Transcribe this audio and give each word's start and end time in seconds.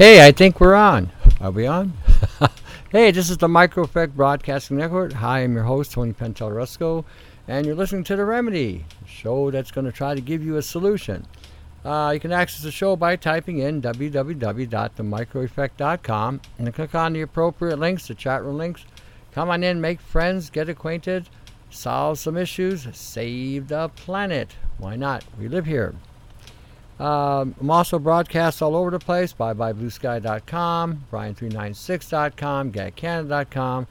Hey, 0.00 0.24
I 0.26 0.32
think 0.32 0.60
we're 0.60 0.74
on. 0.74 1.12
Are 1.42 1.50
we 1.50 1.66
on? 1.66 1.92
hey, 2.90 3.10
this 3.10 3.28
is 3.28 3.36
the 3.36 3.48
Micro 3.48 3.84
Effect 3.84 4.16
Broadcasting 4.16 4.78
Network. 4.78 5.12
Hi, 5.12 5.40
I'm 5.40 5.52
your 5.52 5.64
host, 5.64 5.92
Tony 5.92 6.14
Pentel 6.14 7.04
and 7.46 7.66
you're 7.66 7.74
listening 7.74 8.04
to 8.04 8.16
The 8.16 8.24
Remedy, 8.24 8.86
a 9.04 9.06
show 9.06 9.50
that's 9.50 9.70
going 9.70 9.84
to 9.84 9.92
try 9.92 10.14
to 10.14 10.22
give 10.22 10.42
you 10.42 10.56
a 10.56 10.62
solution. 10.62 11.26
Uh, 11.84 12.12
you 12.14 12.20
can 12.20 12.32
access 12.32 12.62
the 12.62 12.70
show 12.70 12.96
by 12.96 13.14
typing 13.14 13.58
in 13.58 13.82
www.themicroeffect.com 13.82 16.40
and 16.58 16.74
click 16.74 16.94
on 16.94 17.12
the 17.12 17.20
appropriate 17.20 17.78
links, 17.78 18.08
the 18.08 18.14
chat 18.14 18.42
room 18.42 18.56
links. 18.56 18.86
Come 19.32 19.50
on 19.50 19.62
in, 19.62 19.82
make 19.82 20.00
friends, 20.00 20.48
get 20.48 20.70
acquainted, 20.70 21.28
solve 21.68 22.18
some 22.18 22.38
issues, 22.38 22.88
save 22.96 23.68
the 23.68 23.90
planet. 23.90 24.56
Why 24.78 24.96
not? 24.96 25.24
We 25.38 25.48
live 25.48 25.66
here. 25.66 25.94
Um, 27.00 27.54
I'm 27.58 27.70
also 27.70 27.98
broadcast 27.98 28.60
all 28.60 28.76
over 28.76 28.90
the 28.90 28.98
place. 28.98 29.32
ByeByeBlueSky.com, 29.32 31.04
Brian396.com, 31.10 32.72
GagCanada.com, 32.72 33.86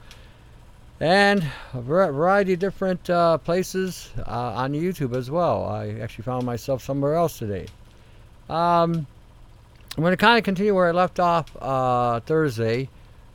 and 1.00 1.44
a 1.74 1.80
variety 1.80 2.52
of 2.52 2.60
different 2.60 3.10
uh, 3.10 3.38
places 3.38 4.12
uh, 4.28 4.52
on 4.54 4.74
YouTube 4.74 5.16
as 5.16 5.28
well. 5.28 5.64
I 5.64 5.88
actually 6.00 6.22
found 6.22 6.46
myself 6.46 6.84
somewhere 6.84 7.16
else 7.16 7.36
today. 7.36 7.66
Um, 8.48 9.08
I'm 9.96 10.02
going 10.02 10.12
to 10.12 10.16
kind 10.16 10.38
of 10.38 10.44
continue 10.44 10.72
where 10.72 10.86
I 10.86 10.92
left 10.92 11.18
off 11.18 11.50
uh, 11.60 12.20
Thursday. 12.20 12.88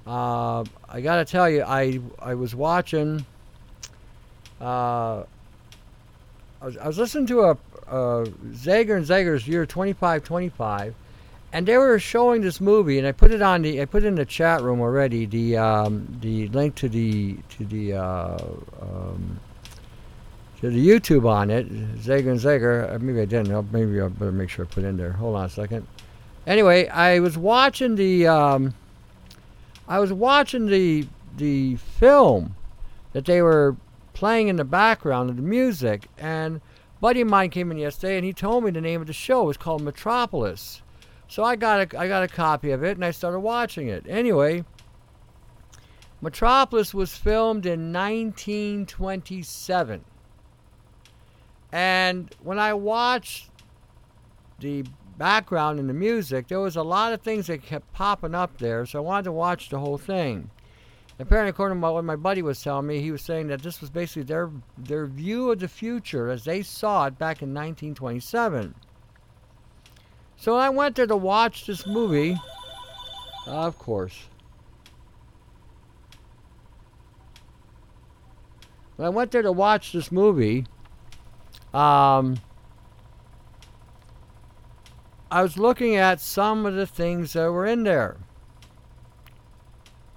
Uh, 0.08 0.64
I 0.88 1.02
got 1.02 1.18
to 1.18 1.26
tell 1.26 1.50
you, 1.50 1.64
I 1.64 2.00
I 2.20 2.36
was 2.36 2.56
watching. 2.56 3.26
Uh, 4.62 5.23
I 6.62 6.66
was, 6.66 6.78
I 6.78 6.88
was 6.88 6.98
listening 6.98 7.28
to 7.28 7.42
a, 7.42 7.58
uh, 7.89 8.25
Zager 8.52 8.97
and 8.97 9.05
Zager's 9.05 9.47
year 9.47 9.66
2525, 9.66 10.95
and 11.53 11.66
they 11.66 11.78
were 11.78 12.00
showing 12.00 12.42
this 12.42 12.59
movie, 12.59 12.97
and 12.97 13.08
I 13.08 13.11
put 13.11 13.31
it 13.31 13.42
on 13.42 13.61
the 13.61 13.81
I 13.81 13.86
put 13.86 14.03
it 14.03 14.08
in 14.08 14.16
the 14.16 14.25
chat 14.25 14.61
room 14.61 14.81
already. 14.81 15.25
The 15.25 15.58
um, 15.58 16.17
the 16.22 16.47
link 16.50 16.75
to 16.75 16.89
the 16.89 17.38
to 17.58 17.66
the 17.66 17.94
uh, 17.94 18.38
um, 18.81 19.39
to 20.61 20.69
the 20.69 20.88
YouTube 20.88 21.30
on 21.30 21.50
it, 21.50 21.72
Zager 22.00 22.31
and 22.31 22.39
Zager. 22.39 22.94
Uh, 22.94 23.00
maybe 23.00 23.22
I 23.22 23.25
didn't. 23.25 23.72
Maybe 23.72 24.02
I 24.02 24.08
better 24.08 24.31
make 24.31 24.49
sure 24.49 24.66
I 24.66 24.67
put 24.67 24.83
in 24.83 24.97
there. 24.97 25.11
Hold 25.14 25.36
on 25.36 25.45
a 25.45 25.49
second. 25.49 25.88
Anyway, 26.47 26.88
I 26.88 27.20
was 27.20 27.38
watching 27.38 27.95
the 27.95 28.27
um, 28.27 28.73
I 29.88 29.99
was 29.99 30.11
watching 30.11 30.67
the 30.67 31.08
the 31.38 31.75
film 31.75 32.55
that 33.14 33.25
they 33.25 33.42
were 33.42 33.75
playing 34.14 34.47
in 34.47 34.55
the 34.55 34.66
background 34.66 35.30
of 35.30 35.36
the 35.36 35.42
music, 35.42 36.08
and 36.17 36.61
buddy 37.00 37.22
of 37.22 37.28
mine 37.28 37.50
came 37.50 37.72
in 37.72 37.78
yesterday 37.78 38.18
and 38.18 38.26
he 38.26 38.34
told 38.34 38.64
me 38.64 38.72
the 38.72 38.82
name 38.82 39.02
of 39.02 39.08
the 39.08 39.14
show 39.14 39.44
was 39.44 39.58
called 39.58 39.82
Metropolis. 39.82 40.82
So 41.28 41.44
I 41.44 41.56
got 41.56 41.94
a, 41.94 42.00
I 42.00 42.08
got 42.08 42.24
a 42.24 42.28
copy 42.28 42.72
of 42.72 42.84
it 42.84 42.98
and 42.98 43.06
I 43.06 43.12
started 43.12 43.40
watching 43.40 43.88
it. 43.88 44.06
Anyway, 44.08 44.64
Metropolis 46.22 46.94
was 46.94 47.16
filmed 47.16 47.66
in 47.66 47.92
1927. 47.92 50.06
And 51.72 52.34
when 52.42 52.58
I 52.58 52.73
watched 52.73 53.50
the 54.60 54.86
background 55.18 55.80
and 55.80 55.90
the 55.90 55.94
music, 55.94 56.48
there 56.48 56.60
was 56.60 56.76
a 56.76 56.84
lot 56.84 57.14
of 57.14 57.22
things 57.22 57.48
that 57.48 57.64
kept 57.64 57.92
popping 57.94 58.36
up 58.36 58.58
there, 58.58 58.86
so 58.86 59.00
I 59.00 59.02
wanted 59.02 59.23
to 59.23 59.32
watch 59.32 59.70
the 59.70 59.80
whole 59.80 59.98
thing. 59.98 60.50
Apparently, 61.17 61.49
according 61.49 61.80
to 61.80 61.91
what 61.91 62.03
my 62.03 62.17
buddy 62.17 62.41
was 62.41 62.61
telling 62.61 62.88
me, 62.88 62.99
he 62.99 63.11
was 63.11 63.21
saying 63.21 63.47
that 63.47 63.61
this 63.61 63.80
was 63.80 63.89
basically 63.89 64.23
their 64.23 64.52
their 64.77 65.05
view 65.05 65.52
of 65.52 65.59
the 65.59 65.67
future 65.67 66.30
as 66.30 66.44
they 66.44 66.61
saw 66.61 67.05
it 67.05 67.17
back 67.17 67.41
in 67.41 67.53
1927. 67.53 68.75
So 70.36 70.58
I 70.58 70.70
went 70.70 70.95
there 70.95 71.08
to 71.08 71.15
watch 71.15 71.65
this 71.65 71.87
movie. 71.87 72.37
Of 73.48 73.80
course. 73.80 74.27
When 78.98 79.05
I 79.05 79.09
went 79.09 79.31
there 79.31 79.42
to 79.42 79.52
watch 79.52 79.93
this 79.93 80.11
movie, 80.11 80.65
um, 81.73 82.39
I 85.31 85.42
was 85.42 85.58
looking 85.58 85.95
at 85.95 86.20
some 86.20 86.65
of 86.65 86.75
the 86.75 86.87
things 86.87 87.33
that 87.33 87.52
were 87.52 87.65
in 87.65 87.83
there. 87.83 88.17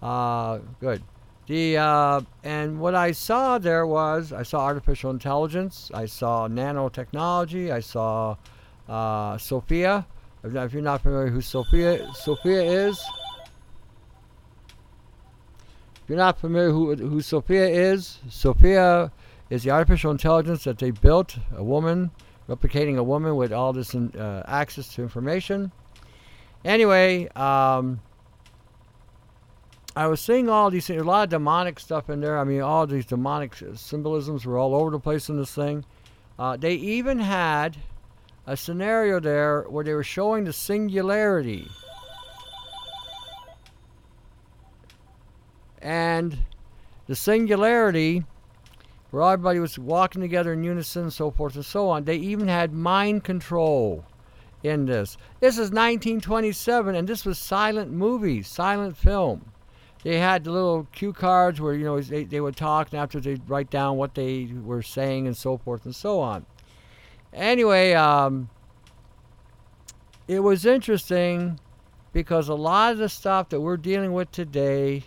Uh, 0.02 0.58
good. 0.80 1.02
The 1.46 1.78
uh, 1.78 2.20
and 2.44 2.78
what 2.78 2.94
I 2.94 3.12
saw 3.12 3.56
there 3.58 3.86
was 3.86 4.32
I 4.32 4.42
saw 4.42 4.60
artificial 4.60 5.10
intelligence, 5.10 5.90
I 5.94 6.04
saw 6.04 6.46
nanotechnology, 6.46 7.70
I 7.72 7.80
saw 7.80 8.36
uh, 8.86 9.38
Sophia. 9.38 10.06
If 10.44 10.72
you're 10.72 10.82
not 10.82 11.00
familiar 11.02 11.28
who 11.28 11.40
Sophia 11.40 12.06
Sophia 12.14 12.62
is, 12.62 13.02
if 16.02 16.08
you're 16.08 16.18
not 16.18 16.38
familiar 16.38 16.70
who 16.70 16.94
who 16.94 17.22
Sophia 17.22 17.66
is, 17.66 18.18
Sophia 18.28 19.10
is 19.48 19.62
the 19.62 19.70
artificial 19.70 20.10
intelligence 20.10 20.64
that 20.64 20.78
they 20.78 20.90
built, 20.90 21.38
a 21.56 21.64
woman 21.64 22.10
replicating 22.48 22.98
a 22.98 23.02
woman 23.02 23.36
with 23.36 23.52
all 23.52 23.72
this 23.72 23.94
uh, 23.94 24.42
access 24.46 24.94
to 24.94 25.02
information. 25.02 25.70
Anyway, 26.64 27.28
um, 27.36 28.00
I 29.96 30.06
was 30.06 30.20
seeing 30.20 30.48
all 30.48 30.70
these 30.70 30.86
things, 30.86 31.02
a 31.02 31.04
lot 31.04 31.24
of 31.24 31.30
demonic 31.30 31.80
stuff 31.80 32.10
in 32.10 32.20
there. 32.20 32.38
I 32.38 32.44
mean, 32.44 32.60
all 32.60 32.86
these 32.86 33.06
demonic 33.06 33.54
symbolisms 33.74 34.44
were 34.44 34.58
all 34.58 34.74
over 34.74 34.90
the 34.90 35.00
place 35.00 35.28
in 35.28 35.36
this 35.36 35.52
thing. 35.52 35.84
Uh, 36.38 36.56
they 36.56 36.74
even 36.74 37.18
had 37.18 37.76
a 38.46 38.56
scenario 38.56 39.18
there 39.18 39.62
where 39.62 39.84
they 39.84 39.94
were 39.94 40.04
showing 40.04 40.44
the 40.44 40.52
singularity. 40.52 41.68
And 45.80 46.38
the 47.06 47.16
singularity, 47.16 48.24
where 49.10 49.22
everybody 49.24 49.58
was 49.58 49.78
walking 49.78 50.20
together 50.20 50.52
in 50.52 50.62
unison, 50.62 51.10
so 51.10 51.30
forth 51.30 51.54
and 51.56 51.64
so 51.64 51.88
on. 51.88 52.04
They 52.04 52.16
even 52.16 52.46
had 52.46 52.72
mind 52.72 53.24
control 53.24 54.04
in 54.62 54.86
this. 54.86 55.16
This 55.40 55.54
is 55.54 55.70
1927, 55.70 56.94
and 56.94 57.08
this 57.08 57.24
was 57.24 57.38
silent 57.38 57.90
movie, 57.90 58.42
silent 58.42 58.96
film 58.96 59.52
they 60.04 60.18
had 60.18 60.46
little 60.46 60.86
cue 60.92 61.12
cards 61.12 61.60
where 61.60 61.74
you 61.74 61.84
know 61.84 62.00
they, 62.00 62.24
they 62.24 62.40
would 62.40 62.56
talk 62.56 62.92
and 62.92 63.00
after 63.00 63.20
they'd 63.20 63.48
write 63.48 63.70
down 63.70 63.96
what 63.96 64.14
they 64.14 64.48
were 64.64 64.82
saying 64.82 65.26
and 65.26 65.36
so 65.36 65.58
forth 65.58 65.84
and 65.84 65.94
so 65.94 66.20
on. 66.20 66.46
Anyway 67.32 67.92
um, 67.92 68.48
it 70.26 70.40
was 70.40 70.66
interesting 70.66 71.58
because 72.12 72.48
a 72.48 72.54
lot 72.54 72.92
of 72.92 72.98
the 72.98 73.08
stuff 73.08 73.48
that 73.48 73.60
we're 73.60 73.76
dealing 73.76 74.12
with 74.12 74.30
today 74.30 75.04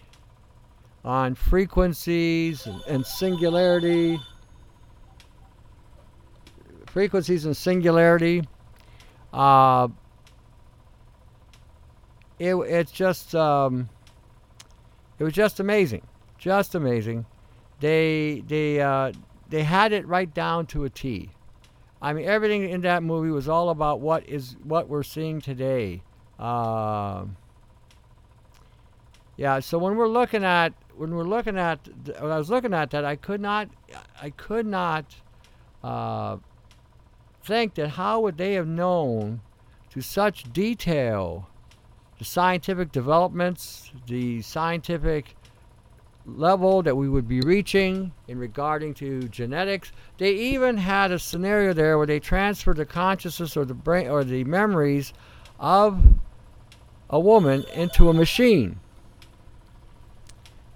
on 1.03 1.35
frequencies 1.35 2.67
and, 2.67 2.81
and 2.87 3.05
singularity 3.05 4.19
frequencies 6.85 7.45
and 7.45 7.55
singularity 7.55 8.43
uh, 9.33 9.87
it, 12.37 12.55
it's 12.55 12.91
just 12.91 13.33
um, 13.33 13.89
it 15.21 15.23
was 15.23 15.33
just 15.33 15.59
amazing, 15.59 16.01
just 16.39 16.73
amazing. 16.73 17.27
They 17.79 18.41
they 18.47 18.81
uh, 18.81 19.11
they 19.49 19.61
had 19.61 19.93
it 19.93 20.07
right 20.07 20.33
down 20.33 20.65
to 20.67 20.83
a 20.83 20.89
T. 20.89 21.29
I 22.01 22.11
mean, 22.11 22.25
everything 22.25 22.67
in 22.67 22.81
that 22.81 23.03
movie 23.03 23.29
was 23.29 23.47
all 23.47 23.69
about 23.69 23.99
what 23.99 24.27
is 24.27 24.55
what 24.63 24.89
we're 24.89 25.03
seeing 25.03 25.39
today. 25.39 26.01
Uh, 26.39 27.25
yeah. 29.37 29.59
So 29.59 29.77
when 29.77 29.95
we're 29.95 30.07
looking 30.07 30.43
at 30.43 30.73
when 30.97 31.13
we're 31.13 31.23
looking 31.23 31.55
at 31.55 31.87
when 32.19 32.31
I 32.31 32.39
was 32.39 32.49
looking 32.49 32.73
at 32.73 32.89
that, 32.89 33.05
I 33.05 33.15
could 33.15 33.41
not 33.41 33.69
I 34.19 34.31
could 34.31 34.65
not 34.65 35.05
uh, 35.83 36.37
think 37.43 37.75
that 37.75 37.89
how 37.89 38.21
would 38.21 38.39
they 38.39 38.53
have 38.53 38.67
known 38.67 39.41
to 39.91 40.01
such 40.01 40.51
detail 40.51 41.47
the 42.21 42.25
scientific 42.25 42.91
developments, 42.91 43.89
the 44.05 44.43
scientific 44.43 45.35
level 46.27 46.83
that 46.83 46.95
we 46.95 47.09
would 47.09 47.27
be 47.27 47.41
reaching 47.41 48.11
in 48.27 48.37
regarding 48.37 48.93
to 48.93 49.27
genetics. 49.29 49.91
They 50.19 50.31
even 50.33 50.77
had 50.77 51.11
a 51.11 51.17
scenario 51.17 51.73
there 51.73 51.97
where 51.97 52.05
they 52.05 52.19
transferred 52.19 52.77
the 52.77 52.85
consciousness 52.85 53.57
or 53.57 53.65
the 53.65 53.73
brain 53.73 54.07
or 54.07 54.23
the 54.23 54.43
memories 54.43 55.13
of 55.59 55.99
a 57.09 57.19
woman 57.19 57.65
into 57.73 58.07
a 58.07 58.13
machine. 58.13 58.79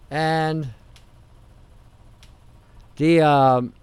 And 0.09 0.74
the 2.95 3.21
um, 3.21 3.74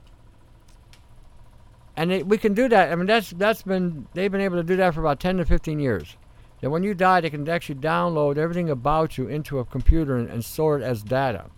and 1.96 2.10
it, 2.10 2.26
we 2.26 2.38
can 2.38 2.54
do 2.54 2.68
that. 2.70 2.90
I 2.90 2.96
mean, 2.96 3.06
that's 3.06 3.30
that's 3.30 3.62
been 3.62 4.08
they've 4.14 4.32
been 4.32 4.40
able 4.40 4.56
to 4.56 4.64
do 4.64 4.74
that 4.78 4.94
for 4.94 5.00
about 5.00 5.20
10 5.20 5.36
to 5.36 5.44
15 5.44 5.78
years 5.78 6.16
that 6.62 6.70
when 6.70 6.82
you 6.82 6.94
die, 6.94 7.20
they 7.20 7.28
can 7.28 7.46
actually 7.48 7.74
download 7.74 8.38
everything 8.38 8.70
about 8.70 9.18
you 9.18 9.28
into 9.28 9.58
a 9.58 9.64
computer 9.64 10.16
and, 10.16 10.30
and 10.30 10.42
store 10.42 10.78
it 10.78 10.82
as 10.82 11.02
data. 11.02 11.50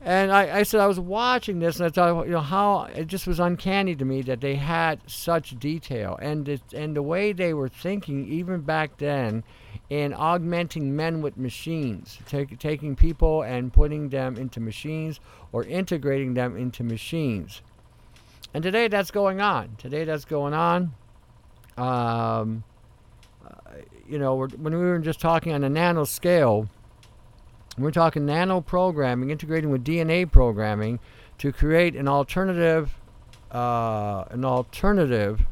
And 0.00 0.32
I, 0.32 0.58
I 0.58 0.62
said 0.64 0.80
I 0.80 0.86
was 0.86 1.00
watching 1.00 1.60
this, 1.60 1.78
and 1.78 1.86
I 1.86 1.90
thought, 1.90 2.26
you 2.26 2.32
know, 2.32 2.40
how 2.40 2.84
it 2.94 3.06
just 3.06 3.26
was 3.26 3.40
uncanny 3.40 3.94
to 3.94 4.04
me 4.04 4.20
that 4.22 4.40
they 4.40 4.56
had 4.56 5.00
such 5.06 5.58
detail, 5.58 6.18
and 6.20 6.48
it, 6.48 6.62
and 6.74 6.96
the 6.96 7.02
way 7.02 7.32
they 7.32 7.54
were 7.54 7.68
thinking, 7.68 8.26
even 8.28 8.62
back 8.62 8.98
then, 8.98 9.44
in 9.88 10.12
augmenting 10.12 10.96
men 10.96 11.22
with 11.22 11.36
machines, 11.36 12.18
take, 12.26 12.58
taking 12.58 12.96
people 12.96 13.42
and 13.42 13.72
putting 13.72 14.08
them 14.08 14.36
into 14.36 14.60
machines 14.60 15.20
or 15.52 15.64
integrating 15.64 16.34
them 16.34 16.56
into 16.56 16.82
machines. 16.82 17.62
And 18.52 18.62
today 18.62 18.88
that's 18.88 19.10
going 19.10 19.40
on. 19.40 19.76
Today 19.78 20.04
that's 20.04 20.24
going 20.24 20.54
on. 20.54 20.94
Um, 21.76 22.64
you 24.08 24.18
know, 24.18 24.46
when 24.46 24.74
we 24.74 24.80
were 24.80 24.98
just 24.98 25.20
talking 25.20 25.52
on 25.52 25.64
a 25.64 25.68
nano 25.68 26.04
scale, 26.04 26.68
we're 27.76 27.90
talking 27.90 28.26
nano 28.26 28.60
programming, 28.60 29.30
integrating 29.30 29.70
with 29.70 29.84
DNA 29.84 30.30
programming 30.30 31.00
to 31.38 31.52
create 31.52 31.96
an 31.96 32.06
alternative, 32.06 32.94
uh, 33.50 34.24
an 34.30 34.44
alternative 34.44 35.42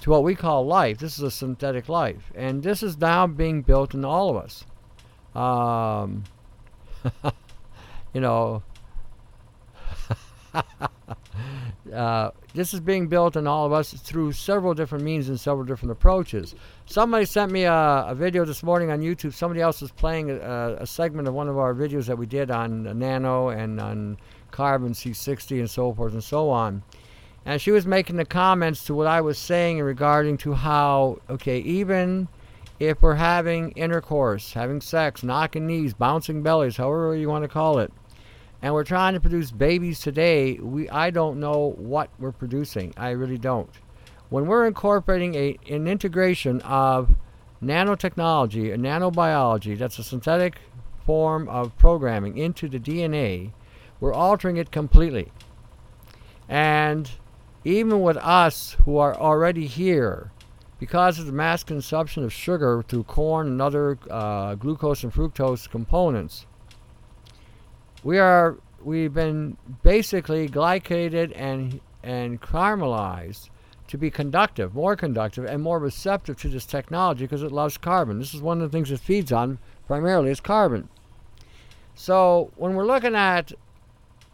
to 0.00 0.10
what 0.10 0.24
we 0.24 0.34
call 0.34 0.66
life. 0.66 0.98
This 0.98 1.18
is 1.18 1.22
a 1.22 1.30
synthetic 1.30 1.88
life, 1.88 2.32
and 2.34 2.62
this 2.62 2.82
is 2.82 2.98
now 2.98 3.26
being 3.26 3.62
built 3.62 3.94
in 3.94 4.04
all 4.04 4.30
of 4.30 4.36
us. 4.36 4.64
Um, 5.34 6.24
you 8.14 8.20
know, 8.20 8.62
uh, 11.92 12.30
this 12.54 12.72
is 12.74 12.80
being 12.80 13.06
built 13.08 13.36
in 13.36 13.46
all 13.46 13.66
of 13.66 13.72
us 13.72 13.92
through 13.92 14.32
several 14.32 14.74
different 14.74 15.04
means 15.04 15.28
and 15.28 15.38
several 15.38 15.64
different 15.64 15.92
approaches. 15.92 16.54
Somebody 16.86 17.24
sent 17.24 17.52
me 17.52 17.64
a, 17.64 18.06
a 18.08 18.14
video 18.14 18.44
this 18.44 18.62
morning 18.62 18.90
on 18.90 19.00
YouTube. 19.00 19.32
Somebody 19.34 19.60
else 19.60 19.80
was 19.80 19.92
playing 19.92 20.30
a, 20.30 20.76
a, 20.80 20.86
segment 20.86 21.28
of 21.28 21.34
one 21.34 21.48
of 21.48 21.58
our 21.58 21.74
videos 21.74 22.06
that 22.06 22.16
we 22.16 22.26
did 22.26 22.50
on 22.50 22.98
nano 22.98 23.48
and 23.48 23.80
on 23.80 24.16
carbon 24.50 24.92
C60 24.92 25.60
and 25.60 25.70
so 25.70 25.92
forth 25.92 26.12
and 26.12 26.24
so 26.24 26.50
on. 26.50 26.82
And 27.44 27.60
she 27.60 27.70
was 27.70 27.86
making 27.86 28.16
the 28.16 28.24
comments 28.24 28.84
to 28.86 28.94
what 28.94 29.06
I 29.06 29.20
was 29.20 29.38
saying 29.38 29.80
regarding 29.80 30.38
to 30.38 30.54
how, 30.54 31.18
okay, 31.30 31.58
even 31.58 32.28
if 32.80 33.00
we're 33.00 33.14
having 33.14 33.70
intercourse, 33.72 34.52
having 34.52 34.80
sex, 34.80 35.22
knocking 35.22 35.66
knees, 35.66 35.94
bouncing 35.94 36.42
bellies, 36.42 36.76
however 36.76 37.14
you 37.14 37.28
want 37.28 37.44
to 37.44 37.48
call 37.48 37.78
it, 37.78 37.92
and 38.62 38.72
we're 38.72 38.84
trying 38.84 39.14
to 39.14 39.20
produce 39.20 39.50
babies 39.50 40.00
today, 40.00 40.54
we 40.54 40.88
I 40.88 41.10
don't 41.10 41.38
know 41.38 41.74
what 41.76 42.10
we're 42.18 42.32
producing. 42.32 42.92
I 42.96 43.10
really 43.10 43.38
don't. 43.38 43.70
When 44.28 44.46
we're 44.46 44.66
incorporating 44.66 45.34
a, 45.34 45.58
an 45.68 45.86
integration 45.86 46.60
of 46.62 47.14
nanotechnology, 47.62 48.72
a 48.72 48.76
nanobiology, 48.76 49.78
that's 49.78 49.98
a 49.98 50.04
synthetic 50.04 50.58
form 51.04 51.48
of 51.48 51.76
programming 51.78 52.36
into 52.36 52.68
the 52.68 52.80
DNA, 52.80 53.52
we're 54.00 54.12
altering 54.12 54.56
it 54.56 54.70
completely. 54.70 55.32
And 56.48 57.10
even 57.64 58.00
with 58.02 58.16
us 58.18 58.76
who 58.84 58.98
are 58.98 59.16
already 59.16 59.66
here, 59.66 60.32
because 60.78 61.18
of 61.18 61.26
the 61.26 61.32
mass 61.32 61.64
consumption 61.64 62.22
of 62.24 62.32
sugar 62.32 62.84
through 62.86 63.04
corn 63.04 63.46
and 63.46 63.62
other 63.62 63.98
uh, 64.10 64.54
glucose 64.56 65.02
and 65.02 65.12
fructose 65.12 65.68
components, 65.68 66.46
we 68.06 68.20
are 68.20 68.56
we've 68.84 69.12
been 69.12 69.56
basically 69.82 70.48
glycated 70.48 71.32
and 71.34 71.80
and 72.04 72.40
caramelized 72.40 73.50
to 73.88 73.98
be 73.98 74.12
conductive, 74.12 74.76
more 74.76 74.94
conductive, 74.94 75.44
and 75.44 75.60
more 75.60 75.80
receptive 75.80 76.38
to 76.40 76.48
this 76.48 76.64
technology 76.64 77.24
because 77.24 77.42
it 77.42 77.50
loves 77.50 77.76
carbon. 77.76 78.20
This 78.20 78.32
is 78.32 78.40
one 78.40 78.62
of 78.62 78.70
the 78.70 78.76
things 78.76 78.92
it 78.92 79.00
feeds 79.00 79.32
on 79.32 79.58
primarily 79.88 80.30
is 80.30 80.38
carbon. 80.38 80.88
So 81.96 82.52
when 82.54 82.76
we're 82.76 82.86
looking 82.86 83.16
at 83.16 83.50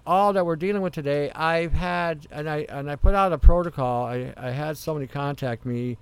all 0.06 0.34
that 0.34 0.44
we're 0.44 0.56
dealing 0.56 0.82
with 0.82 0.92
today, 0.92 1.30
I've 1.30 1.72
had 1.72 2.26
and 2.30 2.50
I 2.50 2.66
and 2.68 2.90
I 2.90 2.96
put 2.96 3.14
out 3.14 3.32
a 3.32 3.38
protocol. 3.38 4.04
I, 4.04 4.34
I 4.36 4.50
had 4.50 4.76
somebody 4.76 5.06
contact 5.06 5.64
me 5.64 5.96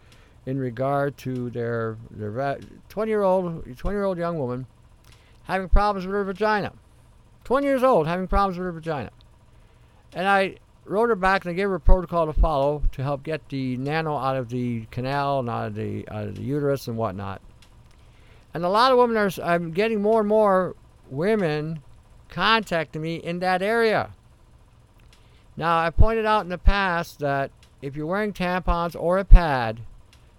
in 0.45 0.59
regard 0.59 1.17
to 1.19 1.51
their 1.51 1.99
their 2.11 2.59
20 2.89 3.09
year 3.09 3.23
old 3.23 3.65
20 3.77 3.97
year 3.97 4.05
old 4.05 4.19
young 4.19 4.41
woman 4.41 4.67
having 5.45 5.69
problems 5.69 6.05
with 6.05 6.17
her 6.17 6.25
vagina. 6.25 6.73
20 7.45 7.67
years 7.67 7.83
old, 7.83 8.07
having 8.07 8.27
problems 8.27 8.59
with 8.59 8.67
her 8.67 8.73
vagina. 8.73 9.11
And 10.13 10.29
I 10.29 10.57
wrote 10.85 11.09
her 11.09 11.17
back 11.17 11.45
and 11.45 11.53
I 11.53 11.55
gave 11.55 11.69
her 11.69 11.77
a 11.77 11.81
protocol 11.81 12.27
to 12.27 12.33
follow 12.33 12.83
to 12.93 13.03
help 13.03 13.23
get 13.23 13.49
the 13.49 13.77
nano 13.77 14.17
out 14.17 14.37
of 14.37 14.49
the 14.49 14.87
canal 14.91 15.41
and 15.41 15.49
out 15.49 15.69
of 15.69 15.75
the, 15.75 16.09
out 16.09 16.29
of 16.29 16.37
the 16.37 16.43
uterus 16.43 16.89
and 16.89 16.97
whatnot. 16.97 17.41
And 18.53 18.65
a 18.65 18.69
lot 18.69 18.91
of 18.91 18.99
women 18.99 19.17
are, 19.17 19.31
I'm 19.43 19.71
getting 19.71 20.03
more 20.03 20.21
and 20.21 20.29
more 20.29 20.75
women 21.09 21.83
contacting 22.29 23.03
me 23.03 23.17
in 23.17 23.39
that 23.41 23.63
area. 23.63 24.11
Now, 25.57 25.79
I 25.79 25.91
pointed 25.91 26.27
out 26.27 26.43
in 26.43 26.49
the 26.49 26.59
past 26.59 27.19
that 27.21 27.51
if 27.83 27.97
you're 27.97 28.07
wearing 28.07 28.33
tampons 28.33 28.97
or 28.99 29.19
a 29.19 29.25
pad, 29.25 29.81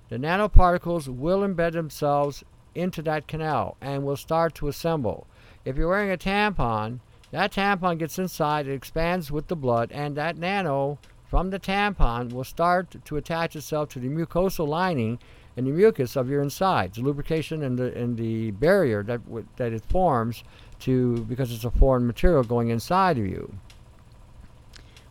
the 0.09 0.17
nanoparticles 0.17 1.07
will 1.07 1.39
embed 1.39 1.73
themselves 1.73 2.43
into 2.75 3.01
that 3.03 3.27
canal 3.27 3.77
and 3.81 4.03
will 4.03 4.17
start 4.17 4.55
to 4.55 4.67
assemble. 4.67 5.27
If 5.63 5.77
you're 5.77 5.87
wearing 5.87 6.11
a 6.11 6.17
tampon, 6.17 6.99
that 7.31 7.53
tampon 7.53 7.97
gets 7.97 8.19
inside, 8.19 8.67
it 8.67 8.73
expands 8.73 9.31
with 9.31 9.47
the 9.47 9.55
blood, 9.55 9.91
and 9.91 10.15
that 10.17 10.37
nano 10.37 10.99
from 11.31 11.49
the 11.49 11.59
tampon 11.59 12.33
will 12.33 12.43
start 12.43 12.95
to 13.05 13.17
attach 13.17 13.55
itself 13.55 13.89
to 13.89 13.99
the 13.99 14.09
mucosal 14.09 14.67
lining 14.67 15.17
and 15.55 15.67
the 15.67 15.71
mucus 15.71 16.15
of 16.15 16.29
your 16.29 16.41
insides, 16.41 16.97
the 16.97 17.03
lubrication 17.03 17.63
and 17.63 17.77
the 17.77 17.97
and 17.97 18.17
the 18.17 18.51
barrier 18.51 19.03
that 19.03 19.21
that 19.57 19.71
it 19.71 19.83
forms 19.85 20.43
to 20.79 21.23
because 21.25 21.51
it's 21.51 21.63
a 21.63 21.71
foreign 21.71 22.07
material 22.07 22.43
going 22.43 22.69
inside 22.69 23.17
of 23.17 23.25
you. 23.25 23.53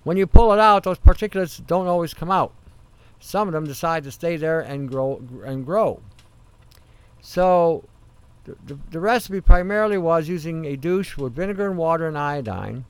When 0.02 0.16
you 0.16 0.26
pull 0.26 0.52
it 0.52 0.58
out, 0.58 0.84
those 0.84 0.98
particulates 0.98 1.64
don't 1.66 1.86
always 1.86 2.14
come 2.14 2.30
out. 2.30 2.52
Some 3.18 3.48
of 3.48 3.54
them 3.54 3.64
decide 3.64 4.04
to 4.04 4.10
stay 4.10 4.36
there 4.36 4.60
and 4.60 4.88
grow 4.88 5.22
and 5.44 5.64
grow. 5.64 6.00
So 7.20 7.84
the, 8.44 8.78
the, 8.90 9.00
recipe 9.00 9.40
primarily 9.40 9.98
was 9.98 10.28
using 10.28 10.64
a 10.64 10.76
douche 10.76 11.16
with 11.16 11.34
vinegar 11.34 11.68
and 11.68 11.78
water 11.78 12.08
and 12.08 12.16
iodine. 12.16 12.84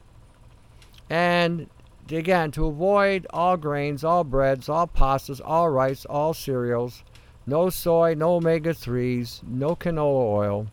And 1.09 1.69
again, 2.11 2.51
to 2.53 2.67
avoid 2.67 3.27
all 3.31 3.57
grains, 3.57 4.05
all 4.05 4.25
breads, 4.25 4.69
all 4.69 4.87
pastas, 4.87 5.41
all 5.45 5.69
rice, 5.69 6.05
all 6.05 6.35
cereals, 6.35 7.03
no 7.47 7.69
soy, 7.69 8.15
no 8.15 8.35
omega 8.35 8.73
3s, 8.73 9.43
no 9.43 9.75
canola 9.75 10.25
oil, 10.25 10.67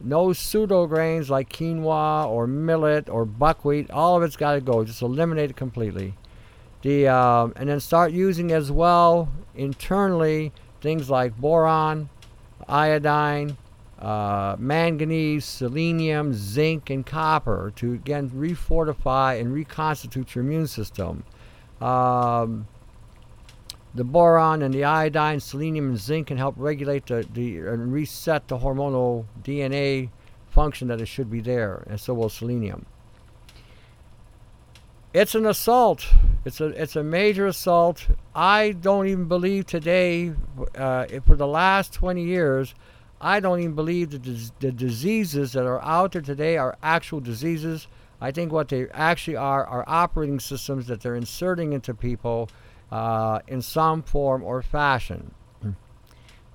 no 0.00 0.32
pseudo 0.32 0.86
grains 0.86 1.30
like 1.30 1.50
quinoa 1.50 2.26
or 2.26 2.46
millet 2.46 3.08
or 3.08 3.24
buckwheat. 3.24 3.90
All 3.90 4.16
of 4.16 4.22
it's 4.22 4.36
got 4.36 4.54
to 4.54 4.60
go. 4.60 4.84
Just 4.84 5.02
eliminate 5.02 5.50
it 5.50 5.56
completely. 5.56 6.14
The 6.82 7.08
um, 7.08 7.54
and 7.56 7.68
then 7.68 7.80
start 7.80 8.12
using 8.12 8.52
as 8.52 8.70
well 8.70 9.30
internally 9.54 10.52
things 10.82 11.08
like 11.08 11.36
boron, 11.38 12.10
iodine, 12.68 13.56
uh, 13.98 14.56
manganese, 14.58 15.44
selenium, 15.44 16.34
zinc, 16.34 16.90
and 16.90 17.06
copper 17.06 17.72
to 17.76 17.92
again 17.92 18.30
refortify 18.30 19.40
and 19.40 19.52
reconstitute 19.52 20.34
your 20.34 20.44
immune 20.44 20.66
system. 20.66 21.24
Um, 21.80 22.66
the 23.94 24.04
boron 24.04 24.62
and 24.62 24.74
the 24.74 24.84
iodine, 24.84 25.38
selenium, 25.38 25.90
and 25.90 25.98
zinc 25.98 26.26
can 26.26 26.36
help 26.36 26.54
regulate 26.58 27.06
the, 27.06 27.26
the 27.32 27.58
and 27.58 27.92
reset 27.92 28.48
the 28.48 28.58
hormonal 28.58 29.26
DNA 29.42 30.10
function 30.50 30.88
that 30.88 31.00
it 31.00 31.06
should 31.06 31.30
be 31.30 31.40
there, 31.40 31.84
and 31.88 32.00
so 32.00 32.14
will 32.14 32.28
selenium. 32.28 32.86
It's 35.12 35.36
an 35.36 35.46
assault. 35.46 36.08
It's 36.44 36.60
a 36.60 36.66
it's 36.66 36.96
a 36.96 37.04
major 37.04 37.46
assault. 37.46 38.08
I 38.34 38.72
don't 38.72 39.06
even 39.06 39.26
believe 39.26 39.66
today, 39.66 40.32
uh, 40.74 41.06
for 41.24 41.36
the 41.36 41.46
last 41.46 41.92
20 41.92 42.24
years, 42.24 42.74
I 43.24 43.40
don't 43.40 43.58
even 43.60 43.74
believe 43.74 44.10
that 44.10 44.22
the, 44.22 44.50
the 44.60 44.70
diseases 44.70 45.52
that 45.52 45.64
are 45.64 45.82
out 45.82 46.12
there 46.12 46.20
today 46.20 46.58
are 46.58 46.76
actual 46.82 47.20
diseases. 47.20 47.88
I 48.20 48.30
think 48.30 48.52
what 48.52 48.68
they 48.68 48.86
actually 48.90 49.36
are 49.36 49.64
are 49.66 49.82
operating 49.86 50.38
systems 50.38 50.88
that 50.88 51.00
they're 51.00 51.16
inserting 51.16 51.72
into 51.72 51.94
people 51.94 52.50
uh, 52.92 53.40
in 53.48 53.62
some 53.62 54.02
form 54.02 54.42
or 54.42 54.60
fashion. 54.60 55.32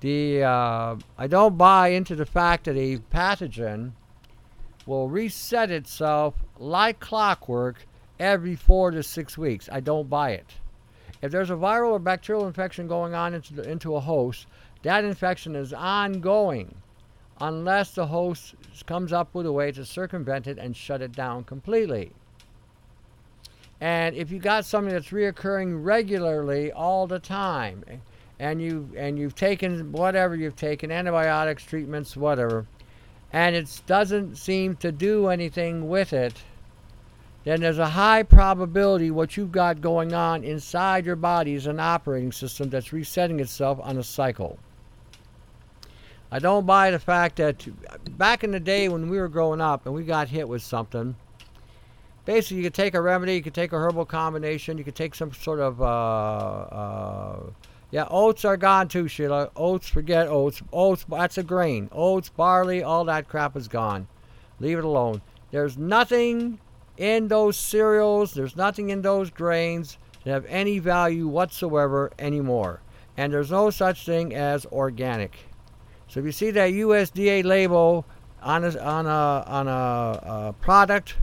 The 0.02 0.44
uh, 0.44 0.96
I 1.18 1.28
don't 1.28 1.58
buy 1.58 1.90
into 1.90 2.16
the 2.16 2.26
fact 2.26 2.66
that 2.66 2.78
a 2.78 2.98
pathogen 3.14 3.94
will 4.86 5.10
reset 5.10 5.72
itself 5.72 6.36
like 6.60 7.00
clockwork 7.00 7.88
every 8.20 8.56
four 8.56 8.92
to 8.92 9.02
six 9.02 9.38
weeks. 9.38 9.68
I 9.72 9.80
don't 9.80 10.08
buy 10.08 10.32
it. 10.32 10.54
If 11.22 11.32
there's 11.32 11.50
a 11.50 11.56
viral 11.56 11.92
or 11.92 12.00
bacterial 12.00 12.48
infection 12.48 12.88
going 12.88 13.14
on 13.14 13.34
into, 13.34 13.56
the, 13.56 13.70
into 13.70 13.96
a 13.96 14.00
host, 14.00 14.48
that 14.84 15.04
infection 15.04 15.56
is 15.56 15.74
ongoing 15.74 16.76
unless 17.42 17.92
the 17.92 18.08
host 18.08 18.56
comes 18.86 19.14
up 19.14 19.34
with 19.34 19.46
a 19.46 19.52
way 19.52 19.72
to 19.72 19.86
circumvent 19.86 20.48
it 20.48 20.58
and 20.58 20.76
shut 20.76 21.02
it 21.02 21.12
down 21.12 21.44
completely. 21.44 22.12
And 23.82 24.16
if 24.16 24.30
you 24.30 24.40
got 24.40 24.66
something 24.66 24.94
that's 24.94 25.10
reoccurring 25.10 25.86
regularly 25.86 26.72
all 26.72 27.08
the 27.08 27.20
time, 27.20 27.84
and 28.40 28.62
you 28.62 28.90
and 28.96 29.20
you've 29.20 29.36
taken 29.36 29.92
whatever 29.92 30.36
you've 30.36 30.56
taken, 30.56 30.92
antibiotics, 30.92 31.64
treatments, 31.64 32.16
whatever, 32.16 32.66
and 33.32 33.56
it 33.56 33.82
doesn't 33.86 34.36
seem 34.36 34.76
to 34.78 34.92
do 34.92 35.28
anything 35.28 35.88
with 35.88 36.14
it, 36.14 36.42
then 37.44 37.62
there's 37.62 37.80
a 37.80 37.90
high 37.90 38.24
probability 38.24 39.12
what 39.12 39.38
you've 39.38 39.52
got 39.52 39.82
going 39.82 40.14
on 40.14 40.44
inside 40.44 41.06
your 41.06 41.16
body 41.16 41.54
is 41.54 41.68
an 41.68 41.80
operating 41.80 42.32
system 42.32 42.70
that's 42.70 42.94
resetting 42.94 43.40
itself 43.40 43.80
on 43.82 43.98
a 43.98 44.04
cycle. 44.04 44.58
I 46.32 46.40
don't 46.40 46.66
buy 46.66 46.92
the 46.92 47.00
fact 47.00 47.38
that 47.38 47.66
back 48.18 48.44
in 48.44 48.52
the 48.52 48.60
day 48.60 48.88
when 48.88 49.10
we 49.10 49.18
were 49.18 49.28
growing 49.28 49.62
up 49.62 49.86
and 49.86 49.96
we 49.96 50.04
got 50.04 50.30
hit 50.30 50.48
with 50.48 50.62
something, 50.62 51.16
basically 52.26 52.58
you 52.58 52.64
could 52.64 52.76
take 52.76 52.94
a 52.94 53.02
remedy, 53.02 53.34
you 53.36 53.42
could 53.42 53.56
take 53.56 53.74
a 53.74 53.78
herbal 53.78 54.06
combination, 54.06 54.78
you 54.78 54.84
could 54.84 54.96
take 54.96 55.16
some 55.16 55.34
sort 55.34 55.60
of, 55.60 55.82
uh, 55.82 55.86
uh, 55.86 57.40
yeah, 57.90 58.06
oats 58.12 58.46
are 58.46 58.58
gone 58.58 58.88
too, 58.88 59.08
Sheila. 59.08 59.50
Oats, 59.56 59.90
forget 59.90 60.28
oats. 60.28 60.62
Oats, 60.72 61.04
that's 61.10 61.40
a 61.40 61.44
grain. 61.44 61.90
Oats, 61.92 62.30
barley, 62.30 62.84
all 62.84 63.06
that 63.06 63.28
crap 63.28 63.58
is 63.58 63.68
gone. 63.68 64.08
Leave 64.60 64.78
it 64.78 64.86
alone. 64.86 65.22
There's 65.50 65.78
nothing 65.78 66.60
in 66.98 67.30
those 67.30 67.58
cereals, 67.58 68.34
there's 68.34 68.56
nothing 68.56 68.90
in 68.90 69.02
those 69.02 69.32
grains 69.32 69.98
that 70.24 70.32
have 70.32 70.46
any 70.48 70.78
value 70.78 71.28
whatsoever 71.28 72.12
anymore. 72.20 72.82
And 73.18 73.34
there's 73.34 73.50
no 73.50 73.70
such 73.72 74.06
thing 74.06 74.36
as 74.36 74.66
organic. 74.68 75.49
So 76.10 76.20
if 76.20 76.26
you 76.26 76.32
see 76.32 76.52
that 76.52 76.72
USDA 76.72 77.46
label 77.46 78.04
on 78.42 78.64
a, 78.64 78.78
on 78.80 79.06
a, 79.06 79.44
on 79.48 79.68
a, 79.68 79.72
a 80.50 80.56
product, 80.60 81.16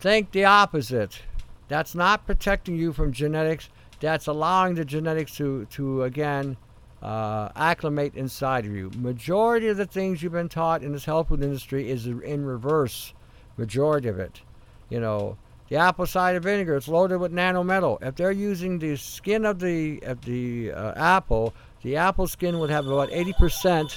think 0.00 0.30
the 0.30 0.44
opposite. 0.44 1.22
That's 1.66 1.94
not 1.94 2.24
protecting 2.24 2.76
you 2.76 2.92
from 2.92 3.12
genetics. 3.12 3.68
That's 4.00 4.28
allowing 4.28 4.76
the 4.76 4.84
genetics 4.84 5.34
to, 5.36 5.66
to 5.66 6.04
again, 6.04 6.56
uh, 7.02 7.48
acclimate 7.56 8.14
inside 8.14 8.64
of 8.64 8.72
you. 8.72 8.90
Majority 8.96 9.68
of 9.68 9.76
the 9.76 9.86
things 9.86 10.22
you've 10.22 10.32
been 10.32 10.48
taught 10.48 10.82
in 10.82 10.92
this 10.92 11.04
health 11.04 11.28
food 11.28 11.42
industry 11.42 11.90
is 11.90 12.06
in 12.06 12.44
reverse. 12.44 13.12
Majority 13.56 14.08
of 14.08 14.20
it. 14.20 14.40
You 14.88 15.00
know, 15.00 15.36
the 15.68 15.76
apple 15.76 16.06
cider 16.06 16.40
vinegar, 16.40 16.76
it's 16.76 16.88
loaded 16.88 17.18
with 17.18 17.32
nanometal. 17.32 18.02
If 18.02 18.16
they're 18.16 18.32
using 18.32 18.78
the 18.78 18.96
skin 18.96 19.44
of 19.44 19.58
the, 19.58 20.00
of 20.02 20.22
the 20.22 20.72
uh, 20.72 20.92
apple 20.96 21.54
the 21.82 21.96
apple 21.96 22.26
skin 22.26 22.58
would 22.58 22.70
have 22.70 22.86
about 22.86 23.10
80% 23.10 23.96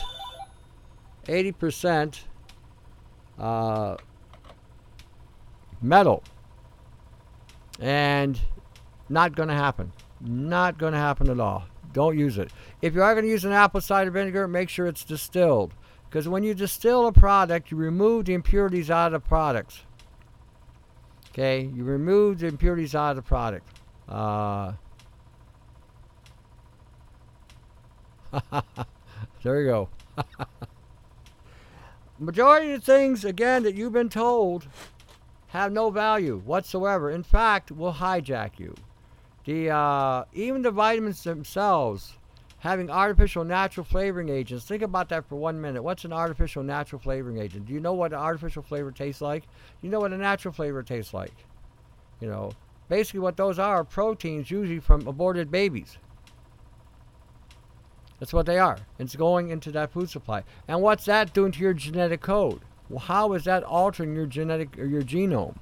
80% 1.25 2.19
uh, 3.39 3.97
metal. 5.81 6.23
And 7.79 8.39
not 9.09 9.35
going 9.35 9.49
to 9.49 9.55
happen. 9.55 9.91
Not 10.19 10.77
going 10.77 10.93
to 10.93 10.99
happen 10.99 11.29
at 11.29 11.39
all. 11.39 11.65
Don't 11.93 12.17
use 12.17 12.37
it. 12.37 12.51
If 12.81 12.95
you 12.95 13.03
are 13.03 13.13
going 13.13 13.25
to 13.25 13.31
use 13.31 13.45
an 13.45 13.51
apple 13.51 13.81
cider 13.81 14.11
vinegar 14.11 14.47
make 14.47 14.69
sure 14.69 14.87
it's 14.87 15.03
distilled. 15.03 15.73
Because 16.09 16.27
when 16.27 16.43
you 16.43 16.53
distill 16.53 17.07
a 17.07 17.11
product 17.11 17.71
you 17.71 17.77
remove 17.77 18.25
the 18.25 18.33
impurities 18.33 18.91
out 18.91 19.13
of 19.13 19.23
the 19.23 19.27
product 19.27 19.81
okay 21.31 21.61
you 21.73 21.83
remove 21.83 22.39
the 22.39 22.47
impurities 22.47 22.93
out 22.95 23.11
of 23.11 23.15
the 23.15 23.21
product 23.21 23.67
uh, 24.07 24.73
there 29.43 29.61
you 29.61 29.67
go. 29.67 29.89
Majority 32.19 32.73
of 32.73 32.83
things, 32.83 33.25
again, 33.25 33.63
that 33.63 33.75
you've 33.75 33.93
been 33.93 34.09
told 34.09 34.67
have 35.47 35.71
no 35.71 35.89
value 35.89 36.37
whatsoever. 36.45 37.09
In 37.09 37.23
fact, 37.23 37.71
will 37.71 37.93
hijack 37.93 38.59
you. 38.59 38.75
The 39.45 39.69
uh, 39.69 40.25
even 40.33 40.61
the 40.61 40.71
vitamins 40.71 41.23
themselves 41.23 42.17
having 42.61 42.91
artificial 42.91 43.43
natural 43.43 43.83
flavoring 43.83 44.29
agents. 44.29 44.65
Think 44.65 44.83
about 44.83 45.09
that 45.09 45.27
for 45.27 45.35
one 45.35 45.59
minute. 45.59 45.81
What's 45.81 46.05
an 46.05 46.13
artificial 46.13 46.61
natural 46.61 47.01
flavoring 47.01 47.39
agent? 47.39 47.65
Do 47.65 47.73
you 47.73 47.79
know 47.79 47.93
what 47.93 48.13
an 48.13 48.19
artificial 48.19 48.61
flavor 48.61 48.91
tastes 48.91 49.19
like? 49.19 49.45
You 49.81 49.89
know 49.89 49.99
what 49.99 50.13
a 50.13 50.17
natural 50.17 50.53
flavor 50.53 50.83
tastes 50.83 51.11
like. 51.11 51.33
You 52.19 52.27
know, 52.27 52.51
basically 52.87 53.21
what 53.21 53.35
those 53.35 53.57
are 53.57 53.83
proteins 53.83 54.51
usually 54.51 54.79
from 54.79 55.07
aborted 55.07 55.49
babies. 55.49 55.97
That's 58.19 58.31
what 58.31 58.45
they 58.45 58.59
are. 58.59 58.77
It's 58.99 59.15
going 59.15 59.49
into 59.49 59.71
that 59.71 59.91
food 59.91 60.11
supply. 60.11 60.43
And 60.67 60.83
what's 60.83 61.05
that 61.05 61.33
doing 61.33 61.51
to 61.53 61.59
your 61.59 61.73
genetic 61.73 62.21
code? 62.21 62.61
Well, 62.89 62.99
how 62.99 63.33
is 63.33 63.45
that 63.45 63.63
altering 63.63 64.13
your 64.13 64.27
genetic 64.27 64.77
or 64.77 64.85
your 64.85 65.01
genome? 65.01 65.55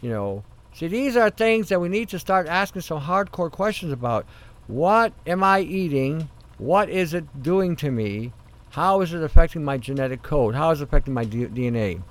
You 0.00 0.10
know, 0.10 0.44
see, 0.72 0.86
these 0.86 1.16
are 1.16 1.28
things 1.28 1.70
that 1.70 1.80
we 1.80 1.88
need 1.88 2.08
to 2.10 2.20
start 2.20 2.46
asking 2.46 2.82
some 2.82 3.00
hardcore 3.00 3.50
questions 3.50 3.92
about. 3.92 4.26
What 4.70 5.12
am 5.26 5.42
I 5.42 5.62
eating? 5.62 6.28
What 6.58 6.88
is 6.88 7.12
it 7.12 7.42
doing 7.42 7.74
to 7.76 7.90
me? 7.90 8.32
How 8.70 9.00
is 9.00 9.12
it 9.12 9.20
affecting 9.20 9.64
my 9.64 9.78
genetic 9.78 10.22
code? 10.22 10.54
How 10.54 10.70
is 10.70 10.80
it 10.80 10.84
affecting 10.84 11.12
my 11.12 11.24
D- 11.24 11.46
DNA? 11.46 12.02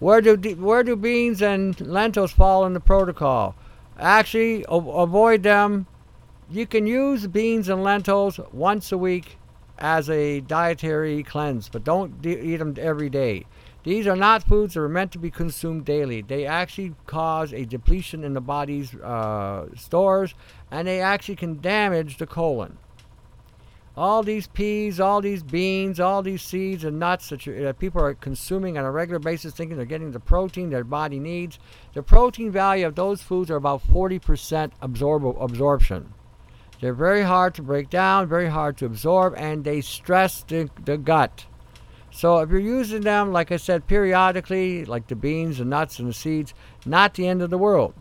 Where 0.00 0.20
do 0.20 0.34
where 0.56 0.82
do 0.82 0.96
beans 0.96 1.40
and 1.40 1.80
lentils 1.80 2.32
fall 2.32 2.66
in 2.66 2.72
the 2.72 2.80
protocol? 2.80 3.54
Actually, 3.96 4.64
avoid 4.68 5.44
them 5.44 5.86
you 6.50 6.66
can 6.66 6.84
use 6.88 7.28
beans 7.28 7.68
and 7.68 7.80
lentils 7.80 8.40
once 8.50 8.90
a 8.90 8.98
week 8.98 9.38
as 9.78 10.10
a 10.10 10.40
dietary 10.40 11.22
cleanse, 11.22 11.68
but 11.68 11.84
don't 11.84 12.20
de- 12.20 12.40
eat 12.40 12.56
them 12.56 12.74
every 12.76 13.08
day. 13.08 13.46
These 13.86 14.08
are 14.08 14.16
not 14.16 14.42
foods 14.42 14.74
that 14.74 14.80
are 14.80 14.88
meant 14.88 15.12
to 15.12 15.18
be 15.20 15.30
consumed 15.30 15.84
daily. 15.84 16.20
They 16.20 16.44
actually 16.44 16.96
cause 17.06 17.52
a 17.52 17.64
depletion 17.64 18.24
in 18.24 18.34
the 18.34 18.40
body's 18.40 18.92
uh, 18.96 19.68
stores, 19.76 20.34
and 20.72 20.88
they 20.88 21.00
actually 21.00 21.36
can 21.36 21.60
damage 21.60 22.16
the 22.16 22.26
colon. 22.26 22.78
All 23.96 24.24
these 24.24 24.48
peas, 24.48 24.98
all 24.98 25.20
these 25.20 25.44
beans, 25.44 26.00
all 26.00 26.20
these 26.20 26.42
seeds 26.42 26.82
and 26.82 26.98
nuts 26.98 27.28
that, 27.28 27.44
that 27.44 27.78
people 27.78 28.02
are 28.02 28.14
consuming 28.14 28.76
on 28.76 28.84
a 28.84 28.90
regular 28.90 29.20
basis, 29.20 29.54
thinking 29.54 29.76
they're 29.76 29.86
getting 29.86 30.10
the 30.10 30.18
protein 30.18 30.70
their 30.70 30.82
body 30.82 31.20
needs, 31.20 31.60
the 31.94 32.02
protein 32.02 32.50
value 32.50 32.88
of 32.88 32.96
those 32.96 33.22
foods 33.22 33.52
are 33.52 33.56
about 33.56 33.86
40% 33.86 34.72
absorb- 34.82 35.40
absorption. 35.40 36.12
They're 36.80 36.92
very 36.92 37.22
hard 37.22 37.54
to 37.54 37.62
break 37.62 37.88
down, 37.88 38.26
very 38.26 38.48
hard 38.48 38.78
to 38.78 38.86
absorb, 38.86 39.34
and 39.36 39.62
they 39.62 39.80
stress 39.80 40.42
the, 40.42 40.70
the 40.84 40.98
gut. 40.98 41.46
So 42.16 42.38
if 42.38 42.48
you're 42.48 42.60
using 42.60 43.02
them, 43.02 43.30
like 43.30 43.52
I 43.52 43.58
said, 43.58 43.86
periodically, 43.86 44.86
like 44.86 45.06
the 45.06 45.14
beans, 45.14 45.58
the 45.58 45.66
nuts, 45.66 45.98
and 45.98 46.08
the 46.08 46.14
seeds, 46.14 46.54
not 46.86 47.12
the 47.12 47.28
end 47.28 47.42
of 47.42 47.50
the 47.50 47.58
world. 47.58 47.92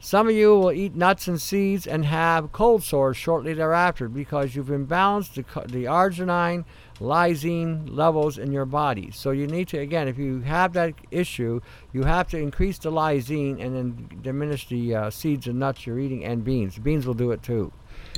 Some 0.00 0.26
of 0.26 0.34
you 0.34 0.48
will 0.48 0.72
eat 0.72 0.96
nuts 0.96 1.28
and 1.28 1.40
seeds 1.40 1.86
and 1.86 2.04
have 2.06 2.50
cold 2.50 2.82
sores 2.82 3.16
shortly 3.16 3.54
thereafter 3.54 4.08
because 4.08 4.56
you've 4.56 4.66
imbalanced 4.66 5.34
the, 5.34 5.44
the 5.68 5.84
arginine, 5.84 6.64
lysine 6.98 7.88
levels 7.88 8.36
in 8.36 8.50
your 8.50 8.66
body. 8.66 9.12
So 9.12 9.30
you 9.30 9.46
need 9.46 9.68
to, 9.68 9.78
again, 9.78 10.08
if 10.08 10.18
you 10.18 10.40
have 10.40 10.72
that 10.72 10.94
issue, 11.12 11.60
you 11.92 12.02
have 12.02 12.26
to 12.30 12.38
increase 12.38 12.78
the 12.78 12.90
lysine 12.90 13.64
and 13.64 13.76
then 13.76 14.08
diminish 14.22 14.66
the 14.66 14.92
uh, 14.92 15.10
seeds 15.10 15.46
and 15.46 15.60
nuts 15.60 15.86
you're 15.86 16.00
eating 16.00 16.24
and 16.24 16.42
beans. 16.42 16.78
Beans 16.78 17.06
will 17.06 17.14
do 17.14 17.30
it 17.30 17.44
too. 17.44 17.72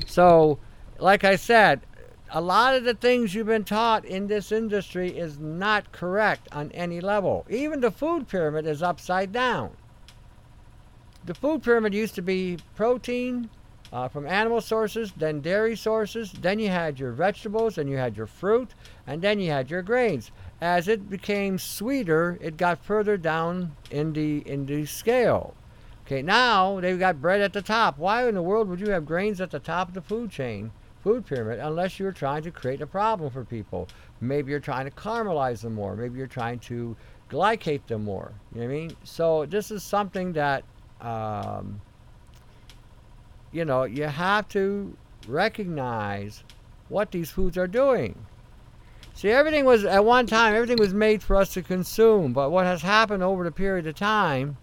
So, 0.06 0.58
like 0.98 1.22
I 1.22 1.36
said, 1.36 1.82
a 2.30 2.40
lot 2.40 2.74
of 2.74 2.84
the 2.84 2.94
things 2.94 3.34
you've 3.34 3.46
been 3.46 3.64
taught 3.64 4.04
in 4.04 4.26
this 4.26 4.52
industry 4.52 5.16
is 5.16 5.38
not 5.38 5.92
correct 5.92 6.48
on 6.52 6.70
any 6.72 7.00
level. 7.00 7.46
Even 7.48 7.80
the 7.80 7.90
food 7.90 8.28
pyramid 8.28 8.66
is 8.66 8.82
upside 8.82 9.32
down. 9.32 9.76
The 11.24 11.34
food 11.34 11.62
pyramid 11.62 11.94
used 11.94 12.14
to 12.16 12.22
be 12.22 12.58
protein 12.76 13.50
uh, 13.92 14.08
from 14.08 14.26
animal 14.26 14.60
sources, 14.60 15.12
then 15.16 15.40
dairy 15.40 15.76
sources, 15.76 16.32
then 16.32 16.58
you 16.58 16.68
had 16.68 17.00
your 17.00 17.12
vegetables, 17.12 17.76
then 17.76 17.88
you 17.88 17.96
had 17.96 18.16
your 18.16 18.26
fruit, 18.26 18.70
and 19.06 19.22
then 19.22 19.40
you 19.40 19.50
had 19.50 19.70
your 19.70 19.82
grains. 19.82 20.30
As 20.60 20.88
it 20.88 21.08
became 21.08 21.58
sweeter, 21.58 22.38
it 22.40 22.56
got 22.56 22.84
further 22.84 23.16
down 23.16 23.76
in 23.90 24.12
the 24.12 24.38
in 24.46 24.66
the 24.66 24.84
scale. 24.86 25.54
Okay, 26.04 26.22
now 26.22 26.80
they've 26.80 26.98
got 26.98 27.20
bread 27.20 27.40
at 27.40 27.52
the 27.52 27.62
top. 27.62 27.98
Why 27.98 28.28
in 28.28 28.34
the 28.34 28.42
world 28.42 28.68
would 28.68 28.80
you 28.80 28.90
have 28.90 29.06
grains 29.06 29.40
at 29.40 29.50
the 29.50 29.58
top 29.58 29.88
of 29.88 29.94
the 29.94 30.02
food 30.02 30.30
chain, 30.30 30.72
food 31.02 31.26
pyramid, 31.26 31.58
unless 31.58 31.98
you're 31.98 32.12
trying 32.12 32.42
to 32.42 32.50
create 32.50 32.80
a 32.80 32.86
problem 32.86 33.30
for 33.30 33.44
people? 33.44 33.88
Maybe 34.20 34.50
you're 34.50 34.60
trying 34.60 34.84
to 34.84 34.90
caramelize 34.90 35.62
them 35.62 35.74
more. 35.74 35.96
Maybe 35.96 36.18
you're 36.18 36.26
trying 36.26 36.58
to 36.60 36.96
glycate 37.30 37.86
them 37.86 38.04
more. 38.04 38.32
You 38.54 38.60
know 38.60 38.66
what 38.66 38.72
I 38.72 38.76
mean? 38.76 38.96
So 39.04 39.46
this 39.46 39.70
is 39.70 39.82
something 39.82 40.32
that, 40.32 40.64
um, 41.00 41.80
you 43.52 43.64
know, 43.64 43.84
you 43.84 44.04
have 44.04 44.48
to 44.48 44.96
recognize 45.26 46.42
what 46.88 47.10
these 47.10 47.30
foods 47.30 47.58
are 47.58 47.66
doing. 47.66 48.14
See, 49.14 49.30
everything 49.30 49.64
was, 49.64 49.84
at 49.84 50.04
one 50.04 50.26
time, 50.26 50.54
everything 50.54 50.78
was 50.78 50.94
made 50.94 51.22
for 51.22 51.36
us 51.36 51.52
to 51.54 51.62
consume. 51.62 52.32
But 52.32 52.50
what 52.50 52.66
has 52.66 52.82
happened 52.82 53.22
over 53.22 53.44
the 53.44 53.50
period 53.50 53.86
of 53.86 53.96
time 53.96 54.56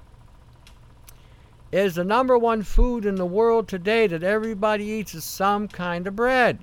is 1.76 1.96
the 1.96 2.04
number 2.06 2.38
one 2.38 2.64
food 2.64 3.06
in 3.06 3.16
the 3.16 3.26
world 3.26 3.68
today 3.68 4.08
that 4.08 4.24
everybody 4.24 4.86
eats 4.86 5.14
is 5.14 5.26
some 5.26 5.68
kind 5.68 6.08
of 6.08 6.16
bread. 6.16 6.58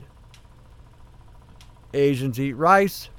Asians 1.92 2.40
eat 2.40 2.54
rice, 2.54 3.11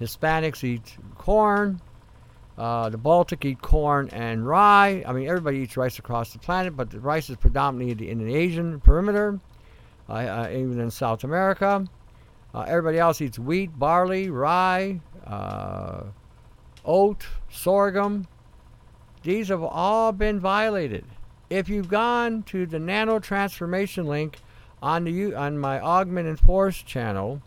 Hispanics 0.00 0.64
eat 0.64 0.96
corn, 1.18 1.82
uh, 2.56 2.88
the 2.88 2.96
Baltic 2.96 3.44
eat 3.44 3.60
corn 3.60 4.08
and 4.08 4.46
rye. 4.46 5.04
I 5.06 5.12
mean, 5.12 5.28
everybody 5.28 5.58
eats 5.58 5.76
rice 5.76 5.98
across 5.98 6.32
the 6.32 6.38
planet, 6.38 6.74
but 6.74 6.90
the 6.90 6.98
rice 6.98 7.28
is 7.28 7.36
predominantly 7.36 8.08
in 8.10 8.24
the 8.24 8.34
Asian 8.34 8.80
perimeter, 8.80 9.38
uh, 10.08 10.12
uh, 10.12 10.48
even 10.50 10.80
in 10.80 10.90
South 10.90 11.24
America. 11.24 11.84
Uh, 12.54 12.60
everybody 12.66 12.98
else 12.98 13.20
eats 13.20 13.38
wheat, 13.38 13.78
barley, 13.78 14.30
rye, 14.30 14.98
uh, 15.26 16.04
oat, 16.86 17.26
sorghum. 17.50 18.26
These 19.22 19.48
have 19.48 19.62
all 19.62 20.12
been 20.12 20.40
violated. 20.40 21.04
If 21.50 21.70
you've 21.70 21.88
gone 21.88 22.42
to 22.44 22.66
the 22.66 22.78
nano 22.78 23.18
transformation 23.20 24.06
link 24.06 24.38
on 24.82 25.04
the 25.04 25.34
on 25.34 25.58
my 25.58 25.80
Augment 25.80 26.28
and 26.28 26.38
Force 26.38 26.82
channel, 26.82 27.40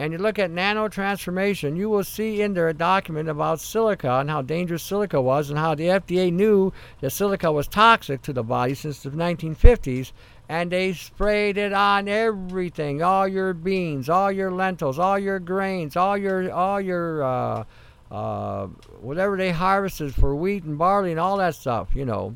and 0.00 0.12
you 0.12 0.18
look 0.18 0.40
at 0.40 0.50
nano 0.50 0.88
transformation, 0.88 1.76
you 1.76 1.88
will 1.88 2.02
see 2.02 2.42
in 2.42 2.54
there 2.54 2.68
a 2.68 2.74
document 2.74 3.28
about 3.28 3.60
silica 3.60 4.14
and 4.14 4.28
how 4.28 4.42
dangerous 4.42 4.82
silica 4.82 5.20
was, 5.20 5.48
and 5.48 5.58
how 5.58 5.76
the 5.76 5.84
FDA 5.84 6.32
knew 6.32 6.72
that 7.00 7.10
silica 7.10 7.52
was 7.52 7.68
toxic 7.68 8.20
to 8.22 8.32
the 8.32 8.42
body 8.42 8.74
since 8.74 9.04
the 9.04 9.10
1950s, 9.10 10.10
and 10.48 10.72
they 10.72 10.92
sprayed 10.92 11.56
it 11.56 11.72
on 11.72 12.08
everything, 12.08 13.00
all 13.00 13.28
your 13.28 13.54
beans, 13.54 14.08
all 14.08 14.32
your 14.32 14.50
lentils, 14.50 14.98
all 14.98 15.20
your 15.20 15.38
grains, 15.38 15.96
all 15.96 16.18
your 16.18 16.52
all 16.52 16.80
your 16.80 17.22
uh, 17.22 17.64
uh, 18.10 18.66
whatever 19.00 19.36
they 19.36 19.52
harvested 19.52 20.12
for 20.12 20.34
wheat 20.34 20.64
and 20.64 20.78
barley 20.78 21.12
and 21.12 21.20
all 21.20 21.36
that 21.36 21.54
stuff, 21.54 21.94
you 21.94 22.04
know. 22.04 22.34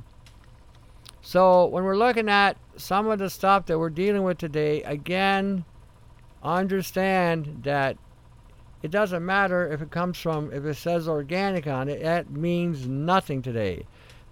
So 1.28 1.66
when 1.66 1.84
we're 1.84 1.98
looking 1.98 2.30
at 2.30 2.56
some 2.78 3.06
of 3.08 3.18
the 3.18 3.28
stuff 3.28 3.66
that 3.66 3.78
we're 3.78 3.90
dealing 3.90 4.22
with 4.22 4.38
today, 4.38 4.82
again, 4.84 5.66
understand 6.42 7.64
that 7.64 7.98
it 8.82 8.90
doesn't 8.90 9.26
matter 9.26 9.70
if 9.70 9.82
it 9.82 9.90
comes 9.90 10.16
from, 10.16 10.50
if 10.54 10.64
it 10.64 10.76
says 10.76 11.06
organic 11.06 11.66
on 11.66 11.90
it, 11.90 12.02
that 12.02 12.30
means 12.30 12.88
nothing 12.88 13.42
today. 13.42 13.84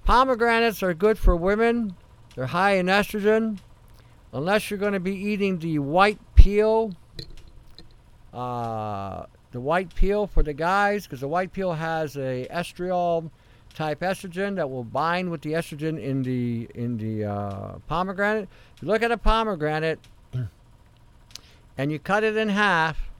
Pomegranates 0.06 0.82
are 0.82 0.94
good 0.94 1.18
for 1.18 1.36
women. 1.36 1.94
They're 2.34 2.46
high 2.46 2.76
in 2.76 2.86
estrogen. 2.86 3.58
Unless 4.32 4.70
you're 4.70 4.78
going 4.78 4.94
to 4.94 4.98
be 4.98 5.14
eating 5.14 5.58
the 5.58 5.80
white 5.80 6.18
peel, 6.34 6.94
uh, 8.32 9.26
the 9.52 9.60
white 9.60 9.94
peel 9.94 10.26
for 10.26 10.42
the 10.42 10.54
guys, 10.54 11.04
because 11.04 11.20
the 11.20 11.28
white 11.28 11.52
peel 11.52 11.74
has 11.74 12.16
a 12.16 12.48
estriol 12.50 13.30
type 13.76 14.00
estrogen 14.00 14.56
that 14.56 14.70
will 14.70 14.82
bind 14.82 15.30
with 15.30 15.42
the 15.42 15.52
estrogen 15.52 16.00
in 16.02 16.22
the 16.22 16.68
in 16.74 16.96
the 16.96 17.24
uh, 17.24 17.78
pomegranate. 17.86 18.48
If 18.74 18.82
you 18.82 18.88
look 18.88 19.02
at 19.02 19.12
a 19.12 19.18
pomegranate 19.18 20.00
and 21.78 21.92
you 21.92 21.98
cut 21.98 22.24
it 22.24 22.36
in 22.36 22.48
half 22.48 23.10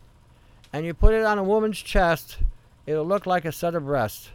and 0.73 0.85
you 0.85 0.95
put 0.95 1.15
it 1.15 1.25
on 1.25 1.39
a 1.39 1.45
woman's 1.45 1.79
chest, 1.79 2.39
it'll 2.87 3.07
look 3.07 3.27
like 3.27 3.45
a 3.45 3.53
set 3.53 3.75
of 3.75 3.85
breasts. 3.85 4.31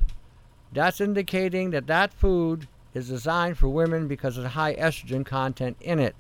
That's 0.72 1.02
indicating 1.02 1.72
that 1.72 1.88
that 1.88 2.14
food 2.14 2.68
is 2.94 3.10
designed 3.10 3.58
for 3.58 3.68
women 3.68 4.08
because 4.08 4.38
of 4.38 4.44
the 4.44 4.50
high 4.50 4.76
estrogen 4.76 5.26
content 5.26 5.76
in 5.82 6.00
it. 6.00 6.16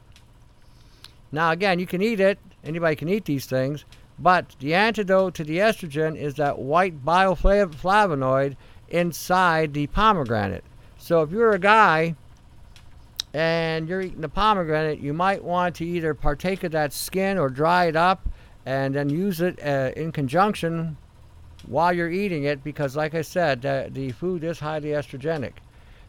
Now, 1.31 1.51
again, 1.51 1.79
you 1.79 1.87
can 1.87 2.01
eat 2.01 2.19
it. 2.19 2.39
Anybody 2.63 2.95
can 2.95 3.07
eat 3.07 3.25
these 3.25 3.45
things. 3.45 3.85
But 4.19 4.55
the 4.59 4.73
antidote 4.73 5.33
to 5.35 5.43
the 5.43 5.57
estrogen 5.59 6.17
is 6.17 6.35
that 6.35 6.59
white 6.59 7.03
bioflavonoid 7.05 8.55
inside 8.91 9.73
the 9.73 9.87
pomegranate. 9.87 10.63
So 10.97 11.21
if 11.21 11.31
you're 11.31 11.53
a 11.53 11.59
guy 11.59 12.15
and 13.33 13.87
you're 13.87 14.01
eating 14.01 14.21
the 14.21 14.29
pomegranate, 14.29 14.99
you 14.99 15.13
might 15.13 15.43
want 15.43 15.75
to 15.77 15.85
either 15.85 16.13
partake 16.13 16.63
of 16.63 16.71
that 16.73 16.93
skin 16.93 17.37
or 17.37 17.49
dry 17.49 17.85
it 17.85 17.95
up 17.95 18.27
and 18.65 18.93
then 18.93 19.09
use 19.09 19.41
it 19.41 19.59
uh, 19.65 19.91
in 19.95 20.11
conjunction 20.11 20.97
while 21.65 21.93
you're 21.93 22.11
eating 22.11 22.43
it 22.43 22.63
because, 22.63 22.95
like 22.95 23.15
I 23.15 23.21
said, 23.21 23.61
the, 23.61 23.89
the 23.91 24.11
food 24.11 24.43
is 24.43 24.59
highly 24.59 24.89
estrogenic. 24.89 25.53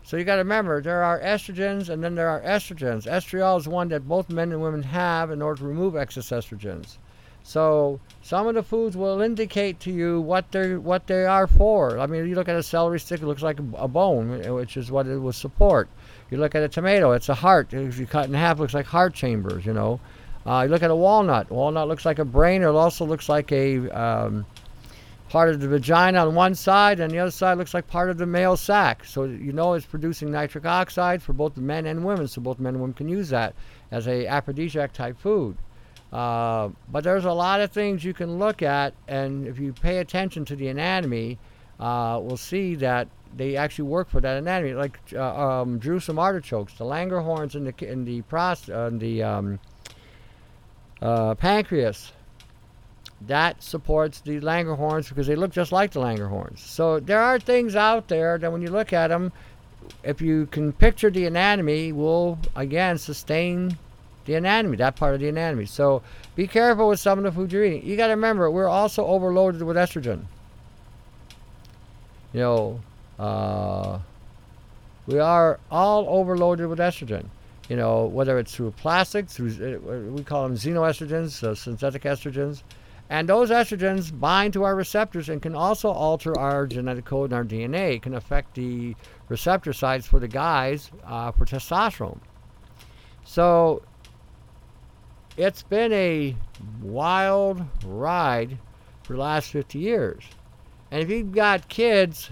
So 0.05 0.17
you 0.17 0.25
got 0.25 0.37
to 0.37 0.43
remember 0.43 0.81
there 0.81 1.03
are 1.05 1.21
estrogens 1.21 1.89
and 1.89 2.03
then 2.03 2.15
there 2.15 2.29
are 2.29 2.41
estrogens. 2.43 3.07
Estriol 3.07 3.59
is 3.59 3.69
one 3.69 3.89
that 3.89 4.09
both 4.09 4.29
men 4.29 4.51
and 4.51 4.61
women 4.61 4.83
have 4.83 5.31
in 5.31 5.41
order 5.41 5.61
to 5.61 5.69
remove 5.69 5.95
excess 5.95 6.31
estrogens. 6.31 6.97
So 7.45 8.01
some 8.23 8.47
of 8.47 8.55
the 8.55 8.63
foods 8.63 8.97
will 8.97 9.21
indicate 9.21 9.81
to 9.81 9.91
you 9.91 10.21
what 10.21 10.53
they 10.53 10.77
what 10.77 11.07
they 11.07 11.25
are 11.25 11.47
for. 11.47 11.99
I 11.99 12.07
mean, 12.07 12.27
you 12.29 12.35
look 12.35 12.49
at 12.49 12.57
a 12.57 12.63
celery 12.63 13.01
stick; 13.01 13.21
it 13.21 13.27
looks 13.27 13.43
like 13.43 13.59
a 13.59 13.89
bone, 13.89 14.55
which 14.55 14.77
is 14.77 14.91
what 14.91 15.07
it 15.07 15.19
will 15.19 15.33
support. 15.33 15.89
You 16.31 16.39
look 16.39 16.55
at 16.55 16.63
a 16.63 16.69
tomato; 16.69 17.13
it's 17.13 17.29
a 17.29 17.35
heart. 17.35 17.75
If 17.75 17.99
you 17.99 18.07
cut 18.07 18.27
in 18.27 18.35
half, 18.35 18.59
it 18.59 18.61
looks 18.61 18.75
like 18.75 18.87
heart 18.87 19.15
chambers. 19.15 19.67
You 19.67 19.75
know. 19.75 20.01
Uh, 20.45 20.63
you 20.65 20.71
look 20.71 20.83
at 20.83 20.91
a 20.91 20.97
walnut. 20.97 21.51
Walnut 21.51 21.87
looks 21.87 22.05
like 22.05 22.19
a 22.19 22.25
brain. 22.25 22.63
It 22.63 22.67
also 22.67 23.05
looks 23.05 23.29
like 23.29 23.53
a 23.53 23.89
um, 23.91 24.45
part 25.29 25.51
of 25.51 25.61
the 25.61 25.69
vagina 25.69 26.19
on 26.19 26.35
one 26.35 26.55
side, 26.55 27.01
and 27.01 27.11
the 27.13 27.19
other 27.19 27.31
side 27.31 27.59
looks 27.59 27.75
like 27.75 27.87
part 27.87 28.11
of 28.11 28.19
the 28.19 28.27
male 28.27 28.57
sac. 28.57 29.05
So 29.05 29.25
you 29.25 29.53
know 29.53 29.75
it's 29.75 29.87
producing 29.87 30.31
nitric 30.31 30.67
oxide 30.67 31.23
for 31.23 31.33
both 31.33 31.55
the 31.55 31.61
men 31.61 31.87
and 31.87 32.05
women. 32.05 32.29
So 32.29 32.41
both 32.41 32.59
men 32.59 32.75
and 32.75 32.81
women 32.81 32.95
can 32.95 33.09
use 33.09 33.29
that 33.31 33.55
as 33.91 34.09
a 34.09 34.27
aphrodisiac 34.27 34.93
type 34.93 35.19
food. 35.19 35.57
Uh, 36.13 36.69
but 36.91 37.05
there's 37.05 37.25
a 37.25 37.33
lot 37.33 37.61
of 37.61 37.73
things 37.73 38.05
you 38.05 38.13
can 38.13 38.39
look 38.39 38.61
at, 38.61 38.93
and 39.09 39.47
if 39.47 39.59
you 39.59 39.73
pay 39.73 39.99
attention 39.99 40.45
to 40.45 40.55
the 40.55 40.69
anatomy, 40.69 41.39
uh, 41.81 42.21
we'll 42.23 42.37
see 42.37 42.75
that 42.75 43.09
they 43.35 43.57
actually 43.57 43.89
work 43.89 44.11
for 44.11 44.21
that 44.21 44.37
anatomy. 44.37 44.75
Like 44.75 44.99
uh, 45.15 45.63
um, 45.63 45.81
artichokes, 46.19 46.75
the 46.75 46.85
Langerhans 46.85 47.55
in 47.55 47.65
the 47.65 47.91
in 47.91 48.05
the 48.05 48.23
prost, 48.23 48.73
uh, 48.73 48.91
the 48.97 49.23
um, 49.23 49.59
uh, 51.01 51.35
pancreas. 51.35 52.13
That 53.29 53.63
supports 53.63 54.21
the 54.21 54.41
Langerhans 54.41 55.09
because 55.09 55.29
they 55.29 55.37
look 55.37 55.53
just 55.53 55.71
like 55.71 55.93
the 55.93 56.01
Langerhans. 56.01 56.59
So 56.59 56.99
there 56.99 57.21
are 57.21 57.39
things 57.39 57.77
out 57.77 58.09
there 58.09 58.37
that 58.37 58.51
when 58.51 58.63
you 58.63 58.71
look 58.71 58.93
at 58.93 59.09
them, 59.09 59.33
if 60.03 60.21
you 60.21 60.47
can 60.47 60.73
picture 60.73 61.09
the 61.09 61.27
anatomy, 61.27 61.93
will 61.93 62.39
again 62.57 62.99
sustain 62.99 63.79
the 64.25 64.35
anatomy, 64.35 64.77
that 64.77 64.97
part 64.97 65.15
of 65.15 65.21
the 65.21 65.29
anatomy. 65.29 65.67
So 65.67 66.03
be 66.35 66.47
careful 66.47 66.89
with 66.89 67.01
some 67.01 67.19
of 67.19 67.25
the 67.25 67.33
food 67.33 67.53
you're 67.53 67.65
eating. 67.65 67.85
You 67.85 67.97
got 67.97 68.07
to 68.07 68.13
remember, 68.13 68.51
we're 68.51 68.69
also 68.69 69.07
overloaded 69.07 69.63
with 69.63 69.77
estrogen. 69.77 70.25
You 72.33 72.41
know, 72.41 72.81
uh, 73.19 73.99
we 75.07 75.19
are 75.19 75.59
all 75.71 76.07
overloaded 76.09 76.69
with 76.69 76.79
estrogen. 76.79 77.27
You 77.69 77.77
know, 77.77 78.05
whether 78.05 78.39
it's 78.39 78.55
through 78.55 78.73
plastic, 78.73 79.29
through 79.29 79.51
uh, 79.51 80.11
we 80.13 80.25
call 80.25 80.43
them 80.43 80.57
xenoestrogens, 80.57 81.43
uh, 81.43 81.55
synthetic 81.55 82.03
estrogens, 82.03 82.63
and 83.09 83.29
those 83.29 83.51
estrogens 83.51 84.19
bind 84.19 84.53
to 84.55 84.65
our 84.65 84.75
receptors 84.75 85.29
and 85.29 85.41
can 85.41 85.55
also 85.55 85.91
alter 85.91 86.37
our 86.39 86.67
genetic 86.67 87.05
code 87.05 87.31
and 87.31 87.35
our 87.35 87.45
DNA. 87.45 87.97
It 87.97 88.03
can 88.03 88.15
affect 88.15 88.55
the 88.55 88.97
receptor 89.29 89.73
sites 89.73 90.07
for 90.07 90.19
the 90.19 90.29
guys 90.29 90.91
uh, 91.05 91.31
for 91.33 91.45
testosterone. 91.45 92.19
So 93.25 93.83
it's 95.37 95.63
been 95.63 95.93
a 95.93 96.37
wild 96.83 97.63
ride 97.85 98.59
for 99.03 99.15
the 99.15 99.19
last 99.19 99.51
50 99.51 99.79
years. 99.79 100.25
And 100.91 101.03
if 101.03 101.11
you've 101.11 101.33
got 101.33 101.69
kids 101.69 102.31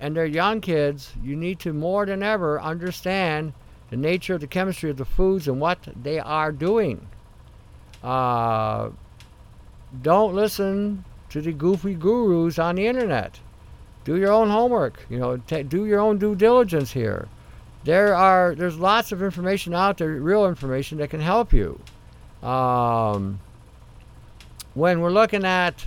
and 0.00 0.16
they're 0.16 0.26
young 0.26 0.60
kids, 0.60 1.12
you 1.22 1.36
need 1.36 1.60
to 1.60 1.72
more 1.72 2.06
than 2.06 2.22
ever 2.22 2.60
understand 2.60 3.52
the 3.90 3.96
nature 3.96 4.34
of 4.34 4.40
the 4.40 4.46
chemistry 4.46 4.90
of 4.90 4.96
the 4.96 5.04
foods 5.04 5.46
and 5.46 5.60
what 5.60 5.78
they 6.02 6.18
are 6.18 6.50
doing. 6.50 7.06
Uh, 8.02 8.90
don't 10.02 10.34
listen 10.34 11.04
to 11.30 11.40
the 11.40 11.52
goofy 11.52 11.94
gurus 11.94 12.58
on 12.58 12.74
the 12.74 12.86
internet. 12.86 13.38
Do 14.04 14.16
your 14.16 14.32
own 14.32 14.50
homework. 14.50 15.06
You 15.08 15.18
know, 15.18 15.36
t- 15.36 15.62
do 15.62 15.86
your 15.86 16.00
own 16.00 16.18
due 16.18 16.34
diligence 16.34 16.92
here 16.92 17.28
there 17.84 18.14
are 18.14 18.54
there's 18.54 18.78
lots 18.78 19.12
of 19.12 19.22
information 19.22 19.74
out 19.74 19.98
there, 19.98 20.08
real 20.08 20.46
information 20.46 20.98
that 20.98 21.10
can 21.10 21.20
help 21.20 21.52
you. 21.52 21.78
Um, 22.42 23.40
when 24.74 25.00
we're 25.00 25.10
looking 25.10 25.44
at 25.44 25.84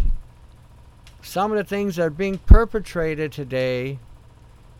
some 1.22 1.52
of 1.52 1.58
the 1.58 1.64
things 1.64 1.98
that 1.98 2.04
are 2.04 2.10
being 2.10 2.38
perpetrated 2.38 3.32
today, 3.32 4.00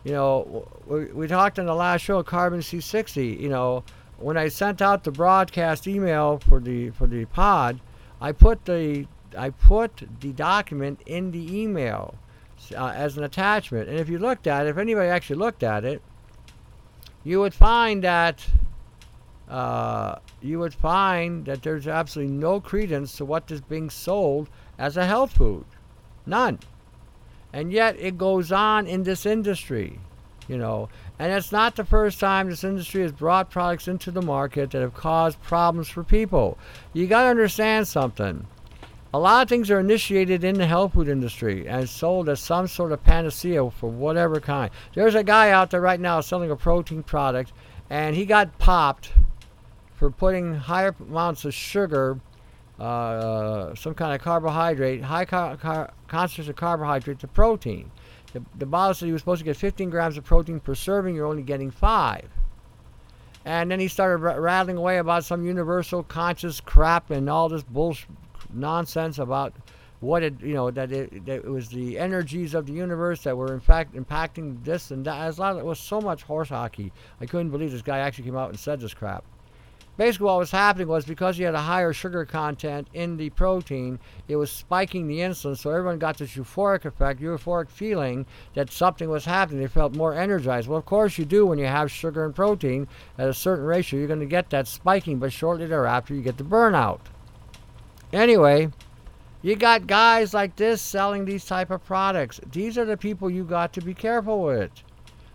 you 0.04 0.12
know, 0.12 0.66
we, 0.86 1.06
we 1.06 1.26
talked 1.26 1.58
in 1.58 1.66
the 1.66 1.74
last 1.74 2.02
show, 2.02 2.22
Carbon 2.22 2.60
C60. 2.60 3.38
You 3.38 3.48
know, 3.48 3.84
when 4.18 4.36
I 4.36 4.48
sent 4.48 4.80
out 4.80 5.04
the 5.04 5.12
broadcast 5.12 5.86
email 5.86 6.38
for 6.38 6.60
the 6.60 6.90
for 6.90 7.06
the 7.06 7.24
pod, 7.26 7.80
I 8.20 8.32
put 8.32 8.64
the 8.64 9.06
I 9.36 9.50
put 9.50 10.02
the 10.20 10.32
document 10.32 11.00
in 11.04 11.32
the 11.32 11.60
email 11.60 12.14
uh, 12.76 12.92
as 12.94 13.18
an 13.18 13.24
attachment. 13.24 13.88
And 13.88 13.98
if 13.98 14.08
you 14.08 14.18
looked 14.18 14.46
at 14.46 14.66
it, 14.66 14.70
if 14.70 14.78
anybody 14.78 15.08
actually 15.08 15.36
looked 15.36 15.62
at 15.62 15.84
it, 15.84 16.00
you 17.28 17.40
would 17.40 17.52
find 17.52 18.04
that 18.04 18.46
uh, 19.50 20.16
you 20.40 20.58
would 20.58 20.72
find 20.72 21.44
that 21.44 21.62
there's 21.62 21.86
absolutely 21.86 22.32
no 22.32 22.58
credence 22.58 23.18
to 23.18 23.24
what 23.26 23.50
is 23.50 23.60
being 23.60 23.90
sold 23.90 24.48
as 24.78 24.96
a 24.96 25.04
health 25.04 25.32
food. 25.32 25.66
None. 26.24 26.58
And 27.52 27.70
yet 27.70 27.96
it 27.98 28.16
goes 28.16 28.50
on 28.50 28.86
in 28.86 29.02
this 29.02 29.26
industry, 29.26 30.00
you 30.48 30.56
know. 30.56 30.88
And 31.18 31.30
it's 31.30 31.52
not 31.52 31.76
the 31.76 31.84
first 31.84 32.18
time 32.18 32.48
this 32.48 32.64
industry 32.64 33.02
has 33.02 33.12
brought 33.12 33.50
products 33.50 33.88
into 33.88 34.10
the 34.10 34.22
market 34.22 34.70
that 34.70 34.80
have 34.80 34.94
caused 34.94 35.42
problems 35.42 35.90
for 35.90 36.02
people. 36.02 36.56
You 36.94 37.06
got 37.06 37.24
to 37.24 37.28
understand 37.28 37.88
something. 37.88 38.46
A 39.14 39.18
lot 39.18 39.42
of 39.42 39.48
things 39.48 39.70
are 39.70 39.80
initiated 39.80 40.44
in 40.44 40.56
the 40.56 40.66
health 40.66 40.92
food 40.92 41.08
industry 41.08 41.66
and 41.66 41.88
sold 41.88 42.28
as 42.28 42.40
some 42.40 42.66
sort 42.66 42.92
of 42.92 43.02
panacea 43.02 43.70
for 43.70 43.88
whatever 43.88 44.38
kind. 44.38 44.70
There's 44.94 45.14
a 45.14 45.24
guy 45.24 45.50
out 45.50 45.70
there 45.70 45.80
right 45.80 45.98
now 45.98 46.20
selling 46.20 46.50
a 46.50 46.56
protein 46.56 47.02
product, 47.02 47.52
and 47.88 48.14
he 48.14 48.26
got 48.26 48.58
popped 48.58 49.12
for 49.94 50.10
putting 50.10 50.54
higher 50.54 50.94
amounts 51.00 51.46
of 51.46 51.54
sugar 51.54 52.20
uh, 52.78 53.74
some 53.74 53.94
kind 53.94 54.14
of 54.14 54.20
carbohydrate, 54.20 55.02
high 55.02 55.24
car- 55.24 55.56
car- 55.56 55.90
concentration 56.06 56.50
of 56.50 56.56
carbohydrate 56.56 57.18
to 57.18 57.26
protein. 57.26 57.90
The, 58.32 58.42
the 58.56 58.66
bottle 58.66 58.94
said 58.94 59.06
he 59.06 59.12
was 59.12 59.22
supposed 59.22 59.40
to 59.40 59.44
get 59.44 59.56
15 59.56 59.90
grams 59.90 60.16
of 60.16 60.24
protein 60.24 60.60
per 60.60 60.74
serving. 60.74 61.14
You're 61.14 61.26
only 61.26 61.42
getting 61.42 61.70
five. 61.70 62.28
And 63.44 63.70
then 63.70 63.80
he 63.80 63.88
started 63.88 64.24
r- 64.24 64.40
rattling 64.40 64.76
away 64.76 64.98
about 64.98 65.24
some 65.24 65.44
universal 65.44 66.02
conscious 66.02 66.60
crap 66.60 67.10
and 67.10 67.28
all 67.28 67.48
this 67.48 67.64
bullshit 67.64 68.06
nonsense 68.52 69.18
about 69.18 69.54
what 70.00 70.22
it, 70.22 70.40
you 70.40 70.54
know, 70.54 70.70
that 70.70 70.92
it, 70.92 71.26
that 71.26 71.44
it 71.44 71.50
was 71.50 71.68
the 71.68 71.98
energies 71.98 72.54
of 72.54 72.66
the 72.66 72.72
universe 72.72 73.22
that 73.24 73.36
were 73.36 73.52
in 73.52 73.60
fact 73.60 73.94
impacting 73.94 74.62
this 74.64 74.90
and 74.90 75.04
that. 75.04 75.20
As 75.20 75.38
lot 75.38 75.56
it 75.56 75.64
was 75.64 75.78
so 75.78 76.00
much 76.00 76.22
horse 76.22 76.50
hockey. 76.50 76.92
I 77.20 77.26
couldn't 77.26 77.50
believe 77.50 77.72
this 77.72 77.82
guy 77.82 77.98
actually 77.98 78.24
came 78.24 78.36
out 78.36 78.50
and 78.50 78.58
said 78.58 78.80
this 78.80 78.94
crap 78.94 79.24
basically 79.98 80.26
what 80.26 80.38
was 80.38 80.52
happening 80.52 80.86
was 80.86 81.04
because 81.04 81.38
you 81.38 81.44
had 81.44 81.56
a 81.56 81.60
higher 81.60 81.92
sugar 81.92 82.24
content 82.24 82.88
in 82.94 83.16
the 83.16 83.28
protein, 83.30 83.98
it 84.28 84.36
was 84.36 84.50
spiking 84.50 85.08
the 85.08 85.18
insulin, 85.18 85.58
so 85.58 85.70
everyone 85.70 85.98
got 85.98 86.16
this 86.16 86.36
euphoric 86.36 86.84
effect, 86.86 87.20
euphoric 87.20 87.68
feeling 87.68 88.24
that 88.54 88.70
something 88.70 89.10
was 89.10 89.24
happening. 89.24 89.60
They 89.60 89.66
felt 89.66 89.94
more 89.94 90.14
energized. 90.14 90.68
Well, 90.68 90.78
of 90.78 90.86
course 90.86 91.18
you 91.18 91.24
do 91.24 91.44
when 91.44 91.58
you 91.58 91.66
have 91.66 91.90
sugar 91.90 92.24
and 92.24 92.34
protein 92.34 92.86
at 93.18 93.28
a 93.28 93.34
certain 93.34 93.66
ratio. 93.66 93.98
You're 93.98 94.08
going 94.08 94.20
to 94.20 94.26
get 94.26 94.50
that 94.50 94.68
spiking, 94.68 95.18
but 95.18 95.32
shortly 95.32 95.66
thereafter 95.66 96.14
you 96.14 96.22
get 96.22 96.38
the 96.38 96.44
burnout. 96.44 97.00
Anyway, 98.12 98.70
you 99.42 99.54
got 99.54 99.86
guys 99.86 100.32
like 100.32 100.56
this 100.56 100.80
selling 100.80 101.24
these 101.24 101.44
type 101.44 101.70
of 101.70 101.84
products. 101.84 102.40
These 102.50 102.78
are 102.78 102.84
the 102.84 102.96
people 102.96 103.30
you 103.30 103.44
got 103.44 103.72
to 103.74 103.80
be 103.80 103.94
careful 103.94 104.42
with. 104.42 104.70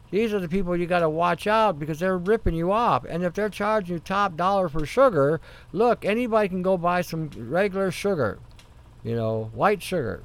These 0.09 0.33
are 0.33 0.39
the 0.39 0.47
people 0.47 0.77
you 0.77 0.85
got 0.85 0.99
to 0.99 1.09
watch 1.09 1.47
out 1.47 1.79
because 1.79 1.99
they're 1.99 2.17
ripping 2.17 2.53
you 2.53 2.71
off. 2.71 3.03
And 3.05 3.23
if 3.23 3.33
they're 3.33 3.49
charging 3.49 3.95
you 3.95 3.99
top 3.99 4.35
dollar 4.35 4.69
for 4.69 4.85
sugar, 4.85 5.41
look, 5.71 6.05
anybody 6.05 6.49
can 6.49 6.61
go 6.61 6.77
buy 6.77 7.01
some 7.01 7.29
regular 7.35 7.89
sugar, 7.89 8.37
you 9.03 9.15
know, 9.15 9.49
white 9.53 9.81
sugar. 9.81 10.23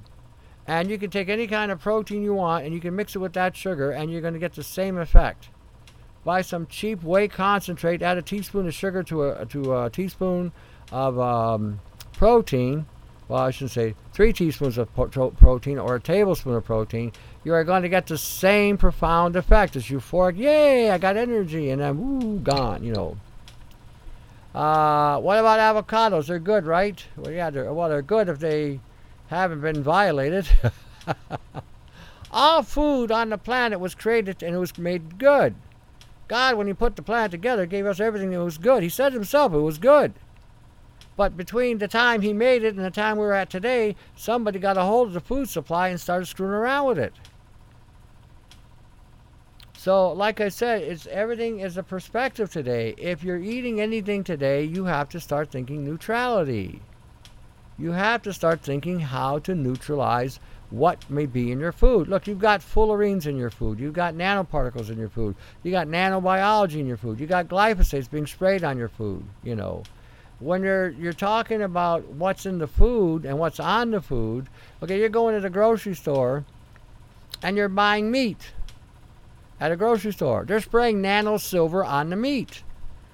And 0.66 0.90
you 0.90 0.98
can 0.98 1.08
take 1.08 1.30
any 1.30 1.46
kind 1.46 1.72
of 1.72 1.80
protein 1.80 2.22
you 2.22 2.34
want 2.34 2.66
and 2.66 2.74
you 2.74 2.80
can 2.80 2.94
mix 2.94 3.16
it 3.16 3.20
with 3.20 3.32
that 3.32 3.56
sugar 3.56 3.90
and 3.90 4.12
you're 4.12 4.20
going 4.20 4.34
to 4.34 4.40
get 4.40 4.52
the 4.52 4.62
same 4.62 4.98
effect. 4.98 5.48
Buy 6.22 6.42
some 6.42 6.66
cheap 6.66 7.02
whey 7.02 7.28
concentrate, 7.28 8.02
add 8.02 8.18
a 8.18 8.22
teaspoon 8.22 8.66
of 8.66 8.74
sugar 8.74 9.02
to 9.04 9.30
a, 9.30 9.46
to 9.46 9.74
a 9.74 9.88
teaspoon 9.88 10.52
of 10.92 11.18
um, 11.18 11.80
protein. 12.18 12.86
Well, 13.28 13.40
I 13.40 13.50
should 13.50 13.70
say 13.70 13.94
three 14.12 14.32
teaspoons 14.32 14.78
of 14.78 14.92
protein 14.94 15.78
or 15.78 15.96
a 15.96 16.00
tablespoon 16.00 16.54
of 16.54 16.64
protein 16.64 17.12
you 17.44 17.54
are 17.54 17.64
going 17.64 17.82
to 17.82 17.88
get 17.88 18.06
the 18.06 18.18
same 18.18 18.76
profound 18.76 19.36
effect. 19.36 19.74
It's 19.74 19.88
euphoric, 19.88 20.36
yay, 20.36 20.90
I 20.90 20.98
got 20.98 21.16
energy, 21.16 21.70
and 21.70 21.80
then, 21.80 21.96
ooh, 21.96 22.38
gone, 22.40 22.82
you 22.82 22.92
know. 22.92 23.16
Uh, 24.54 25.18
what 25.20 25.38
about 25.38 25.58
avocados? 25.58 26.26
They're 26.26 26.38
good, 26.38 26.66
right? 26.66 27.02
Well, 27.16 27.32
yeah, 27.32 27.48
they're, 27.48 27.72
well, 27.72 27.88
they're 27.88 28.02
good 28.02 28.28
if 28.28 28.38
they 28.38 28.80
haven't 29.28 29.60
been 29.60 29.82
violated. 29.82 30.48
All 32.30 32.62
food 32.62 33.10
on 33.10 33.30
the 33.30 33.38
planet 33.38 33.80
was 33.80 33.94
created 33.94 34.42
and 34.42 34.54
it 34.54 34.58
was 34.58 34.76
made 34.76 35.18
good. 35.18 35.54
God, 36.26 36.56
when 36.56 36.66
He 36.66 36.74
put 36.74 36.96
the 36.96 37.02
planet 37.02 37.30
together, 37.30 37.64
gave 37.64 37.86
us 37.86 38.00
everything 38.00 38.30
that 38.32 38.44
was 38.44 38.58
good. 38.58 38.82
He 38.82 38.90
said 38.90 39.14
Himself 39.14 39.54
it 39.54 39.58
was 39.58 39.78
good. 39.78 40.12
But 41.18 41.36
between 41.36 41.78
the 41.78 41.88
time 41.88 42.20
He 42.22 42.32
made 42.32 42.62
it 42.62 42.76
and 42.76 42.84
the 42.84 42.92
time 42.92 43.16
we're 43.16 43.32
at 43.32 43.50
today, 43.50 43.96
somebody 44.14 44.60
got 44.60 44.76
a 44.76 44.84
hold 44.84 45.08
of 45.08 45.14
the 45.14 45.20
food 45.20 45.48
supply 45.48 45.88
and 45.88 46.00
started 46.00 46.26
screwing 46.26 46.52
around 46.52 46.86
with 46.86 46.98
it. 47.00 47.12
So, 49.76 50.12
like 50.12 50.40
I 50.40 50.48
said, 50.48 50.82
it's 50.82 51.08
everything 51.08 51.58
is 51.58 51.76
a 51.76 51.82
perspective 51.82 52.52
today. 52.52 52.94
If 52.96 53.24
you're 53.24 53.42
eating 53.42 53.80
anything 53.80 54.22
today, 54.22 54.62
you 54.62 54.84
have 54.84 55.08
to 55.08 55.18
start 55.18 55.50
thinking 55.50 55.84
neutrality. 55.84 56.82
You 57.76 57.90
have 57.92 58.22
to 58.22 58.32
start 58.32 58.60
thinking 58.60 59.00
how 59.00 59.40
to 59.40 59.56
neutralize 59.56 60.38
what 60.70 61.10
may 61.10 61.26
be 61.26 61.50
in 61.50 61.58
your 61.58 61.72
food. 61.72 62.06
Look, 62.06 62.28
you've 62.28 62.38
got 62.38 62.60
fullerenes 62.60 63.26
in 63.26 63.36
your 63.36 63.50
food. 63.50 63.80
You've 63.80 63.92
got 63.92 64.14
nanoparticles 64.14 64.88
in 64.88 64.98
your 64.98 65.08
food. 65.08 65.34
You 65.64 65.72
got 65.72 65.88
nanobiology 65.88 66.78
in 66.78 66.86
your 66.86 66.96
food. 66.96 67.18
You 67.18 67.26
got 67.26 67.48
glyphosates 67.48 68.08
being 68.08 68.26
sprayed 68.28 68.62
on 68.62 68.78
your 68.78 68.88
food, 68.88 69.24
you 69.42 69.56
know. 69.56 69.82
When 70.40 70.62
you're 70.62 70.90
you're 70.90 71.12
talking 71.12 71.62
about 71.62 72.06
what's 72.06 72.46
in 72.46 72.58
the 72.58 72.68
food 72.68 73.24
and 73.24 73.38
what's 73.38 73.58
on 73.58 73.90
the 73.90 74.00
food, 74.00 74.48
okay, 74.82 74.98
you're 74.98 75.08
going 75.08 75.34
to 75.34 75.40
the 75.40 75.50
grocery 75.50 75.94
store 75.94 76.44
and 77.42 77.56
you're 77.56 77.68
buying 77.68 78.10
meat 78.10 78.52
at 79.60 79.72
a 79.72 79.76
grocery 79.76 80.12
store. 80.12 80.44
They're 80.46 80.60
spraying 80.60 81.02
nano 81.02 81.36
silver 81.36 81.84
on 81.84 82.10
the 82.10 82.16
meat. 82.16 82.62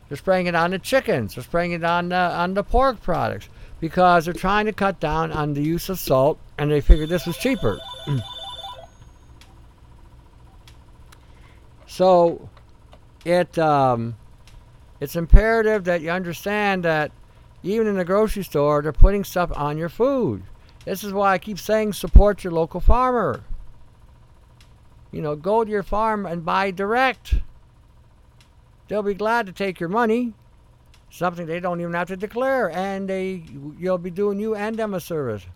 They're 0.09 0.19
spraying 0.19 0.47
it 0.47 0.55
on 0.55 0.71
the 0.71 0.79
chickens. 0.79 1.35
They're 1.35 1.45
spraying 1.45 1.73
it 1.73 1.85
on 1.85 2.11
the, 2.11 2.17
on 2.17 2.55
the 2.55 2.63
pork 2.63 3.03
products 3.03 3.49
because 3.81 4.27
they're 4.27 4.35
trying 4.35 4.67
to 4.67 4.73
cut 4.73 5.01
down 5.01 5.33
on 5.33 5.55
the 5.55 5.63
use 5.63 5.89
of 5.89 5.99
salt 5.99 6.39
and 6.59 6.71
they 6.71 6.81
figured 6.81 7.09
this 7.09 7.27
was 7.27 7.37
cheaper. 7.37 7.81
so 11.87 12.49
it 13.25 13.59
um, 13.59 14.17
it's 15.01 15.17
imperative 15.17 15.85
that 15.85 16.01
you 16.01 16.11
understand 16.11 16.85
that 16.85 17.13
even 17.63 17.87
in 17.87 17.97
the 17.97 18.05
grocery 18.05 18.45
store, 18.45 18.83
they're 18.83 18.93
putting 18.93 19.25
stuff 19.25 19.51
on 19.57 19.79
your 19.79 19.89
food. 19.89 20.43
This 20.85 21.03
is 21.03 21.13
why 21.13 21.33
I 21.33 21.39
keep 21.39 21.59
saying 21.59 21.95
support 21.95 22.45
your 22.45 22.53
local 22.53 22.81
farmer. 22.81 23.43
You 25.11 25.23
know, 25.23 25.35
go 25.35 25.65
to 25.65 25.71
your 25.71 25.83
farm 25.83 26.27
and 26.27 26.45
buy 26.45 26.71
direct. 26.71 27.35
They'll 28.89 29.03
be 29.03 29.15
glad 29.15 29.47
to 29.47 29.53
take 29.53 29.81
your 29.81 29.89
money, 29.89 30.35
something 31.11 31.47
they 31.47 31.61
don't 31.61 31.81
even 31.81 31.95
have 31.95 32.09
to 32.09 32.17
declare, 32.17 32.71
and 32.71 33.09
they 33.09 33.45
you'll 33.79 33.97
be 33.99 34.11
doing 34.11 34.39
you 34.39 34.55
and 34.55 34.77
them 34.77 34.93
a 34.93 35.01
service. 35.01 35.47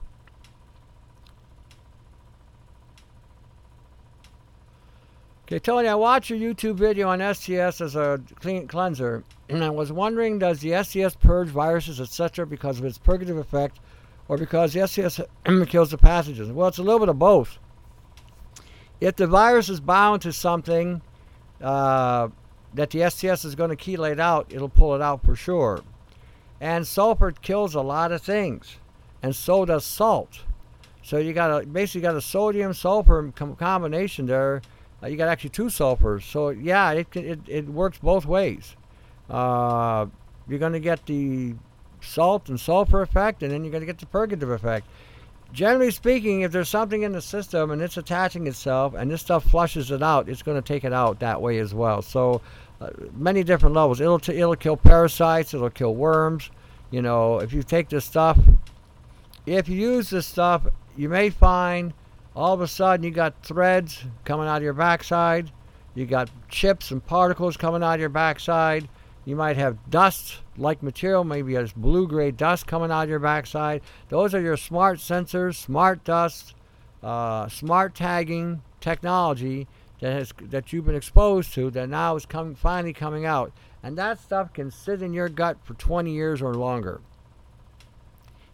Okay, 5.49 5.59
Tony, 5.59 5.89
I 5.89 5.95
watched 5.95 6.29
your 6.29 6.39
YouTube 6.39 6.75
video 6.75 7.09
on 7.09 7.21
STS 7.35 7.81
as 7.81 7.97
a 7.97 8.21
clean 8.37 8.69
cleanser, 8.69 9.25
and 9.49 9.65
I 9.65 9.71
was 9.71 9.91
wondering, 9.91 10.39
does 10.39 10.61
the 10.61 10.85
STS 10.85 11.17
purge 11.17 11.49
viruses, 11.49 12.01
etc., 12.01 12.47
because 12.47 12.79
of 12.79 12.85
its 12.85 12.99
purgative 12.99 13.39
effect, 13.39 13.81
or 14.29 14.37
because 14.37 14.75
the 14.75 14.87
STS 14.87 15.23
kills 15.71 15.91
the 15.91 15.97
pathogens? 15.97 16.53
Well, 16.53 16.69
it's 16.69 16.77
a 16.77 16.83
little 16.83 16.99
bit 17.01 17.09
of 17.09 17.19
both 17.19 17.59
if 19.01 19.17
the 19.17 19.27
virus 19.27 19.69
is 19.69 19.81
bound 19.81 20.23
to 20.23 20.33
something 20.33 21.01
uh, 21.61 22.29
that 22.75 22.91
the 22.91 23.09
STS 23.09 23.45
is 23.45 23.55
going 23.55 23.75
to 23.75 23.77
chelate 23.77 24.19
out, 24.19 24.47
it'll 24.51 24.69
pull 24.69 24.95
it 24.95 25.03
out 25.03 25.25
for 25.25 25.37
sure. 25.37 25.83
And 26.61 26.87
sulfur 26.87 27.31
kills 27.31 27.75
a 27.75 27.81
lot 27.81 28.11
of 28.11 28.23
things, 28.23 28.77
and 29.23 29.35
so 29.35 29.65
does 29.65 29.85
salt. 29.85 30.41
So 31.03 31.19
you 31.19 31.33
got 31.33 31.63
a 31.63 31.67
basically 31.67 32.01
got 32.03 32.17
a 32.17 32.21
sodium 32.21 32.75
sulfur 32.75 33.33
com- 33.35 33.57
combination 33.57 34.27
there. 34.27 34.61
Uh, 35.03 35.07
you 35.07 35.17
got 35.17 35.29
actually 35.29 35.51
two 35.51 35.67
sulfurs. 35.67 36.23
So 36.23 36.51
yeah, 36.51 36.93
it 36.93 37.15
it, 37.15 37.41
it 37.47 37.69
works 37.69 37.99
both 37.99 38.27
ways. 38.27 38.77
Uh, 39.29 40.07
you're 40.49 40.59
going 40.59 40.73
to 40.73 40.81
get 40.81 41.05
the 41.07 41.55
salt 42.01 42.49
and 42.49 42.59
sulfur 42.59 43.03
effect, 43.03 43.43
and 43.43 43.53
then 43.53 43.65
you're 43.65 43.73
going 43.73 43.83
to 43.83 43.87
get 43.87 43.99
the 43.99 44.07
purgative 44.07 44.51
effect 44.51 44.87
generally 45.53 45.91
speaking, 45.91 46.43
if 46.43 46.53
there's 46.53 46.69
something 46.69 47.03
in 47.03 47.13
the 47.13 47.23
system 47.23 47.71
and 47.71 47.81
it's 47.81 47.97
attaching 47.97 48.47
itself 48.47 48.95
and 48.95 49.11
this 49.11 49.23
stuff 49.23 49.45
flushes 49.45 49.91
it 49.91 50.03
out, 50.03 50.29
it's 50.29 50.43
going 50.43 50.61
to 50.61 50.67
take 50.67 50.85
it 50.85 50.93
out 50.93 51.21
that 51.21 51.41
way 51.41 51.59
as 51.59 51.75
well. 51.75 52.03
So, 52.03 52.41
uh, 52.81 52.91
many 53.17 53.43
different 53.43 53.75
levels. 53.75 54.01
It'll 54.01 54.21
t- 54.21 54.35
it'll 54.35 54.55
kill 54.55 54.77
parasites. 54.77 55.53
It'll 55.53 55.71
kill 55.71 55.95
worms. 55.95 56.51
You 56.91 57.03
know, 57.03 57.39
if 57.39 57.53
you 57.53 57.63
take 57.63 57.89
this 57.89 58.05
stuff, 58.05 58.39
if 59.47 59.69
you 59.69 59.77
use 59.77 60.11
this 60.11 60.27
stuff, 60.27 60.67
you 60.97 61.09
may 61.09 61.31
find 61.31 61.93
all 62.39 62.55
of 62.55 62.61
a 62.61 62.69
sudden 62.69 63.03
you 63.03 63.11
got 63.11 63.43
threads 63.43 64.05
coming 64.25 64.47
out 64.47 64.59
of 64.59 64.63
your 64.63 64.73
backside. 64.73 65.51
You 65.97 66.07
got 66.07 66.31
chips 66.49 66.93
and 66.93 67.05
particles 67.05 67.57
coming 67.57 67.83
out 67.83 67.95
of 67.95 68.01
your 68.01 68.09
backside. 68.11 68.89
You 69.25 69.35
might 69.35 69.57
have 69.57 69.91
dust 69.91 70.37
like 70.57 70.81
material, 70.81 71.25
maybe 71.25 71.57
a 71.57 71.67
blue 71.75 72.07
gray 72.07 72.31
dust 72.31 72.69
coming 72.69 72.93
out 72.93 73.03
of 73.03 73.09
your 73.09 73.19
backside. 73.19 73.83
Those 74.09 74.37
are 74.37 74.41
your 74.41 74.57
smart 74.57 75.01
sensors, 75.01 75.57
smart 75.57 76.05
dust, 76.05 76.55
uh, 77.03 77.49
smart 77.49 77.97
tagging 77.97 78.63
technology 78.81 79.67
that 79.99 80.13
has 80.13 80.33
that 80.41 80.73
you've 80.73 80.87
been 80.87 80.95
exposed 80.95 81.53
to 81.55 81.73
that 81.73 81.89
now 81.89 82.15
is 82.15 82.25
coming 82.25 82.55
finally 82.55 82.93
coming 82.93 83.27
out. 83.27 83.51
And 83.83 83.99
that 83.99 84.21
stuff 84.21 84.53
can 84.53 84.71
sit 84.71 85.03
in 85.03 85.13
your 85.13 85.29
gut 85.29 85.57
for 85.65 85.75
20 85.75 86.13
years 86.13 86.41
or 86.41 86.55
longer. 86.55 87.01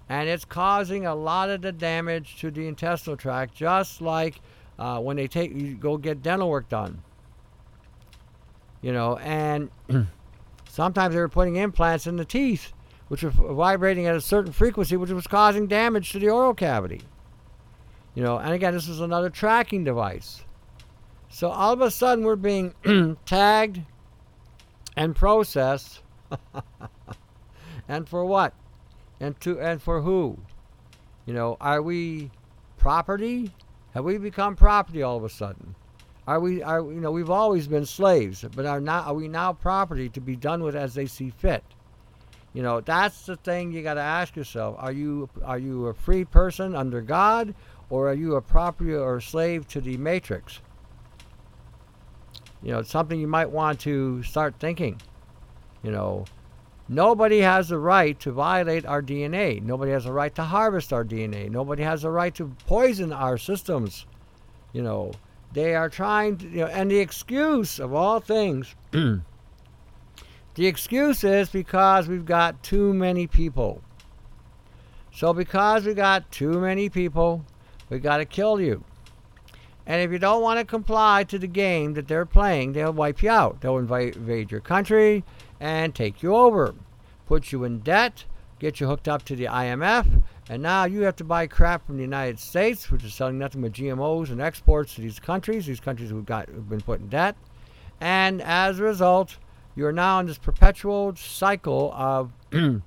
And 0.08 0.28
it's 0.28 0.44
causing 0.44 1.06
a 1.06 1.14
lot 1.14 1.50
of 1.50 1.62
the 1.62 1.72
damage 1.72 2.36
to 2.40 2.50
the 2.50 2.68
intestinal 2.68 3.16
tract, 3.16 3.54
just 3.54 4.00
like 4.00 4.40
uh, 4.78 5.00
when 5.00 5.16
they 5.16 5.26
take 5.26 5.54
you 5.54 5.74
go 5.74 5.96
get 5.96 6.22
dental 6.22 6.50
work 6.50 6.68
done. 6.68 7.02
You 8.82 8.92
know, 8.92 9.16
and 9.16 9.70
Sometimes 10.74 11.14
they 11.14 11.20
were 11.20 11.28
putting 11.28 11.54
implants 11.54 12.08
in 12.08 12.16
the 12.16 12.24
teeth, 12.24 12.72
which 13.06 13.22
were 13.22 13.30
vibrating 13.30 14.06
at 14.06 14.16
a 14.16 14.20
certain 14.20 14.50
frequency, 14.50 14.96
which 14.96 15.12
was 15.12 15.28
causing 15.28 15.68
damage 15.68 16.10
to 16.10 16.18
the 16.18 16.28
oral 16.28 16.52
cavity. 16.52 17.02
You 18.16 18.24
know, 18.24 18.38
and 18.38 18.52
again, 18.52 18.74
this 18.74 18.88
is 18.88 18.98
another 18.98 19.30
tracking 19.30 19.84
device. 19.84 20.42
So 21.28 21.48
all 21.48 21.72
of 21.72 21.80
a 21.80 21.92
sudden, 21.92 22.24
we're 22.24 22.34
being 22.34 22.74
tagged 23.24 23.82
and 24.96 25.14
processed. 25.14 26.02
and 27.88 28.08
for 28.08 28.24
what? 28.24 28.52
And 29.20 29.38
to 29.40 29.60
and 29.60 29.80
for 29.80 30.02
who? 30.02 30.38
You 31.26 31.34
know, 31.34 31.56
are 31.60 31.80
we 31.80 32.30
property? 32.76 33.52
Have 33.92 34.04
we 34.04 34.18
become 34.18 34.56
property 34.56 35.02
all 35.02 35.16
of 35.16 35.24
a 35.24 35.28
sudden? 35.28 35.74
Are 36.26 36.40
we 36.40 36.62
are 36.62 36.80
you 36.80 37.00
know, 37.00 37.12
we've 37.12 37.30
always 37.30 37.68
been 37.68 37.86
slaves, 37.86 38.44
but 38.54 38.66
are 38.66 38.80
not 38.80 39.06
are 39.06 39.14
we 39.14 39.28
now 39.28 39.52
property 39.52 40.08
to 40.10 40.20
be 40.20 40.36
done 40.36 40.62
with 40.62 40.74
as 40.74 40.94
they 40.94 41.06
see 41.06 41.30
fit? 41.30 41.64
You 42.54 42.62
know, 42.62 42.80
that's 42.80 43.26
the 43.26 43.36
thing 43.36 43.72
you 43.72 43.82
got 43.82 43.94
to 43.94 44.00
ask 44.00 44.36
yourself. 44.36 44.76
Are 44.78 44.92
you 44.92 45.28
are 45.44 45.58
you 45.58 45.86
a 45.86 45.94
free 45.94 46.24
person 46.24 46.74
under 46.74 47.00
God 47.00 47.54
or 47.90 48.08
are 48.08 48.14
you 48.14 48.36
a 48.36 48.40
property 48.42 48.94
or 48.94 49.16
a 49.16 49.22
slave 49.22 49.68
to 49.68 49.80
the 49.80 49.96
matrix? 49.96 50.60
You 52.62 52.72
know, 52.72 52.78
it's 52.78 52.90
something 52.90 53.20
you 53.20 53.26
might 53.26 53.50
want 53.50 53.80
to 53.80 54.22
start 54.22 54.54
thinking. 54.58 55.00
You 55.82 55.90
know, 55.90 56.24
nobody 56.88 57.40
has 57.40 57.68
the 57.68 57.78
right 57.78 58.18
to 58.20 58.32
violate 58.32 58.84
our 58.84 59.02
DNA. 59.02 59.62
Nobody 59.62 59.92
has 59.92 60.04
the 60.04 60.12
right 60.12 60.34
to 60.34 60.42
harvest 60.42 60.92
our 60.92 61.04
DNA. 61.04 61.50
Nobody 61.50 61.82
has 61.82 62.02
the 62.02 62.10
right 62.10 62.34
to 62.34 62.54
poison 62.66 63.12
our 63.12 63.38
systems. 63.38 64.06
You 64.72 64.82
know, 64.82 65.12
they 65.52 65.74
are 65.74 65.88
trying 65.88 66.36
to, 66.38 66.48
you 66.48 66.60
know, 66.60 66.66
and 66.66 66.90
the 66.90 66.98
excuse 66.98 67.78
of 67.78 67.94
all 67.94 68.20
things, 68.20 68.74
the 68.90 69.22
excuse 70.56 71.22
is 71.24 71.48
because 71.48 72.08
we've 72.08 72.26
got 72.26 72.62
too 72.62 72.92
many 72.92 73.26
people. 73.26 73.80
So 75.12 75.32
because 75.32 75.84
we 75.84 75.94
got 75.94 76.30
too 76.32 76.60
many 76.60 76.88
people, 76.88 77.44
we 77.88 78.00
got 78.00 78.16
to 78.16 78.24
kill 78.24 78.60
you. 78.60 78.82
And 79.86 80.02
if 80.02 80.10
you 80.10 80.18
don't 80.18 80.42
want 80.42 80.58
to 80.58 80.64
comply 80.64 81.24
to 81.24 81.38
the 81.38 81.46
game 81.46 81.94
that 81.94 82.08
they're 82.08 82.26
playing, 82.26 82.72
they'll 82.72 82.92
wipe 82.92 83.22
you 83.22 83.30
out. 83.30 83.60
They'll 83.60 83.78
invade 83.78 84.50
your 84.50 84.60
country 84.60 85.22
and 85.64 85.94
take 85.94 86.22
you 86.22 86.36
over, 86.36 86.74
put 87.24 87.50
you 87.50 87.64
in 87.64 87.78
debt, 87.78 88.26
get 88.58 88.80
you 88.80 88.86
hooked 88.86 89.08
up 89.08 89.24
to 89.24 89.34
the 89.34 89.46
IMF, 89.46 90.22
and 90.50 90.62
now 90.62 90.84
you 90.84 91.00
have 91.00 91.16
to 91.16 91.24
buy 91.24 91.46
crap 91.46 91.86
from 91.86 91.96
the 91.96 92.02
United 92.02 92.38
States, 92.38 92.90
which 92.90 93.02
is 93.02 93.14
selling 93.14 93.38
nothing 93.38 93.62
but 93.62 93.72
GMOs 93.72 94.28
and 94.28 94.42
exports 94.42 94.94
to 94.94 95.00
these 95.00 95.18
countries, 95.18 95.64
these 95.64 95.80
countries 95.80 96.10
who've, 96.10 96.26
got, 96.26 96.50
who've 96.50 96.68
been 96.68 96.82
put 96.82 97.00
in 97.00 97.08
debt. 97.08 97.34
And 97.98 98.42
as 98.42 98.78
a 98.78 98.82
result, 98.82 99.38
you're 99.74 99.90
now 99.90 100.20
in 100.20 100.26
this 100.26 100.36
perpetual 100.36 101.16
cycle 101.16 101.94
of, 101.94 102.30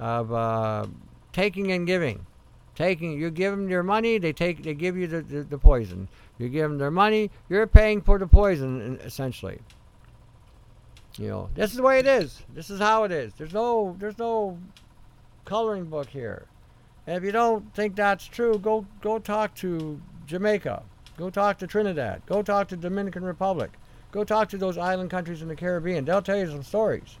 of 0.00 0.32
uh, 0.32 0.86
taking 1.32 1.70
and 1.70 1.86
giving. 1.86 2.26
Taking, 2.74 3.16
you 3.16 3.30
give 3.30 3.52
them 3.52 3.68
your 3.68 3.84
money, 3.84 4.18
they 4.18 4.32
take, 4.32 4.64
they 4.64 4.74
give 4.74 4.96
you 4.96 5.06
the, 5.06 5.22
the, 5.22 5.42
the 5.44 5.58
poison. 5.58 6.08
You 6.36 6.48
give 6.48 6.68
them 6.68 6.78
their 6.78 6.90
money, 6.90 7.30
you're 7.48 7.68
paying 7.68 8.00
for 8.00 8.18
the 8.18 8.26
poison, 8.26 8.98
essentially. 9.04 9.60
You 11.18 11.28
know, 11.28 11.48
this 11.54 11.72
is 11.72 11.76
the 11.76 11.82
way 11.82 11.98
it 11.98 12.06
is. 12.06 12.40
This 12.54 12.70
is 12.70 12.78
how 12.78 13.04
it 13.04 13.10
is. 13.10 13.32
There's 13.34 13.52
no, 13.52 13.96
there's 13.98 14.18
no 14.18 14.56
coloring 15.44 15.86
book 15.86 16.08
here. 16.08 16.46
And 17.08 17.16
if 17.16 17.24
you 17.24 17.32
don't 17.32 17.74
think 17.74 17.96
that's 17.96 18.26
true, 18.26 18.58
go 18.58 18.86
go 19.00 19.18
talk 19.18 19.54
to 19.56 20.00
Jamaica. 20.26 20.82
Go 21.16 21.30
talk 21.30 21.58
to 21.58 21.66
Trinidad. 21.66 22.22
Go 22.26 22.42
talk 22.42 22.68
to 22.68 22.76
Dominican 22.76 23.24
Republic. 23.24 23.70
Go 24.12 24.24
talk 24.24 24.48
to 24.50 24.58
those 24.58 24.78
island 24.78 25.10
countries 25.10 25.42
in 25.42 25.48
the 25.48 25.56
Caribbean. 25.56 26.04
They'll 26.04 26.22
tell 26.22 26.36
you 26.36 26.46
some 26.46 26.62
stories. 26.62 27.16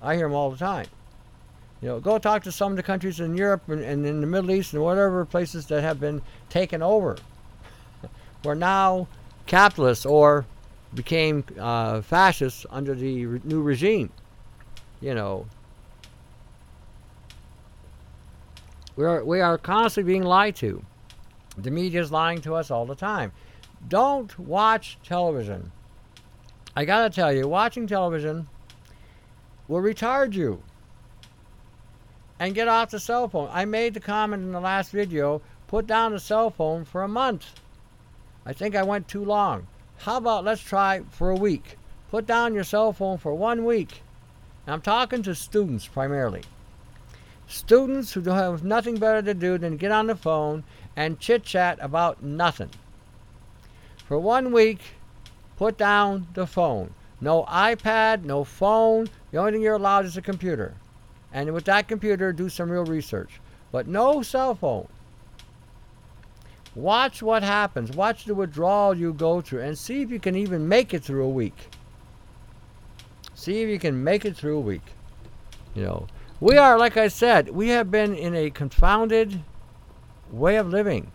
I 0.00 0.14
hear 0.14 0.26
them 0.26 0.34
all 0.34 0.50
the 0.50 0.56
time. 0.56 0.86
You 1.82 1.88
know, 1.88 2.00
go 2.00 2.18
talk 2.18 2.44
to 2.44 2.52
some 2.52 2.72
of 2.72 2.76
the 2.76 2.82
countries 2.82 3.20
in 3.20 3.36
Europe 3.36 3.68
and, 3.68 3.82
and 3.82 4.06
in 4.06 4.20
the 4.20 4.26
Middle 4.26 4.52
East 4.52 4.72
and 4.72 4.82
whatever 4.82 5.24
places 5.24 5.66
that 5.66 5.82
have 5.82 6.00
been 6.00 6.22
taken 6.48 6.82
over 6.82 7.16
were 8.44 8.54
now 8.54 9.08
capitalists 9.46 10.06
or 10.06 10.46
became 10.94 11.44
uh, 11.58 12.00
fascists 12.00 12.66
under 12.70 12.94
the 12.94 13.26
re- 13.26 13.40
new 13.44 13.62
regime. 13.62 14.10
You 15.00 15.14
know, 15.14 15.46
we 18.96 19.04
are 19.04 19.24
we 19.24 19.40
are 19.40 19.58
constantly 19.58 20.12
being 20.12 20.22
lied 20.22 20.56
to. 20.56 20.82
The 21.58 21.70
media 21.70 22.00
is 22.00 22.12
lying 22.12 22.40
to 22.42 22.54
us 22.54 22.70
all 22.70 22.86
the 22.86 22.94
time. 22.94 23.32
Don't 23.88 24.38
watch 24.38 24.98
television. 25.02 25.70
I 26.74 26.84
gotta 26.84 27.10
tell 27.10 27.32
you, 27.32 27.48
watching 27.48 27.86
television 27.86 28.48
will 29.68 29.80
retard 29.80 30.34
you. 30.34 30.62
And 32.38 32.54
get 32.54 32.68
off 32.68 32.90
the 32.90 33.00
cell 33.00 33.28
phone. 33.28 33.48
I 33.50 33.64
made 33.64 33.94
the 33.94 34.00
comment 34.00 34.42
in 34.42 34.52
the 34.52 34.60
last 34.60 34.90
video 34.90 35.40
put 35.68 35.86
down 35.86 36.12
the 36.12 36.20
cell 36.20 36.50
phone 36.50 36.84
for 36.84 37.02
a 37.02 37.08
month. 37.08 37.54
I 38.44 38.52
think 38.52 38.76
I 38.76 38.82
went 38.82 39.08
too 39.08 39.24
long. 39.24 39.66
How 39.98 40.18
about 40.18 40.44
let's 40.44 40.62
try 40.62 41.02
for 41.10 41.30
a 41.30 41.36
week? 41.36 41.78
Put 42.10 42.26
down 42.26 42.54
your 42.54 42.64
cell 42.64 42.92
phone 42.92 43.18
for 43.18 43.34
one 43.34 43.64
week. 43.64 44.02
I'm 44.66 44.80
talking 44.80 45.22
to 45.22 45.34
students 45.34 45.86
primarily. 45.86 46.42
Students 47.48 48.12
who 48.12 48.22
have 48.22 48.64
nothing 48.64 48.96
better 48.96 49.22
to 49.22 49.34
do 49.34 49.58
than 49.58 49.76
get 49.76 49.92
on 49.92 50.08
the 50.08 50.16
phone 50.16 50.64
and 50.96 51.20
chit 51.20 51.44
chat 51.44 51.78
about 51.80 52.22
nothing. 52.22 52.70
For 54.06 54.18
one 54.18 54.52
week, 54.52 54.80
put 55.56 55.78
down 55.78 56.26
the 56.34 56.46
phone. 56.46 56.94
No 57.20 57.44
iPad, 57.44 58.24
no 58.24 58.44
phone. 58.44 59.08
The 59.30 59.38
only 59.38 59.52
thing 59.52 59.62
you're 59.62 59.74
allowed 59.74 60.04
is 60.04 60.16
a 60.16 60.22
computer. 60.22 60.74
And 61.32 61.52
with 61.52 61.64
that 61.64 61.88
computer, 61.88 62.32
do 62.32 62.48
some 62.48 62.70
real 62.70 62.84
research. 62.84 63.40
But 63.72 63.86
no 63.86 64.22
cell 64.22 64.54
phone. 64.54 64.88
Watch 66.76 67.22
what 67.22 67.42
happens. 67.42 67.92
Watch 67.92 68.26
the 68.26 68.34
withdrawal 68.34 68.94
you 68.94 69.14
go 69.14 69.40
through 69.40 69.62
and 69.62 69.78
see 69.78 70.02
if 70.02 70.10
you 70.10 70.20
can 70.20 70.36
even 70.36 70.68
make 70.68 70.92
it 70.92 71.02
through 71.02 71.24
a 71.24 71.28
week. 71.28 71.70
See 73.34 73.62
if 73.62 73.70
you 73.70 73.78
can 73.78 74.04
make 74.04 74.26
it 74.26 74.36
through 74.36 74.58
a 74.58 74.60
week. 74.60 74.82
You 75.74 75.84
know, 75.84 76.06
we 76.38 76.58
are, 76.58 76.78
like 76.78 76.98
I 76.98 77.08
said, 77.08 77.48
we 77.48 77.70
have 77.70 77.90
been 77.90 78.14
in 78.14 78.34
a 78.34 78.50
confounded 78.50 79.42
way 80.30 80.56
of 80.56 80.68
living. 80.68 81.10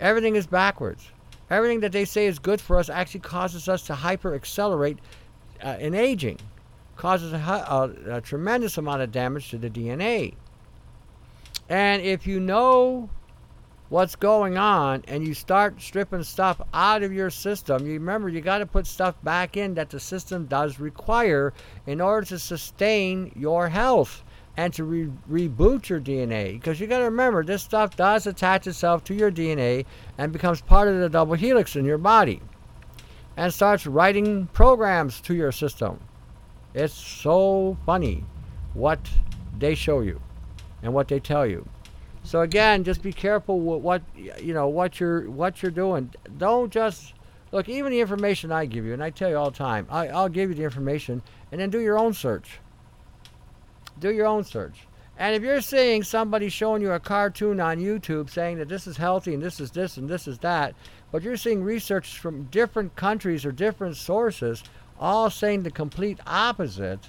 Everything 0.00 0.34
is 0.34 0.46
backwards. 0.46 1.10
Everything 1.50 1.80
that 1.80 1.92
they 1.92 2.06
say 2.06 2.24
is 2.24 2.38
good 2.38 2.60
for 2.60 2.78
us 2.78 2.88
actually 2.88 3.20
causes 3.20 3.68
us 3.68 3.82
to 3.82 3.94
hyper 3.94 4.34
accelerate 4.34 4.98
uh, 5.62 5.76
in 5.78 5.94
aging, 5.94 6.38
causes 6.96 7.34
a, 7.34 7.36
a, 7.36 8.16
a 8.16 8.20
tremendous 8.22 8.78
amount 8.78 9.02
of 9.02 9.12
damage 9.12 9.50
to 9.50 9.58
the 9.58 9.68
DNA. 9.68 10.34
And 11.68 12.00
if 12.00 12.26
you 12.26 12.40
know 12.40 13.10
what's 13.88 14.16
going 14.16 14.58
on 14.58 15.04
and 15.06 15.26
you 15.26 15.34
start 15.34 15.80
stripping 15.80 16.22
stuff 16.22 16.60
out 16.74 17.02
of 17.02 17.12
your 17.12 17.30
system, 17.30 17.86
you 17.86 17.94
remember 17.94 18.28
you 18.28 18.40
got 18.40 18.58
to 18.58 18.66
put 18.66 18.86
stuff 18.86 19.14
back 19.22 19.56
in 19.56 19.74
that 19.74 19.90
the 19.90 20.00
system 20.00 20.46
does 20.46 20.80
require 20.80 21.52
in 21.86 22.00
order 22.00 22.26
to 22.26 22.38
sustain 22.38 23.32
your 23.36 23.68
health 23.68 24.24
and 24.56 24.72
to 24.74 24.84
re- 24.84 25.12
reboot 25.48 25.88
your 25.88 26.00
DNA. 26.00 26.54
Because 26.54 26.80
you 26.80 26.86
got 26.86 26.98
to 26.98 27.04
remember, 27.04 27.44
this 27.44 27.62
stuff 27.62 27.96
does 27.96 28.26
attach 28.26 28.66
itself 28.66 29.04
to 29.04 29.14
your 29.14 29.30
DNA 29.30 29.84
and 30.18 30.32
becomes 30.32 30.60
part 30.60 30.88
of 30.88 30.98
the 30.98 31.08
double 31.08 31.34
helix 31.34 31.76
in 31.76 31.84
your 31.84 31.98
body 31.98 32.40
and 33.36 33.52
starts 33.52 33.86
writing 33.86 34.46
programs 34.48 35.20
to 35.20 35.34
your 35.34 35.52
system. 35.52 36.00
It's 36.74 36.94
so 36.94 37.76
funny 37.86 38.24
what 38.74 39.00
they 39.58 39.74
show 39.74 40.00
you 40.00 40.20
and 40.82 40.92
what 40.92 41.08
they 41.08 41.20
tell 41.20 41.46
you. 41.46 41.68
So 42.26 42.40
again, 42.40 42.84
just 42.84 43.02
be 43.02 43.12
careful 43.12 43.60
with 43.60 43.82
what 43.82 44.02
you 44.16 44.52
know 44.52 44.68
what 44.68 44.98
you're 44.98 45.30
what 45.30 45.62
you're 45.62 45.70
doing. 45.70 46.12
Don't 46.38 46.72
just 46.72 47.14
look. 47.52 47.68
Even 47.68 47.92
the 47.92 48.00
information 48.00 48.50
I 48.50 48.66
give 48.66 48.84
you, 48.84 48.92
and 48.92 49.02
I 49.02 49.10
tell 49.10 49.30
you 49.30 49.36
all 49.36 49.50
the 49.50 49.56
time, 49.56 49.86
I, 49.90 50.08
I'll 50.08 50.28
give 50.28 50.50
you 50.50 50.56
the 50.56 50.64
information, 50.64 51.22
and 51.52 51.60
then 51.60 51.70
do 51.70 51.80
your 51.80 51.98
own 51.98 52.12
search. 52.12 52.58
Do 53.98 54.12
your 54.12 54.26
own 54.26 54.44
search. 54.44 54.86
And 55.18 55.34
if 55.34 55.42
you're 55.42 55.62
seeing 55.62 56.02
somebody 56.02 56.50
showing 56.50 56.82
you 56.82 56.92
a 56.92 57.00
cartoon 57.00 57.58
on 57.58 57.78
YouTube 57.78 58.28
saying 58.28 58.58
that 58.58 58.68
this 58.68 58.86
is 58.86 58.98
healthy 58.98 59.32
and 59.32 59.42
this 59.42 59.60
is 59.60 59.70
this 59.70 59.96
and 59.96 60.08
this 60.08 60.28
is 60.28 60.38
that, 60.40 60.74
but 61.10 61.22
you're 61.22 61.38
seeing 61.38 61.62
research 61.62 62.18
from 62.18 62.44
different 62.44 62.96
countries 62.96 63.46
or 63.46 63.52
different 63.52 63.96
sources 63.96 64.62
all 65.00 65.30
saying 65.30 65.62
the 65.62 65.70
complete 65.70 66.18
opposite, 66.26 67.08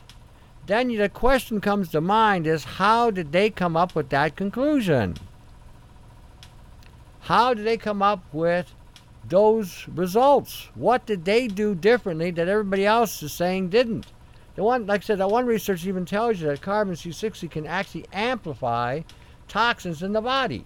then 0.67 0.95
the 0.95 1.09
question 1.09 1.61
comes 1.61 1.89
to 1.89 2.01
mind 2.01 2.45
is 2.45 2.63
how 2.63 3.09
did 3.09 3.31
they 3.31 3.49
come 3.49 3.77
up 3.77 3.95
with 3.95 4.09
that 4.09 4.35
conclusion? 4.35 5.15
How 7.21 7.53
did 7.53 7.65
they 7.65 7.77
come 7.77 8.01
up 8.01 8.23
with 8.33 8.73
those 9.27 9.87
results? 9.87 10.69
What 10.75 11.05
did 11.05 11.25
they 11.25 11.47
do 11.47 11.73
differently 11.73 12.31
that 12.31 12.47
everybody 12.47 12.85
else 12.85 13.23
is 13.23 13.33
saying 13.33 13.69
didn't? 13.69 14.07
The 14.55 14.63
one, 14.63 14.85
like 14.87 15.01
I 15.01 15.03
said, 15.03 15.19
that 15.19 15.29
one 15.29 15.45
research 15.45 15.85
even 15.85 16.05
tells 16.05 16.41
you 16.41 16.47
that 16.47 16.61
carbon 16.61 16.95
C60 16.95 17.49
can 17.49 17.65
actually 17.65 18.05
amplify 18.11 19.01
toxins 19.47 20.03
in 20.03 20.13
the 20.13 20.21
body. 20.21 20.65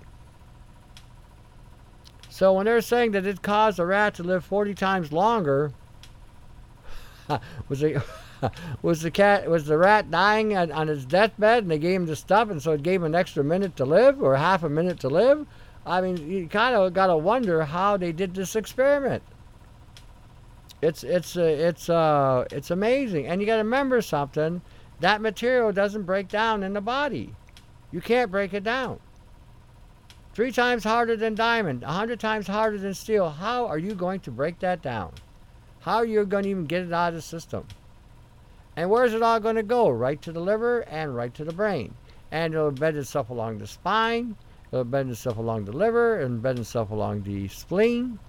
So 2.29 2.53
when 2.53 2.65
they're 2.65 2.81
saying 2.81 3.11
that 3.11 3.27
it 3.27 3.41
caused 3.41 3.77
a 3.77 3.85
rat 3.85 4.15
to 4.15 4.23
live 4.23 4.45
40 4.45 4.73
times 4.73 5.11
longer, 5.11 5.73
was 7.69 7.83
it? 7.83 8.01
was 8.81 9.01
the 9.01 9.11
cat 9.11 9.49
was 9.49 9.65
the 9.65 9.77
rat 9.77 10.09
dying 10.11 10.55
on, 10.55 10.71
on 10.71 10.87
his 10.87 11.05
deathbed 11.05 11.63
and 11.63 11.71
they 11.71 11.79
gave 11.79 12.01
him 12.01 12.05
the 12.05 12.15
stuff 12.15 12.49
and 12.49 12.61
so 12.61 12.71
it 12.71 12.83
gave 12.83 13.01
him 13.01 13.05
an 13.05 13.15
extra 13.15 13.43
minute 13.43 13.75
to 13.75 13.85
live 13.85 14.21
or 14.21 14.35
half 14.35 14.63
a 14.63 14.69
minute 14.69 14.99
to 14.99 15.09
live 15.09 15.45
i 15.85 16.01
mean 16.01 16.17
you 16.29 16.47
kind 16.47 16.75
of 16.75 16.93
got 16.93 17.07
to 17.07 17.17
wonder 17.17 17.63
how 17.63 17.97
they 17.97 18.11
did 18.11 18.33
this 18.33 18.55
experiment 18.55 19.23
it's 20.81 21.03
it's 21.03 21.37
uh, 21.37 21.41
it's 21.41 21.89
uh 21.89 22.45
it's 22.51 22.71
amazing 22.71 23.27
and 23.27 23.41
you 23.41 23.47
got 23.47 23.57
to 23.57 23.63
remember 23.63 24.01
something 24.01 24.61
that 24.99 25.21
material 25.21 25.71
doesn't 25.71 26.03
break 26.03 26.27
down 26.27 26.63
in 26.63 26.73
the 26.73 26.81
body 26.81 27.35
You 27.91 28.01
can't 28.01 28.31
break 28.31 28.53
it 28.53 28.63
down. 28.63 28.99
Three 30.33 30.51
times 30.51 30.85
harder 30.85 31.17
than 31.17 31.35
diamond, 31.35 31.83
a 31.83 31.91
hundred 31.91 32.21
times 32.21 32.47
harder 32.47 32.77
than 32.77 32.93
steel. 32.93 33.29
How 33.29 33.67
are 33.67 33.77
you 33.77 33.93
going 33.93 34.21
to 34.21 34.31
break 34.31 34.59
that 34.59 34.81
down? 34.81 35.13
How 35.81 35.97
are 35.97 36.05
you 36.05 36.25
going 36.25 36.43
to 36.43 36.49
even 36.49 36.65
get 36.67 36.83
it 36.83 36.93
out 36.93 37.09
of 37.09 37.15
the 37.15 37.21
system? 37.21 37.67
And 38.75 38.89
where's 38.89 39.13
it 39.13 39.21
all 39.21 39.39
going 39.39 39.57
to 39.57 39.63
go? 39.63 39.89
Right 39.89 40.21
to 40.21 40.31
the 40.31 40.39
liver 40.39 40.81
and 40.81 41.15
right 41.15 41.33
to 41.33 41.43
the 41.43 41.53
brain. 41.53 41.93
And 42.31 42.53
it'll 42.53 42.71
embed 42.71 42.95
itself 42.95 43.29
along 43.29 43.57
the 43.57 43.67
spine, 43.67 44.35
it'll 44.71 44.85
embed 44.85 45.09
itself 45.09 45.37
along 45.37 45.65
the 45.65 45.73
liver, 45.73 46.19
and 46.21 46.41
embed 46.41 46.59
itself 46.59 46.91
along 46.91 47.23
the 47.23 47.47
spleen. 47.49 48.19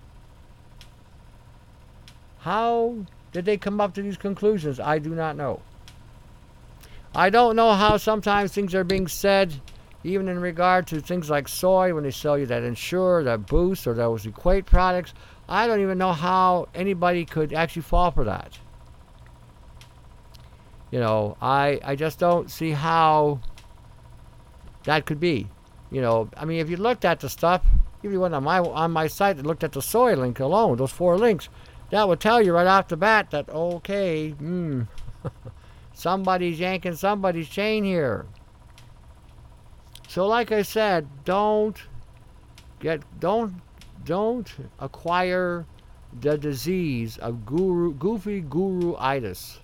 How 2.39 2.97
did 3.31 3.45
they 3.45 3.57
come 3.57 3.81
up 3.81 3.95
to 3.95 4.03
these 4.03 4.17
conclusions? 4.17 4.81
I 4.81 4.99
do 4.99 5.15
not 5.15 5.37
know. 5.37 5.61
I 7.15 7.31
don't 7.31 7.55
know 7.55 7.73
how 7.75 7.97
sometimes 7.97 8.53
things 8.53 8.75
are 8.75 8.85
being 8.85 9.07
said, 9.07 9.55
even 10.03 10.29
in 10.29 10.41
regard 10.41 10.89
to 10.89 11.01
things 11.01 11.31
like 11.31 11.47
soy, 11.47 11.95
when 11.95 12.03
they 12.03 12.11
sell 12.11 12.37
you 12.37 12.47
that 12.47 12.65
Ensure, 12.65 13.23
that 13.23 13.47
Boost, 13.47 13.87
or 13.87 13.95
those 13.95 14.27
Equate 14.27 14.67
products. 14.67 15.15
I 15.49 15.69
don't 15.69 15.81
even 15.81 15.99
know 15.99 16.13
how 16.13 16.69
anybody 16.75 17.25
could 17.25 17.53
actually 17.53 17.83
fall 17.83 18.11
for 18.11 18.25
that. 18.25 18.59
You 20.93 21.01
know, 21.01 21.37
I 21.41 21.81
I 21.83 21.97
just 21.97 22.21
don't 22.21 22.51
see 22.51 22.71
how 22.71 23.41
that 24.85 25.07
could 25.07 25.19
be. 25.19 25.49
You 25.91 26.03
know, 26.03 26.29
I 26.37 26.45
mean, 26.45 26.61
if 26.61 26.71
you 26.71 26.77
looked 26.77 27.05
at 27.05 27.21
the 27.21 27.29
stuff, 27.29 27.65
if 28.03 28.13
you 28.13 28.21
went 28.21 28.35
on 28.35 28.45
my 28.45 28.59
on 28.59 28.93
my 28.93 29.07
site 29.07 29.39
and 29.39 29.47
looked 29.47 29.65
at 29.65 29.73
the 29.73 29.83
soy 29.83 30.15
link 30.15 30.39
alone, 30.39 30.77
those 30.77 30.93
four 30.93 31.17
links, 31.17 31.49
that 31.91 32.07
would 32.07 32.21
tell 32.21 32.43
you 32.43 32.53
right 32.53 32.67
off 32.67 32.89
the 32.89 32.99
bat 32.99 33.31
that 33.31 33.49
okay, 33.49 34.31
hmm, 34.31 34.83
somebody's 35.95 36.61
yanking 36.61 36.95
somebody's 36.95 37.49
chain 37.49 37.85
here. 37.85 38.27
So, 40.09 40.27
like 40.27 40.53
I 40.53 40.61
said, 40.61 41.09
don't 41.25 41.81
get 42.81 43.01
don't 43.19 43.63
don't 44.05 44.53
acquire 44.79 45.65
the 46.21 46.37
disease 46.37 47.17
of 47.17 47.47
guru 47.47 47.95
goofy 47.95 48.43
guru-itis. 48.43 49.62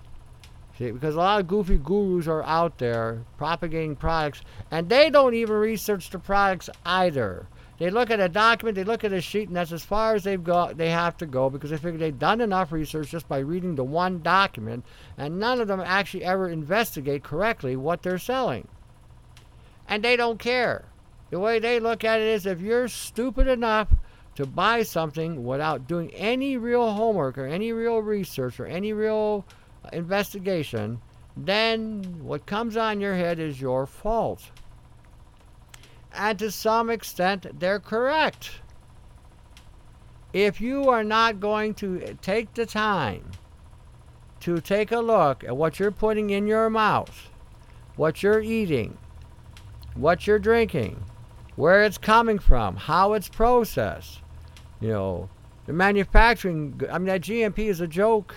See, 0.78 0.92
because 0.92 1.16
a 1.16 1.18
lot 1.18 1.40
of 1.40 1.48
goofy 1.48 1.76
gurus 1.76 2.28
are 2.28 2.44
out 2.44 2.78
there 2.78 3.24
propagating 3.36 3.96
products, 3.96 4.42
and 4.70 4.88
they 4.88 5.10
don't 5.10 5.34
even 5.34 5.56
research 5.56 6.08
the 6.08 6.20
products 6.20 6.70
either. 6.86 7.48
They 7.78 7.90
look 7.90 8.10
at 8.10 8.20
a 8.20 8.28
document, 8.28 8.76
they 8.76 8.84
look 8.84 9.02
at 9.02 9.12
a 9.12 9.20
sheet, 9.20 9.48
and 9.48 9.56
that's 9.56 9.72
as 9.72 9.84
far 9.84 10.14
as 10.14 10.22
they've 10.22 10.42
got. 10.42 10.76
They 10.76 10.90
have 10.90 11.16
to 11.16 11.26
go 11.26 11.50
because 11.50 11.70
they 11.70 11.78
figure 11.78 11.98
they've 11.98 12.16
done 12.16 12.40
enough 12.40 12.70
research 12.70 13.10
just 13.10 13.28
by 13.28 13.38
reading 13.38 13.74
the 13.74 13.82
one 13.82 14.22
document, 14.22 14.84
and 15.16 15.40
none 15.40 15.60
of 15.60 15.66
them 15.66 15.80
actually 15.80 16.24
ever 16.24 16.48
investigate 16.48 17.24
correctly 17.24 17.74
what 17.74 18.02
they're 18.02 18.18
selling. 18.18 18.68
And 19.88 20.04
they 20.04 20.16
don't 20.16 20.38
care. 20.38 20.84
The 21.30 21.40
way 21.40 21.58
they 21.58 21.80
look 21.80 22.04
at 22.04 22.20
it 22.20 22.28
is, 22.28 22.46
if 22.46 22.60
you're 22.60 22.86
stupid 22.86 23.48
enough 23.48 23.88
to 24.36 24.46
buy 24.46 24.84
something 24.84 25.44
without 25.44 25.88
doing 25.88 26.14
any 26.14 26.56
real 26.56 26.92
homework 26.92 27.36
or 27.36 27.46
any 27.46 27.72
real 27.72 27.98
research 27.98 28.60
or 28.60 28.66
any 28.66 28.92
real 28.92 29.44
investigation, 29.92 31.00
then 31.36 32.02
what 32.22 32.46
comes 32.46 32.76
on 32.76 33.00
your 33.00 33.14
head 33.14 33.38
is 33.38 33.60
your 33.60 33.86
fault. 33.86 34.50
And 36.12 36.38
to 36.38 36.50
some 36.50 36.90
extent, 36.90 37.46
they're 37.60 37.78
correct. 37.78 38.60
If 40.32 40.60
you 40.60 40.88
are 40.90 41.04
not 41.04 41.40
going 41.40 41.74
to 41.74 42.16
take 42.20 42.54
the 42.54 42.66
time 42.66 43.30
to 44.40 44.60
take 44.60 44.92
a 44.92 44.98
look 44.98 45.44
at 45.44 45.56
what 45.56 45.78
you're 45.78 45.90
putting 45.90 46.30
in 46.30 46.46
your 46.46 46.70
mouth, 46.70 47.30
what 47.96 48.22
you're 48.22 48.40
eating, 48.40 48.96
what 49.94 50.26
you're 50.26 50.38
drinking, 50.38 51.04
where 51.56 51.82
it's 51.82 51.98
coming 51.98 52.38
from, 52.38 52.76
how 52.76 53.14
it's 53.14 53.28
processed, 53.28 54.20
you 54.80 54.88
know, 54.88 55.28
the 55.66 55.72
manufacturing, 55.72 56.80
I 56.90 56.98
mean, 56.98 57.06
that 57.06 57.22
GMP 57.22 57.68
is 57.68 57.80
a 57.80 57.86
joke 57.86 58.36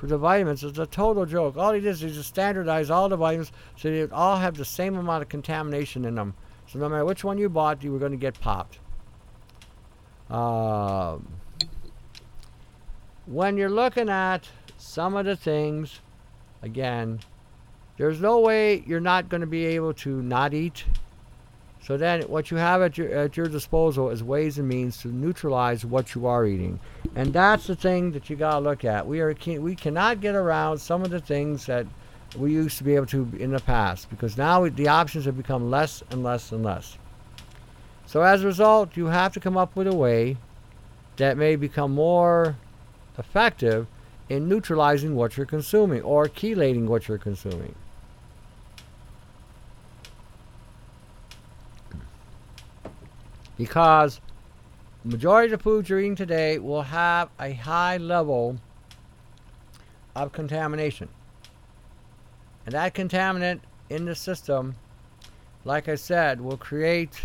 for 0.00 0.06
the 0.06 0.16
vitamins. 0.16 0.64
It's 0.64 0.78
a 0.78 0.86
total 0.86 1.26
joke. 1.26 1.58
All 1.58 1.72
it 1.72 1.84
is 1.84 2.02
is 2.02 2.16
to 2.16 2.22
standardize 2.22 2.88
all 2.88 3.10
the 3.10 3.18
vitamins 3.18 3.52
so 3.76 3.90
they 3.90 4.08
all 4.08 4.38
have 4.38 4.56
the 4.56 4.64
same 4.64 4.96
amount 4.96 5.22
of 5.22 5.28
contamination 5.28 6.06
in 6.06 6.14
them. 6.14 6.32
So 6.66 6.78
no 6.78 6.88
matter 6.88 7.04
which 7.04 7.22
one 7.22 7.36
you 7.36 7.50
bought, 7.50 7.84
you 7.84 7.92
were 7.92 7.98
going 7.98 8.12
to 8.12 8.16
get 8.16 8.40
popped. 8.40 8.78
Um, 10.30 11.28
when 13.26 13.58
you're 13.58 13.68
looking 13.68 14.08
at 14.08 14.48
some 14.78 15.16
of 15.16 15.26
the 15.26 15.36
things, 15.36 16.00
again, 16.62 17.20
there's 17.98 18.22
no 18.22 18.40
way 18.40 18.82
you're 18.86 19.00
not 19.00 19.28
going 19.28 19.42
to 19.42 19.46
be 19.46 19.66
able 19.66 19.92
to 19.94 20.22
not 20.22 20.54
eat. 20.54 20.86
So 21.82 21.96
then, 21.96 22.22
what 22.22 22.50
you 22.50 22.58
have 22.58 22.82
at 22.82 22.98
your 22.98 23.08
at 23.10 23.36
your 23.36 23.48
disposal 23.48 24.10
is 24.10 24.22
ways 24.22 24.58
and 24.58 24.68
means 24.68 24.98
to 24.98 25.08
neutralize 25.08 25.84
what 25.84 26.14
you 26.14 26.26
are 26.26 26.44
eating, 26.46 26.78
and 27.16 27.32
that's 27.32 27.66
the 27.66 27.74
thing 27.74 28.12
that 28.12 28.28
you 28.28 28.36
got 28.36 28.54
to 28.54 28.60
look 28.60 28.84
at. 28.84 29.06
We 29.06 29.20
are 29.20 29.34
we 29.46 29.74
cannot 29.74 30.20
get 30.20 30.34
around 30.34 30.78
some 30.78 31.02
of 31.02 31.10
the 31.10 31.20
things 31.20 31.66
that 31.66 31.86
we 32.36 32.52
used 32.52 32.78
to 32.78 32.84
be 32.84 32.94
able 32.94 33.06
to 33.06 33.28
in 33.38 33.50
the 33.50 33.60
past 33.60 34.10
because 34.10 34.36
now 34.36 34.68
the 34.68 34.88
options 34.88 35.24
have 35.24 35.36
become 35.36 35.70
less 35.70 36.02
and 36.10 36.22
less 36.22 36.52
and 36.52 36.62
less. 36.62 36.96
So 38.06 38.22
as 38.22 38.42
a 38.42 38.46
result, 38.46 38.96
you 38.96 39.06
have 39.06 39.32
to 39.34 39.40
come 39.40 39.56
up 39.56 39.74
with 39.74 39.86
a 39.86 39.94
way 39.94 40.36
that 41.16 41.36
may 41.36 41.56
become 41.56 41.92
more 41.92 42.56
effective 43.18 43.86
in 44.28 44.48
neutralizing 44.48 45.14
what 45.14 45.36
you're 45.36 45.46
consuming 45.46 46.02
or 46.02 46.26
chelating 46.26 46.86
what 46.86 47.08
you're 47.08 47.18
consuming. 47.18 47.74
Because 53.60 54.22
the 55.04 55.10
majority 55.10 55.52
of 55.52 55.58
the 55.58 55.62
foods 55.62 55.90
you're 55.90 56.00
eating 56.00 56.16
today 56.16 56.58
will 56.58 56.80
have 56.80 57.28
a 57.38 57.52
high 57.52 57.98
level 57.98 58.56
of 60.16 60.32
contamination. 60.32 61.10
And 62.64 62.74
that 62.74 62.94
contaminant 62.94 63.60
in 63.90 64.06
the 64.06 64.14
system, 64.14 64.76
like 65.66 65.90
I 65.90 65.96
said, 65.96 66.40
will 66.40 66.56
create 66.56 67.20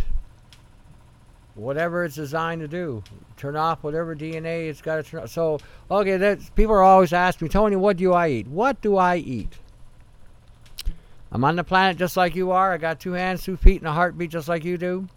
whatever 1.54 2.04
it's 2.04 2.16
designed 2.16 2.60
to 2.60 2.68
do. 2.68 3.02
Turn 3.38 3.56
off 3.56 3.82
whatever 3.82 4.14
DNA 4.14 4.68
it's 4.68 4.82
got 4.82 4.98
to 4.98 5.04
turn 5.04 5.24
off. 5.24 5.30
So, 5.30 5.60
okay, 5.90 6.18
that's, 6.18 6.50
people 6.50 6.76
are 6.76 6.84
always 6.84 7.14
asking 7.14 7.46
me, 7.46 7.50
Tony, 7.50 7.78
what 7.78 7.96
do 7.96 8.12
I 8.12 8.28
eat? 8.28 8.48
What 8.48 8.82
do 8.82 8.98
I 8.98 9.16
eat? 9.16 9.54
I'm 11.32 11.46
on 11.46 11.56
the 11.56 11.64
planet 11.64 11.96
just 11.96 12.18
like 12.18 12.36
you 12.36 12.52
are. 12.52 12.74
I 12.74 12.78
got 12.78 13.00
two 13.00 13.14
hands, 13.14 13.46
two 13.46 13.56
feet, 13.56 13.80
and 13.80 13.88
a 13.88 13.94
heartbeat 13.94 14.32
just 14.32 14.50
like 14.50 14.66
you 14.66 14.78
do. 14.78 15.08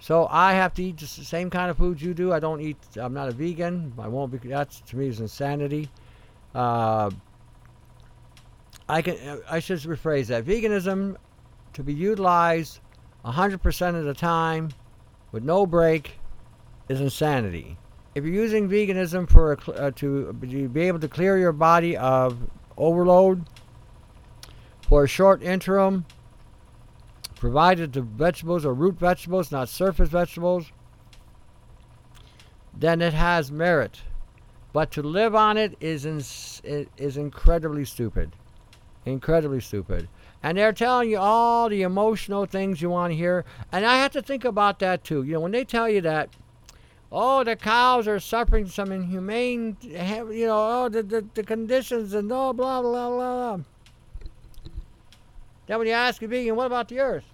So 0.00 0.26
I 0.30 0.54
have 0.54 0.72
to 0.74 0.82
eat 0.82 0.96
the 0.96 1.06
same 1.06 1.50
kind 1.50 1.70
of 1.70 1.76
food 1.76 2.00
you 2.00 2.14
do. 2.14 2.32
I 2.32 2.40
don't 2.40 2.60
eat. 2.60 2.78
I'm 2.96 3.12
not 3.12 3.28
a 3.28 3.32
vegan. 3.32 3.92
I 3.98 4.08
won't 4.08 4.32
be. 4.32 4.48
That's 4.48 4.80
to 4.80 4.96
me 4.96 5.08
is 5.08 5.20
insanity. 5.20 5.90
Uh, 6.54 7.10
I 8.88 9.02
can 9.02 9.42
I 9.48 9.60
should 9.60 9.78
rephrase 9.80 10.26
that. 10.26 10.44
Veganism 10.44 11.16
to 11.74 11.82
be 11.82 11.92
utilized 11.92 12.80
100% 13.24 13.98
of 13.98 14.04
the 14.04 14.14
time 14.14 14.70
with 15.32 15.44
no 15.44 15.66
break 15.66 16.18
is 16.88 17.00
insanity. 17.00 17.76
If 18.14 18.24
you're 18.24 18.34
using 18.34 18.68
veganism 18.68 19.30
for 19.30 19.52
a, 19.52 19.70
uh, 19.72 19.90
to 19.96 20.32
be 20.32 20.80
able 20.80 20.98
to 20.98 21.08
clear 21.08 21.38
your 21.38 21.52
body 21.52 21.96
of 21.96 22.38
overload 22.76 23.44
for 24.88 25.04
a 25.04 25.08
short 25.08 25.42
interim, 25.42 26.06
provided 27.40 27.94
the 27.94 28.02
vegetables 28.02 28.66
are 28.66 28.74
root 28.74 28.98
vegetables, 28.98 29.50
not 29.50 29.66
surface 29.68 30.10
vegetables, 30.10 30.70
then 32.76 33.00
it 33.00 33.14
has 33.14 33.50
merit. 33.50 34.02
But 34.72 34.92
to 34.92 35.02
live 35.02 35.34
on 35.34 35.56
it 35.56 35.74
is, 35.80 36.04
in, 36.04 36.22
is 36.96 37.16
incredibly 37.16 37.84
stupid. 37.86 38.36
Incredibly 39.06 39.60
stupid. 39.60 40.06
And 40.42 40.56
they're 40.56 40.72
telling 40.72 41.10
you 41.10 41.18
all 41.18 41.68
the 41.68 41.82
emotional 41.82 42.44
things 42.44 42.80
you 42.80 42.90
want 42.90 43.12
to 43.12 43.16
hear. 43.16 43.44
And 43.72 43.84
I 43.86 43.96
have 43.96 44.12
to 44.12 44.22
think 44.22 44.44
about 44.44 44.78
that 44.80 45.02
too. 45.02 45.22
You 45.22 45.32
know, 45.32 45.40
when 45.40 45.52
they 45.52 45.64
tell 45.64 45.88
you 45.88 46.02
that, 46.02 46.28
oh, 47.10 47.42
the 47.42 47.56
cows 47.56 48.06
are 48.06 48.20
suffering 48.20 48.66
some 48.68 48.92
inhumane, 48.92 49.78
you 49.82 50.46
know, 50.46 50.84
oh, 50.84 50.88
the, 50.90 51.02
the, 51.02 51.26
the 51.34 51.42
conditions 51.42 52.12
and 52.12 52.30
oh, 52.30 52.52
blah, 52.52 52.82
blah, 52.82 53.08
blah, 53.08 53.56
blah. 53.56 53.64
Then 55.66 55.78
when 55.78 55.86
you 55.86 55.94
ask 55.94 56.20
a 56.22 56.26
vegan, 56.26 56.56
what 56.56 56.66
about 56.66 56.88
the 56.88 57.00
earth? 57.00 57.24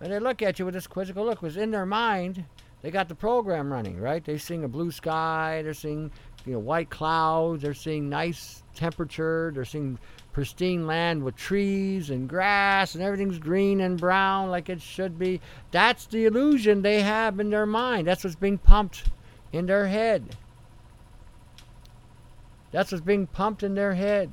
And 0.00 0.12
they 0.12 0.18
look 0.18 0.42
at 0.42 0.58
you 0.58 0.64
with 0.64 0.74
this 0.74 0.86
quizzical 0.86 1.24
look, 1.24 1.40
because 1.40 1.56
in 1.56 1.70
their 1.70 1.86
mind, 1.86 2.44
they 2.82 2.90
got 2.90 3.08
the 3.08 3.14
program 3.14 3.72
running, 3.72 3.98
right? 3.98 4.24
They're 4.24 4.38
seeing 4.38 4.64
a 4.64 4.68
blue 4.68 4.90
sky, 4.90 5.62
they're 5.62 5.74
seeing, 5.74 6.10
you 6.44 6.52
know, 6.52 6.58
white 6.58 6.90
clouds, 6.90 7.62
they're 7.62 7.74
seeing 7.74 8.08
nice 8.08 8.62
temperature. 8.76 9.50
They're 9.52 9.64
seeing 9.64 9.98
pristine 10.32 10.86
land 10.86 11.24
with 11.24 11.34
trees 11.34 12.10
and 12.10 12.28
grass 12.28 12.94
and 12.94 13.02
everything's 13.02 13.38
green 13.38 13.80
and 13.80 13.98
brown 13.98 14.50
like 14.50 14.68
it 14.68 14.80
should 14.80 15.18
be. 15.18 15.40
That's 15.72 16.06
the 16.06 16.26
illusion 16.26 16.82
they 16.82 17.00
have 17.00 17.40
in 17.40 17.50
their 17.50 17.66
mind. 17.66 18.06
That's 18.06 18.22
what's 18.22 18.36
being 18.36 18.58
pumped 18.58 19.04
in 19.52 19.66
their 19.66 19.88
head. 19.88 20.36
That's 22.70 22.92
what's 22.92 23.04
being 23.04 23.26
pumped 23.26 23.62
in 23.62 23.74
their 23.74 23.94
head. 23.94 24.30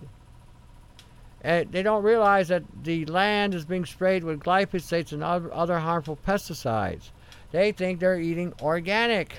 And 1.44 1.72
they 1.72 1.84
don't 1.84 2.04
realize 2.04 2.48
that 2.48 2.64
the 2.84 3.06
land 3.06 3.54
is 3.54 3.66
being 3.66 3.86
sprayed 3.86 4.24
with 4.24 4.39
glyphosates 4.39 5.12
and 5.12 5.22
other 5.24 5.80
harmful 5.80 6.18
pesticides. 6.26 7.12
They 7.52 7.74
think 7.74 8.00
they're 8.00 8.20
eating 8.20 8.54
organic. 8.62 9.36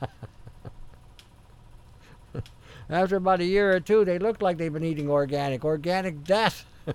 After 2.88 3.16
about 3.16 3.40
a 3.40 3.44
year 3.44 3.74
or 3.74 3.80
two, 3.80 4.04
they 4.04 4.18
look 4.18 4.40
like 4.40 4.58
they've 4.58 4.72
been 4.72 4.84
eating 4.84 5.10
organic, 5.10 5.64
organic 5.64 6.24
death. 6.24 6.66
and 6.86 6.94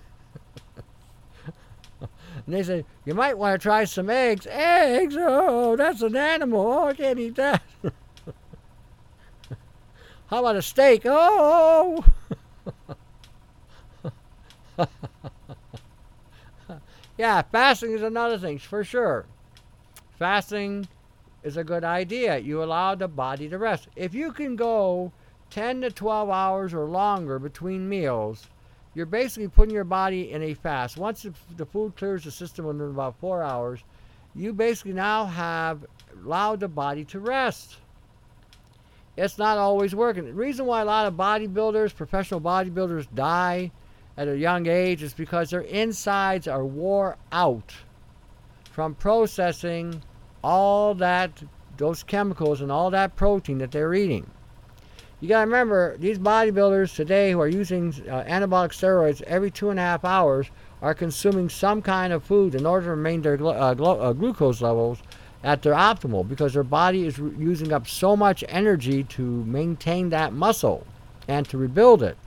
they 2.47 2.63
say, 2.63 2.85
You 3.05 3.13
might 3.13 3.37
want 3.37 3.59
to 3.59 3.63
try 3.63 3.83
some 3.83 4.09
eggs. 4.09 4.47
Eggs? 4.49 5.15
Oh, 5.17 5.75
that's 5.75 6.01
an 6.01 6.15
animal. 6.15 6.65
Oh, 6.65 6.87
I 6.87 6.93
can't 6.93 7.19
eat 7.19 7.35
that. 7.35 7.61
How 10.27 10.39
about 10.39 10.55
a 10.55 10.61
steak? 10.61 11.03
Oh! 11.05 12.03
yeah, 17.17 17.41
fasting 17.41 17.91
is 17.91 18.01
another 18.01 18.37
thing, 18.37 18.59
for 18.59 18.83
sure. 18.83 19.25
Fasting 20.17 20.87
is 21.43 21.57
a 21.57 21.63
good 21.63 21.83
idea. 21.83 22.37
You 22.37 22.63
allow 22.63 22.95
the 22.95 23.07
body 23.07 23.49
to 23.49 23.57
rest. 23.57 23.87
If 23.95 24.13
you 24.13 24.31
can 24.31 24.55
go 24.55 25.11
10 25.51 25.81
to 25.81 25.91
12 25.91 26.29
hours 26.29 26.73
or 26.73 26.85
longer 26.85 27.39
between 27.39 27.87
meals, 27.87 28.47
you're 28.93 29.05
basically 29.05 29.47
putting 29.47 29.73
your 29.73 29.83
body 29.83 30.31
in 30.31 30.41
a 30.41 30.53
fast. 30.53 30.97
Once 30.97 31.27
the 31.57 31.65
food 31.65 31.95
clears 31.97 32.23
the 32.23 32.31
system 32.31 32.65
within 32.65 32.89
about 32.89 33.19
four 33.19 33.43
hours, 33.43 33.81
you 34.33 34.53
basically 34.53 34.93
now 34.93 35.25
have 35.25 35.85
allowed 36.23 36.61
the 36.61 36.67
body 36.67 37.03
to 37.05 37.19
rest. 37.19 37.77
It's 39.17 39.37
not 39.37 39.57
always 39.57 39.95
working. 39.95 40.25
The 40.25 40.33
reason 40.33 40.65
why 40.65 40.81
a 40.81 40.85
lot 40.85 41.05
of 41.05 41.13
bodybuilders, 41.13 41.95
professional 41.95 42.41
bodybuilders, 42.41 43.07
die 43.13 43.71
at 44.17 44.27
a 44.27 44.37
young 44.37 44.67
age 44.67 45.03
is 45.03 45.13
because 45.13 45.49
their 45.49 45.61
insides 45.61 46.47
are 46.47 46.65
wore 46.65 47.17
out 47.31 47.73
from 48.71 48.95
processing 48.95 50.01
all 50.43 50.93
that 50.95 51.43
those 51.77 52.03
chemicals 52.03 52.61
and 52.61 52.71
all 52.71 52.89
that 52.91 53.15
protein 53.15 53.57
that 53.57 53.71
they're 53.71 53.93
eating. 53.93 54.29
You 55.19 55.29
got 55.29 55.39
to 55.39 55.45
remember, 55.45 55.97
these 55.97 56.19
bodybuilders 56.19 56.95
today 56.95 57.31
who 57.31 57.39
are 57.41 57.47
using 57.47 57.87
uh, 58.09 58.23
anabolic 58.23 58.71
steroids 58.71 59.21
every 59.23 59.49
two 59.49 59.69
and 59.69 59.79
a 59.79 59.81
half 59.81 60.05
hours 60.05 60.47
are 60.81 60.93
consuming 60.93 61.49
some 61.49 61.81
kind 61.81 62.13
of 62.13 62.23
food 62.23 62.53
in 62.53 62.65
order 62.65 62.91
to 62.91 62.95
maintain 62.95 63.37
their 63.37 63.47
uh, 63.47 63.73
uh, 63.73 64.13
glucose 64.13 64.61
levels 64.61 64.99
at 65.43 65.61
their 65.61 65.73
optimal 65.73 66.27
because 66.27 66.53
their 66.53 66.63
body 66.63 67.05
is 67.05 67.17
re- 67.17 67.33
using 67.37 67.71
up 67.71 67.87
so 67.87 68.15
much 68.15 68.43
energy 68.49 69.03
to 69.03 69.21
maintain 69.45 70.09
that 70.09 70.33
muscle 70.33 70.85
and 71.27 71.47
to 71.49 71.57
rebuild 71.57 72.03
it. 72.03 72.17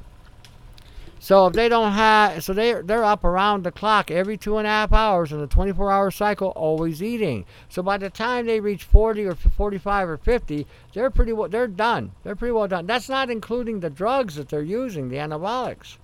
So 1.29 1.47
if 1.47 1.53
they 1.53 1.69
don't 1.69 1.93
have, 1.93 2.43
so 2.43 2.55
they 2.55 2.73
they're 2.81 3.05
up 3.05 3.23
around 3.23 3.63
the 3.63 3.71
clock 3.71 4.11
every 4.11 4.39
two 4.39 4.57
and 4.57 4.67
a 4.67 4.71
half 4.71 4.95
hours 4.95 5.31
in 5.31 5.43
a 5.43 5.47
24-hour 5.47 6.11
cycle, 6.11 6.55
always 6.57 7.03
eating. 7.03 7.45
So 7.69 7.83
by 7.83 7.99
the 7.99 8.09
time 8.09 8.47
they 8.47 8.61
reach 8.61 8.85
40 8.85 9.27
or 9.27 9.35
45 9.35 10.09
or 10.09 10.17
50, 10.17 10.67
they're 10.95 11.11
pretty 11.11 11.35
well 11.35 11.51
they're 11.51 11.69
done. 11.69 12.13
They're 12.25 12.35
pretty 12.35 12.53
well 12.53 12.67
done. 12.67 12.87
That's 12.87 13.11
not 13.11 13.29
including 13.29 13.81
the 13.81 13.91
drugs 13.91 14.37
that 14.37 14.49
they're 14.49 14.63
using, 14.63 15.11
the 15.11 15.17
anabolics. 15.17 15.99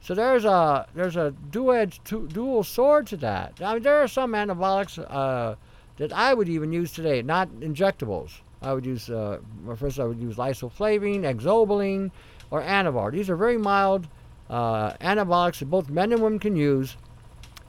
So 0.00 0.14
there's 0.14 0.44
a 0.44 0.86
there's 0.94 1.16
a 1.16 1.32
dual-edged 1.50 2.04
dual 2.04 2.62
sword 2.62 3.08
to 3.08 3.16
that. 3.16 3.60
I 3.60 3.74
mean, 3.74 3.82
there 3.82 4.00
are 4.00 4.06
some 4.06 4.30
anabolics 4.30 4.96
uh, 5.10 5.56
that 5.96 6.12
I 6.12 6.34
would 6.34 6.48
even 6.48 6.72
use 6.72 6.92
today, 6.92 7.20
not 7.20 7.48
injectables. 7.48 8.30
I 8.62 8.74
would 8.74 8.86
use, 8.86 9.10
uh, 9.10 9.40
first 9.76 9.98
I 9.98 10.04
would 10.04 10.20
use 10.20 10.36
isoflavine, 10.36 11.22
exobolin 11.22 12.12
or 12.50 12.62
Anavar. 12.62 13.12
These 13.12 13.30
are 13.30 13.36
very 13.36 13.58
mild 13.58 14.08
uh, 14.50 14.92
anabolics 14.94 15.58
that 15.58 15.66
both 15.66 15.88
men 15.88 16.12
and 16.12 16.22
women 16.22 16.38
can 16.38 16.56
use 16.56 16.96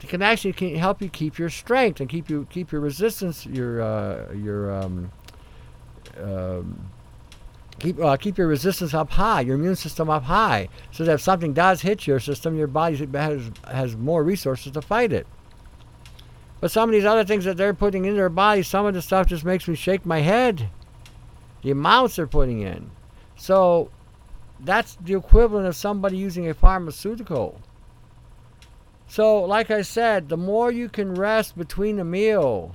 to 0.00 0.06
can 0.06 0.22
actually 0.22 0.52
can 0.52 0.74
help 0.76 1.00
you 1.00 1.08
keep 1.08 1.38
your 1.38 1.48
strength 1.48 2.00
and 2.00 2.08
keep 2.08 2.28
you 2.28 2.46
keep 2.50 2.70
your 2.70 2.80
resistance 2.80 3.46
your 3.46 3.80
uh, 3.80 4.32
your 4.32 4.72
um, 4.72 5.10
um, 6.22 6.90
keep 7.78 8.00
uh, 8.00 8.16
keep 8.16 8.38
your 8.38 8.46
resistance 8.46 8.94
up 8.94 9.10
high, 9.10 9.40
your 9.40 9.54
immune 9.54 9.76
system 9.76 10.10
up 10.10 10.24
high, 10.24 10.68
so 10.90 11.04
that 11.04 11.14
if 11.14 11.20
something 11.20 11.52
does 11.52 11.82
hit 11.82 12.06
your 12.06 12.20
system, 12.20 12.56
your 12.56 12.66
body 12.66 12.96
has 12.96 13.50
has 13.70 13.96
more 13.96 14.22
resources 14.22 14.72
to 14.72 14.82
fight 14.82 15.12
it. 15.12 15.26
But 16.60 16.70
some 16.70 16.88
of 16.88 16.92
these 16.92 17.04
other 17.04 17.24
things 17.24 17.44
that 17.44 17.56
they're 17.56 17.74
putting 17.74 18.06
in 18.06 18.16
their 18.16 18.30
body, 18.30 18.62
some 18.62 18.86
of 18.86 18.94
the 18.94 19.02
stuff 19.02 19.26
just 19.26 19.44
makes 19.44 19.68
me 19.68 19.74
shake 19.74 20.06
my 20.06 20.20
head. 20.20 20.70
The 21.62 21.70
amounts 21.70 22.16
they're 22.16 22.26
putting 22.26 22.60
in. 22.60 22.90
So 23.36 23.90
that's 24.60 24.96
the 24.96 25.14
equivalent 25.14 25.66
of 25.66 25.76
somebody 25.76 26.16
using 26.16 26.48
a 26.48 26.54
pharmaceutical. 26.54 27.60
So, 29.08 29.42
like 29.44 29.70
I 29.70 29.82
said, 29.82 30.28
the 30.28 30.36
more 30.36 30.72
you 30.72 30.88
can 30.88 31.14
rest 31.14 31.56
between 31.56 32.00
a 32.00 32.04
meal, 32.04 32.74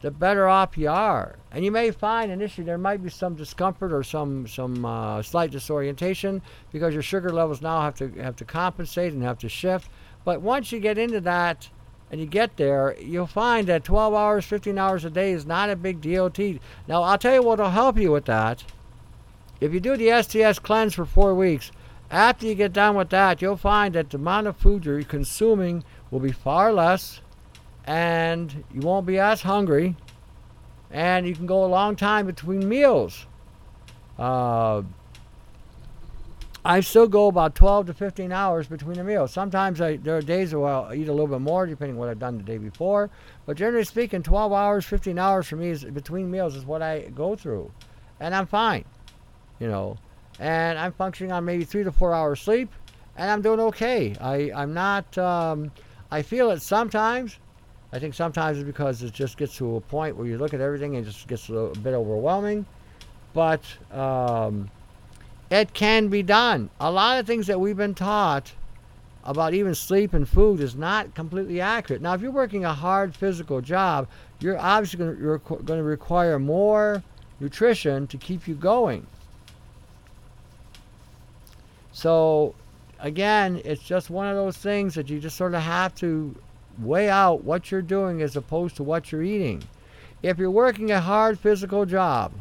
the 0.00 0.10
better 0.10 0.48
off 0.48 0.76
you 0.76 0.88
are. 0.88 1.36
And 1.52 1.64
you 1.64 1.70
may 1.70 1.90
find 1.90 2.30
initially 2.30 2.64
there 2.64 2.78
might 2.78 3.02
be 3.02 3.08
some 3.08 3.34
discomfort 3.34 3.92
or 3.92 4.02
some 4.02 4.46
some 4.46 4.84
uh, 4.84 5.22
slight 5.22 5.50
disorientation 5.50 6.42
because 6.72 6.92
your 6.92 7.02
sugar 7.02 7.30
levels 7.30 7.62
now 7.62 7.80
have 7.82 7.94
to 7.96 8.08
have 8.20 8.36
to 8.36 8.44
compensate 8.44 9.12
and 9.12 9.22
have 9.22 9.38
to 9.38 9.48
shift. 9.48 9.88
But 10.24 10.42
once 10.42 10.72
you 10.72 10.80
get 10.80 10.98
into 10.98 11.20
that 11.20 11.68
and 12.10 12.20
you 12.20 12.26
get 12.26 12.56
there, 12.56 12.96
you'll 13.00 13.26
find 13.26 13.66
that 13.68 13.84
12 13.84 14.12
hours, 14.12 14.44
15 14.44 14.78
hours 14.78 15.04
a 15.04 15.10
day 15.10 15.32
is 15.32 15.46
not 15.46 15.70
a 15.70 15.76
big 15.76 16.00
deal. 16.00 16.32
Now, 16.86 17.02
I'll 17.02 17.18
tell 17.18 17.34
you 17.34 17.42
what 17.42 17.58
will 17.58 17.70
help 17.70 17.96
you 17.98 18.12
with 18.12 18.26
that 18.26 18.64
if 19.60 19.72
you 19.72 19.80
do 19.80 19.96
the 19.96 20.22
STS 20.22 20.58
cleanse 20.58 20.94
for 20.94 21.04
four 21.04 21.34
weeks, 21.34 21.70
after 22.10 22.46
you 22.46 22.54
get 22.54 22.72
done 22.72 22.94
with 22.94 23.10
that, 23.10 23.42
you'll 23.42 23.56
find 23.56 23.94
that 23.94 24.10
the 24.10 24.18
amount 24.18 24.46
of 24.46 24.56
food 24.56 24.84
you're 24.84 25.02
consuming 25.02 25.82
will 26.10 26.20
be 26.20 26.32
far 26.32 26.72
less 26.72 27.20
and 27.84 28.64
you 28.72 28.80
won't 28.80 29.06
be 29.06 29.18
as 29.18 29.42
hungry 29.42 29.96
and 30.90 31.26
you 31.26 31.34
can 31.34 31.46
go 31.46 31.64
a 31.64 31.66
long 31.66 31.96
time 31.96 32.26
between 32.26 32.68
meals. 32.68 33.26
Uh, 34.18 34.82
I 36.64 36.80
still 36.80 37.06
go 37.06 37.28
about 37.28 37.54
12 37.54 37.86
to 37.86 37.94
15 37.94 38.32
hours 38.32 38.66
between 38.66 38.96
the 38.96 39.04
meals. 39.04 39.32
Sometimes 39.32 39.80
I, 39.80 39.96
there 39.96 40.16
are 40.16 40.22
days 40.22 40.54
where 40.54 40.68
I'll 40.68 40.92
eat 40.92 41.08
a 41.08 41.12
little 41.12 41.28
bit 41.28 41.40
more, 41.40 41.66
depending 41.66 41.96
what 41.96 42.08
I've 42.08 42.18
done 42.18 42.38
the 42.38 42.44
day 42.44 42.58
before. 42.58 43.08
But 43.46 43.56
generally 43.56 43.84
speaking, 43.84 44.22
12 44.22 44.52
hours, 44.52 44.84
15 44.84 45.18
hours 45.18 45.46
for 45.46 45.56
me 45.56 45.68
is 45.68 45.84
between 45.84 46.30
meals 46.30 46.56
is 46.56 46.64
what 46.64 46.82
I 46.82 47.02
go 47.14 47.36
through, 47.36 47.70
and 48.18 48.34
I'm 48.34 48.46
fine 48.46 48.84
you 49.60 49.68
know, 49.68 49.96
and 50.38 50.78
I'm 50.78 50.92
functioning 50.92 51.32
on 51.32 51.44
maybe 51.44 51.64
three 51.64 51.84
to 51.84 51.92
four 51.92 52.14
hours 52.14 52.40
sleep, 52.40 52.70
and 53.16 53.30
I'm 53.30 53.42
doing 53.42 53.60
okay. 53.60 54.14
I, 54.20 54.50
I'm 54.54 54.74
not, 54.74 55.16
um, 55.18 55.70
I 56.10 56.22
feel 56.22 56.50
it 56.50 56.62
sometimes. 56.62 57.38
I 57.92 57.98
think 57.98 58.14
sometimes 58.14 58.58
it's 58.58 58.66
because 58.66 59.02
it 59.02 59.12
just 59.12 59.38
gets 59.38 59.56
to 59.56 59.76
a 59.76 59.80
point 59.80 60.16
where 60.16 60.26
you 60.26 60.38
look 60.38 60.52
at 60.52 60.60
everything 60.60 60.96
and 60.96 61.06
it 61.06 61.10
just 61.10 61.28
gets 61.28 61.48
a, 61.48 61.54
a 61.54 61.78
bit 61.78 61.94
overwhelming. 61.94 62.66
But 63.32 63.62
um, 63.92 64.70
it 65.50 65.72
can 65.72 66.08
be 66.08 66.22
done. 66.22 66.68
A 66.80 66.90
lot 66.90 67.18
of 67.18 67.26
things 67.26 67.46
that 67.46 67.58
we've 67.58 67.76
been 67.76 67.94
taught 67.94 68.52
about 69.24 69.54
even 69.54 69.74
sleep 69.74 70.14
and 70.14 70.28
food 70.28 70.60
is 70.60 70.76
not 70.76 71.14
completely 71.14 71.60
accurate. 71.60 72.02
Now, 72.02 72.14
if 72.14 72.20
you're 72.20 72.30
working 72.30 72.64
a 72.64 72.74
hard 72.74 73.14
physical 73.14 73.60
job, 73.60 74.08
you're 74.40 74.58
obviously 74.58 74.98
going 74.98 75.66
to 75.66 75.82
require 75.82 76.38
more 76.38 77.02
nutrition 77.40 78.06
to 78.08 78.16
keep 78.18 78.46
you 78.46 78.54
going. 78.54 79.06
So, 81.96 82.54
again, 83.00 83.62
it's 83.64 83.82
just 83.82 84.10
one 84.10 84.26
of 84.26 84.36
those 84.36 84.58
things 84.58 84.96
that 84.96 85.08
you 85.08 85.18
just 85.18 85.34
sort 85.34 85.54
of 85.54 85.62
have 85.62 85.94
to 85.94 86.36
weigh 86.78 87.08
out 87.08 87.42
what 87.42 87.70
you're 87.70 87.80
doing 87.80 88.20
as 88.20 88.36
opposed 88.36 88.76
to 88.76 88.82
what 88.82 89.10
you're 89.10 89.22
eating. 89.22 89.62
If 90.22 90.36
you're 90.36 90.50
working 90.50 90.90
a 90.90 91.00
hard 91.00 91.38
physical 91.40 91.86
job, 91.86 92.32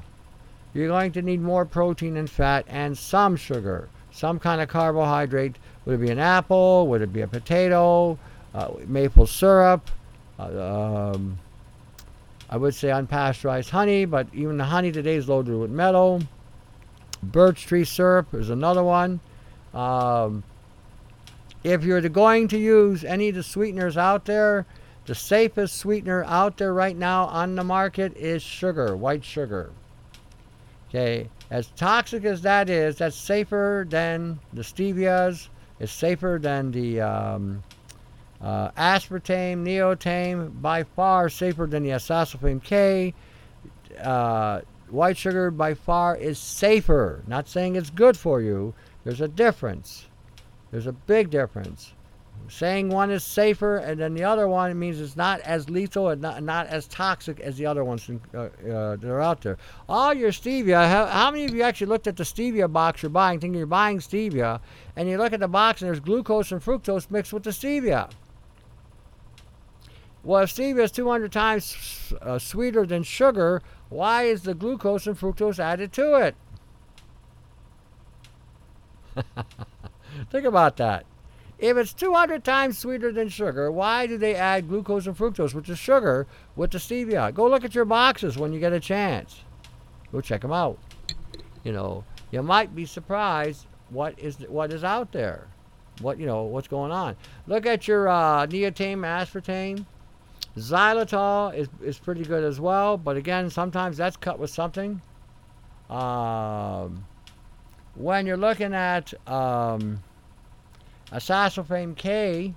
you're 0.74 0.90
going 0.90 1.14
to 1.14 1.22
need 1.22 1.40
more 1.40 1.64
protein 1.64 2.18
and 2.18 2.30
fat 2.30 2.66
and 2.68 2.98
some 2.98 3.38
sugar, 3.38 3.88
some 4.12 4.40
kind 4.40 4.60
of 4.60 4.68
carbohydrate. 4.68 5.56
Would 5.86 6.02
it 6.02 6.06
be 6.06 6.12
an 6.12 6.20
apple? 6.20 6.88
Would 6.88 7.02
it 7.02 7.14
be 7.14 7.22
a 7.22 7.28
potato? 7.28 8.20
Uh, 8.54 8.72
maple 8.88 9.26
syrup? 9.26 9.90
Uh, 10.38 11.12
um, 11.14 11.40
I 12.50 12.58
would 12.58 12.76
say 12.76 12.90
unpasteurized 12.90 13.70
honey, 13.70 14.04
but 14.04 14.28
even 14.34 14.58
the 14.58 14.66
honey 14.66 14.92
today 14.92 15.16
is 15.16 15.30
loaded 15.30 15.56
with 15.56 15.72
metal. 15.72 16.24
Birch 17.24 17.66
tree 17.68 17.86
syrup 17.86 18.34
is 18.34 18.50
another 18.50 18.84
one. 18.84 19.22
Um, 19.76 20.44
if 21.64 21.84
you're 21.84 22.02
going 22.02 22.48
to 22.50 22.58
use 22.58 23.04
any 23.04 23.30
of 23.30 23.36
the 23.36 23.44
sweeteners 23.44 23.98
out 23.98 24.26
there, 24.26 24.66
the 25.06 25.16
safest 25.16 25.78
sweetener 25.78 26.24
out 26.24 26.58
there 26.58 26.74
right 26.74 26.98
now 26.98 27.26
on 27.26 27.56
the 27.56 27.64
market 27.64 28.16
is 28.18 28.42
sugar, 28.42 28.96
white 28.96 29.24
sugar. 29.24 29.72
Okay, 30.90 31.30
as 31.52 31.68
toxic 31.76 32.24
as 32.24 32.42
that 32.42 32.70
is, 32.70 32.98
that's 32.98 33.16
safer 33.16 33.86
than 33.88 34.40
the 34.54 34.62
stevias. 34.62 35.50
It's 35.80 35.92
safer 35.92 36.40
than 36.42 36.72
the 36.72 37.02
um, 37.02 37.64
uh, 38.42 38.72
aspartame, 38.72 39.64
neotame, 39.64 40.62
by 40.62 40.84
far 40.84 41.30
safer 41.30 41.66
than 41.66 41.84
the 41.84 41.90
aspartame 41.90 42.64
K. 42.64 43.14
Uh, 44.02 44.62
white 44.90 45.18
sugar 45.18 45.52
by 45.52 45.74
far 45.74 46.16
is 46.16 46.40
safer. 46.40 47.24
Not 47.28 47.48
saying 47.48 47.76
it's 47.76 47.90
good 47.90 48.18
for 48.18 48.42
you, 48.42 48.74
there's 49.06 49.22
a 49.22 49.28
difference. 49.28 50.08
There's 50.72 50.88
a 50.88 50.92
big 50.92 51.30
difference. 51.30 51.94
Saying 52.50 52.90
one 52.90 53.12
is 53.12 53.24
safer 53.24 53.78
and 53.78 54.00
then 54.00 54.14
the 54.14 54.24
other 54.24 54.48
one 54.48 54.78
means 54.78 55.00
it's 55.00 55.16
not 55.16 55.40
as 55.42 55.70
lethal 55.70 56.10
and 56.10 56.22
not, 56.22 56.44
not 56.44 56.68
as 56.68 56.88
toxic 56.88 57.40
as 57.40 57.56
the 57.58 57.66
other 57.66 57.84
ones 57.84 58.10
uh, 58.34 58.38
uh, 58.38 58.50
that 58.98 59.06
are 59.06 59.22
out 59.22 59.42
there. 59.42 59.58
All 59.88 60.14
your 60.14 60.32
stevia, 60.32 60.88
how, 60.88 61.06
how, 61.06 61.32
many 61.32 61.46
of 61.46 61.54
you 61.56 61.62
actually 61.62 61.88
looked 61.88 62.08
at 62.08 62.18
the 62.18 62.24
stevia 62.24 62.72
box 62.72 63.02
you're 63.02 63.10
buying, 63.10 63.40
thinking 63.40 63.58
you're 63.58 63.68
buying 63.68 64.00
stevia, 64.00 64.60
and 64.96 65.10
you 65.10 65.18
look 65.18 65.34
at 65.34 65.40
the 65.40 65.48
box 65.48 65.82
and 65.82 65.88
there's 65.88 66.00
glucose 66.00 66.52
and 66.52 66.62
fructose 66.62 67.10
mixed 67.10 67.32
with 67.32 67.44
the 67.44 67.52
stevia? 67.52 68.12
Well, 70.24 70.44
if 70.44 70.54
stevia 70.54 70.84
is 70.84 70.92
200 70.92 71.32
times 71.32 72.14
uh, 72.22 72.38
sweeter 72.38 72.86
than 72.86 73.04
sugar, 73.04 73.62
why 73.90 74.24
is 74.24 74.44
the 74.44 74.54
glucose 74.54 75.08
and 75.08 75.18
fructose 75.18 75.60
added 75.60 75.94
to 75.94 76.16
it? 76.16 76.36
Think 80.32 80.46
about 80.46 80.78
that. 80.78 81.06
If 81.58 81.78
it's 81.78 81.94
200 81.94 82.44
times 82.44 82.78
sweeter 82.78 83.12
than 83.12 83.30
sugar, 83.30 83.72
why 83.72 84.08
do 84.08 84.18
they 84.18 84.36
add 84.36 84.68
glucose 84.68 85.08
and 85.08 85.18
fructose, 85.18 85.54
which 85.54 85.70
is 85.70 85.80
sugar, 85.80 86.28
with 86.56 86.72
the 86.72 86.80
stevia? 86.80 87.34
Go 87.34 87.48
look 87.48 87.64
at 87.64 87.74
your 87.74 87.86
boxes 87.86 88.38
when 88.38 88.52
you 88.52 88.60
get 88.60 88.74
a 88.74 88.80
chance. 88.80 89.42
Go 90.12 90.20
check 90.20 90.42
them 90.42 90.52
out. 90.52 90.78
You 91.64 91.72
know, 91.72 92.04
you 92.32 92.44
might 92.44 92.76
be 92.76 92.86
surprised 92.86 93.66
what 93.90 94.20
is 94.20 94.38
what 94.50 94.74
is 94.74 94.84
out 94.84 95.12
there. 95.12 95.48
What 96.02 96.20
you 96.20 96.26
know, 96.26 96.44
what's 96.44 96.68
going 96.68 96.92
on. 96.92 97.16
Look 97.48 97.66
at 97.66 97.88
your 97.88 98.10
uh, 98.10 98.48
neotame, 98.48 99.00
aspartame. 99.00 99.86
Xylitol 100.58 101.54
is, 101.54 101.68
is 101.82 102.00
pretty 102.00 102.24
good 102.24 102.44
as 102.44 102.62
well, 102.62 102.98
but 102.98 103.18
again, 103.18 103.50
sometimes 103.50 103.98
that's 103.98 104.16
cut 104.16 104.40
with 104.40 104.50
something. 104.50 105.02
Um, 105.90 107.06
when 107.96 108.26
you're 108.26 108.38
looking 108.38 108.74
at 108.74 109.14
um, 109.28 110.04
Acesulfame 111.12 111.96
K, 111.96 112.54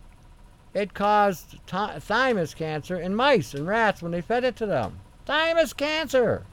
it 0.74 0.94
caused 0.94 1.50
th- 1.66 2.02
thymus 2.02 2.54
cancer 2.54 3.00
in 3.00 3.14
mice 3.14 3.54
and 3.54 3.66
rats 3.66 4.02
when 4.02 4.12
they 4.12 4.20
fed 4.20 4.44
it 4.44 4.56
to 4.56 4.66
them. 4.66 4.98
Thymus 5.26 5.72
cancer. 5.72 6.44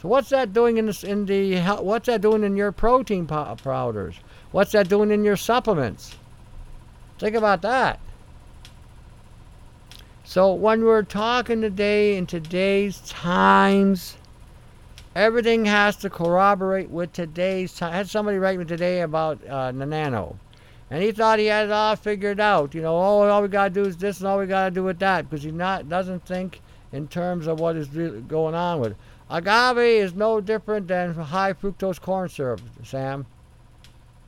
So 0.00 0.08
what's 0.08 0.30
that 0.30 0.52
doing 0.52 0.78
in 0.78 0.88
in 1.02 1.26
the 1.26 1.60
what's 1.80 2.06
that 2.06 2.22
doing 2.22 2.42
in 2.42 2.56
your 2.56 2.72
protein 2.72 3.26
powders? 3.26 4.16
What's 4.50 4.72
that 4.72 4.88
doing 4.88 5.10
in 5.10 5.24
your 5.24 5.36
supplements? 5.36 6.16
Think 7.18 7.36
about 7.36 7.60
that. 7.62 8.00
So 10.24 10.54
when 10.54 10.84
we're 10.84 11.02
talking 11.02 11.60
today 11.60 12.16
in 12.16 12.24
today's 12.26 13.00
times, 13.00 14.16
everything 15.20 15.66
has 15.66 15.96
to 15.96 16.08
corroborate 16.08 16.88
with 16.88 17.12
today's 17.12 17.74
time. 17.74 17.92
I 17.92 17.96
had 17.96 18.08
somebody 18.08 18.38
write 18.38 18.58
me 18.58 18.64
today 18.64 19.02
about 19.02 19.44
uh, 19.46 19.70
the 19.70 19.84
nano. 19.84 20.38
And 20.90 21.02
he 21.02 21.12
thought 21.12 21.38
he 21.38 21.46
had 21.46 21.66
it 21.66 21.72
all 21.72 21.94
figured 21.94 22.40
out. 22.40 22.74
You 22.74 22.80
know, 22.80 22.96
oh, 22.96 23.28
all 23.28 23.42
we 23.42 23.48
got 23.48 23.64
to 23.64 23.70
do 23.82 23.84
is 23.86 23.98
this 23.98 24.18
and 24.18 24.26
all 24.26 24.38
we 24.38 24.46
got 24.46 24.64
to 24.64 24.70
do 24.70 24.82
with 24.82 24.98
that. 25.00 25.28
Because 25.28 25.44
he 25.44 25.50
not 25.50 25.90
doesn't 25.90 26.24
think 26.24 26.62
in 26.92 27.06
terms 27.06 27.46
of 27.46 27.60
what 27.60 27.76
is 27.76 27.90
really 27.90 28.22
going 28.22 28.54
on 28.54 28.80
with 28.80 28.92
it. 28.92 28.96
Agave 29.28 29.78
is 29.78 30.14
no 30.14 30.40
different 30.40 30.88
than 30.88 31.14
high 31.14 31.52
fructose 31.52 32.00
corn 32.00 32.28
syrup, 32.28 32.62
Sam. 32.82 33.26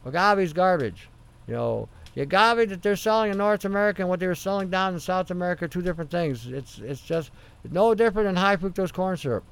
Agave 0.05 0.40
is 0.40 0.53
garbage. 0.53 1.09
You 1.49 1.55
know, 1.55 1.88
the 2.14 2.20
agave 2.22 2.68
that 2.68 2.82
they're 2.82 2.97
selling 2.97 3.32
in 3.32 3.38
North 3.38 3.64
America 3.64 4.03
and 4.03 4.09
what 4.09 4.20
they 4.20 4.26
were 4.26 4.34
selling 4.34 4.68
down 4.68 4.93
in 4.93 5.01
South 5.01 5.30
America 5.30 5.64
are 5.64 5.68
two 5.68 5.82
different 5.82 6.11
things. 6.11 6.47
It's 6.47 6.78
it's 6.78 7.01
just 7.01 7.30
no 7.70 7.95
different 7.95 8.28
than 8.28 8.36
high 8.36 8.57
fructose 8.57 8.93
corn 8.93 9.16
syrup. 9.16 9.43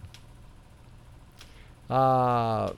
Uh, 1.91 2.73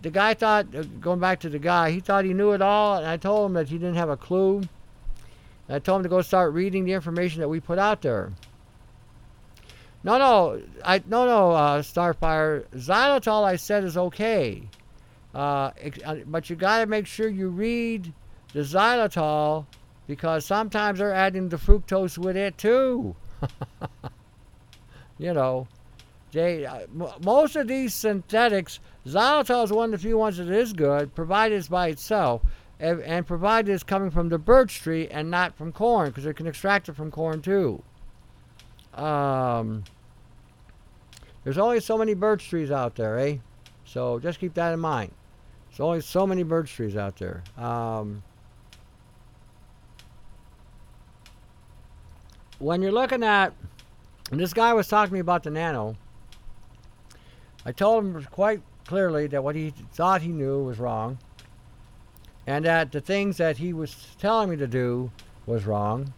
the 0.00 0.10
guy 0.10 0.34
thought, 0.34 0.74
uh, 0.74 0.82
going 1.00 1.20
back 1.20 1.40
to 1.40 1.48
the 1.48 1.58
guy, 1.58 1.90
he 1.90 2.00
thought 2.00 2.24
he 2.24 2.32
knew 2.32 2.52
it 2.52 2.62
all, 2.62 2.96
and 2.96 3.06
I 3.06 3.16
told 3.16 3.50
him 3.50 3.54
that 3.54 3.68
he 3.68 3.76
didn't 3.78 3.94
have 3.96 4.08
a 4.08 4.16
clue. 4.16 4.62
And 5.68 5.76
I 5.76 5.78
told 5.78 6.00
him 6.00 6.02
to 6.04 6.08
go 6.08 6.22
start 6.22 6.52
reading 6.52 6.84
the 6.84 6.92
information 6.92 7.40
that 7.40 7.48
we 7.48 7.60
put 7.60 7.78
out 7.78 8.02
there. 8.02 8.32
No, 10.04 10.18
no, 10.18 10.62
I 10.84 11.00
no 11.06 11.26
no 11.26 11.52
uh, 11.52 11.82
Starfire. 11.82 12.64
Xylitol, 12.74 13.44
I 13.44 13.54
said, 13.54 13.84
is 13.84 13.96
okay. 13.96 14.62
Uh, 15.34 15.70
uh, 16.04 16.16
but 16.26 16.50
you 16.50 16.56
got 16.56 16.80
to 16.80 16.86
make 16.86 17.06
sure 17.06 17.28
you 17.28 17.48
read 17.48 18.12
the 18.52 18.60
xylitol 18.60 19.64
because 20.06 20.44
sometimes 20.44 20.98
they're 20.98 21.14
adding 21.14 21.48
the 21.48 21.56
fructose 21.56 22.18
with 22.18 22.36
it 22.36 22.58
too. 22.58 23.14
you 25.18 25.32
know, 25.32 25.66
they 26.32 26.66
uh, 26.66 26.80
m- 26.80 27.12
most 27.24 27.56
of 27.56 27.68
these 27.68 27.94
synthetics, 27.94 28.80
xylitol 29.06 29.64
is 29.64 29.72
one 29.72 29.86
of 29.86 29.92
the 29.92 29.98
few 29.98 30.18
ones 30.18 30.38
that 30.38 30.48
is 30.48 30.72
good, 30.72 31.14
provided 31.14 31.56
it's 31.56 31.68
by 31.68 31.88
itself, 31.88 32.42
and, 32.80 33.00
and 33.02 33.26
provided 33.26 33.72
it's 33.72 33.82
coming 33.82 34.10
from 34.10 34.28
the 34.28 34.38
birch 34.38 34.80
tree 34.80 35.06
and 35.08 35.30
not 35.30 35.56
from 35.56 35.72
corn, 35.72 36.08
because 36.08 36.24
they 36.24 36.32
can 36.32 36.46
extract 36.46 36.88
it 36.88 36.96
from 36.96 37.10
corn 37.10 37.40
too. 37.40 37.82
Um, 38.94 39.84
there's 41.44 41.58
only 41.58 41.80
so 41.80 41.96
many 41.96 42.14
birch 42.14 42.48
trees 42.48 42.70
out 42.70 42.94
there, 42.94 43.18
eh? 43.18 43.36
So 43.84 44.18
just 44.18 44.38
keep 44.38 44.54
that 44.54 44.72
in 44.72 44.80
mind. 44.80 45.12
There's 45.68 45.80
only 45.80 46.00
so 46.00 46.26
many 46.26 46.42
birch 46.42 46.72
trees 46.72 46.96
out 46.96 47.16
there. 47.16 47.42
Um, 47.56 48.22
when 52.58 52.80
you're 52.82 52.92
looking 52.92 53.22
at, 53.24 53.54
this 54.30 54.54
guy 54.54 54.72
was 54.72 54.88
talking 54.88 55.10
to 55.10 55.14
me 55.14 55.20
about 55.20 55.42
the 55.42 55.50
nano, 55.50 55.96
I 57.64 57.72
told 57.72 58.04
him 58.04 58.26
quite 58.30 58.60
clearly 58.86 59.26
that 59.28 59.44
what 59.44 59.54
he 59.54 59.70
thought 59.92 60.22
he 60.22 60.28
knew 60.28 60.62
was 60.64 60.78
wrong, 60.78 61.18
and 62.46 62.64
that 62.64 62.92
the 62.92 63.00
things 63.00 63.36
that 63.36 63.58
he 63.58 63.72
was 63.72 64.16
telling 64.18 64.50
me 64.50 64.56
to 64.56 64.66
do 64.66 65.10
was 65.46 65.64
wrong, 65.64 66.12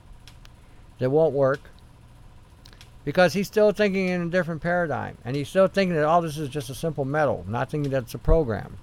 that 0.99 1.11
won't 1.11 1.35
work, 1.35 1.61
because 3.05 3.35
he's 3.35 3.47
still 3.47 3.73
thinking 3.73 4.09
in 4.09 4.23
a 4.23 4.31
different 4.31 4.63
paradigm, 4.63 5.19
and 5.25 5.37
he's 5.37 5.49
still 5.49 5.67
thinking 5.67 5.95
that 5.95 6.05
all 6.05 6.23
this 6.23 6.39
is 6.39 6.49
just 6.49 6.71
a 6.71 6.75
simple 6.75 7.05
metal, 7.05 7.45
not 7.49 7.71
thinking 7.71 7.91
that 7.93 8.05
it's 8.05 8.15
a 8.15 8.19
program. 8.19 8.79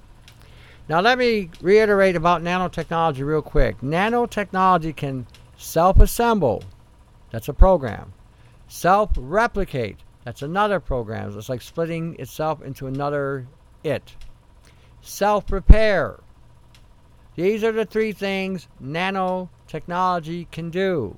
Now, 0.88 1.00
let 1.00 1.18
me 1.18 1.50
reiterate 1.62 2.16
about 2.16 2.44
nanotechnology 2.44 3.26
real 3.26 3.42
quick. 3.42 3.80
Nanotechnology 3.82 4.96
can 4.96 5.26
self 5.58 6.00
assemble, 6.00 6.64
that's 7.32 7.48
a 7.48 7.54
program. 7.54 8.14
Self 8.68 9.12
replicate, 9.16 9.98
that's 10.24 10.42
another 10.42 10.80
program. 10.80 11.36
It's 11.38 11.50
like 11.50 11.62
splitting 11.62 12.16
itself 12.20 12.62
into 12.62 12.88
another 12.88 13.48
it. 13.84 14.16
Self 15.02 15.52
repair. 15.52 16.20
These 17.36 17.64
are 17.64 17.72
the 17.72 17.86
three 17.86 18.12
things 18.12 18.68
nanotechnology 18.84 20.52
can 20.52 20.70
do. 20.70 21.18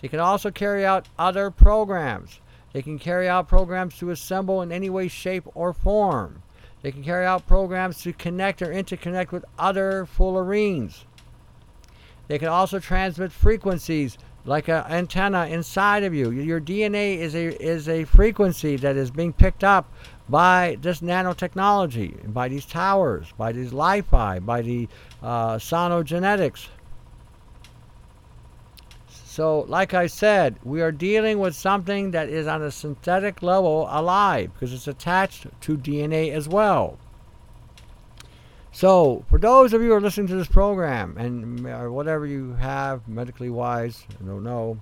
They 0.00 0.08
can 0.08 0.20
also 0.20 0.50
carry 0.50 0.84
out 0.86 1.08
other 1.18 1.50
programs. 1.50 2.40
They 2.72 2.82
can 2.82 2.98
carry 2.98 3.28
out 3.28 3.48
programs 3.48 3.96
to 3.98 4.10
assemble 4.10 4.62
in 4.62 4.72
any 4.72 4.90
way, 4.90 5.08
shape, 5.08 5.44
or 5.54 5.72
form. 5.72 6.42
They 6.82 6.92
can 6.92 7.02
carry 7.02 7.26
out 7.26 7.46
programs 7.46 8.02
to 8.02 8.12
connect 8.12 8.62
or 8.62 8.66
interconnect 8.66 9.32
with 9.32 9.44
other 9.58 10.06
fullerenes. 10.06 11.04
They 12.28 12.38
can 12.38 12.48
also 12.48 12.78
transmit 12.78 13.32
frequencies 13.32 14.18
like 14.48 14.68
an 14.68 14.84
antenna 14.88 15.46
inside 15.46 16.02
of 16.04 16.14
you. 16.14 16.30
Your 16.30 16.60
DNA 16.60 17.18
is 17.18 17.34
a 17.34 17.62
is 17.62 17.88
a 17.88 18.04
frequency 18.04 18.76
that 18.76 18.96
is 18.96 19.10
being 19.10 19.32
picked 19.32 19.62
up 19.62 19.92
by 20.28 20.78
this 20.80 21.00
nanotechnology, 21.00 22.32
by 22.32 22.48
these 22.48 22.64
towers, 22.64 23.32
by 23.36 23.52
these 23.52 23.72
Li-Fi, 23.72 24.38
by 24.40 24.62
the 24.62 24.88
uh, 25.22 25.56
sonogenetics. 25.56 26.68
So, 29.08 29.66
like 29.68 29.94
I 29.94 30.06
said, 30.06 30.56
we 30.64 30.80
are 30.80 30.90
dealing 30.90 31.38
with 31.38 31.54
something 31.54 32.10
that 32.10 32.28
is 32.28 32.46
on 32.46 32.62
a 32.62 32.70
synthetic 32.70 33.42
level 33.42 33.86
alive 33.90 34.52
because 34.52 34.72
it's 34.72 34.88
attached 34.88 35.46
to 35.60 35.76
DNA 35.76 36.32
as 36.32 36.48
well. 36.48 36.98
So, 38.70 39.24
for 39.30 39.38
those 39.38 39.72
of 39.72 39.82
you 39.82 39.88
who 39.88 39.94
are 39.94 40.00
listening 40.00 40.26
to 40.28 40.36
this 40.36 40.46
program 40.46 41.16
and 41.16 41.66
or 41.66 41.90
whatever 41.90 42.26
you 42.26 42.52
have 42.54 43.08
medically 43.08 43.50
wise, 43.50 44.04
I 44.20 44.24
don't 44.24 44.44
know, 44.44 44.78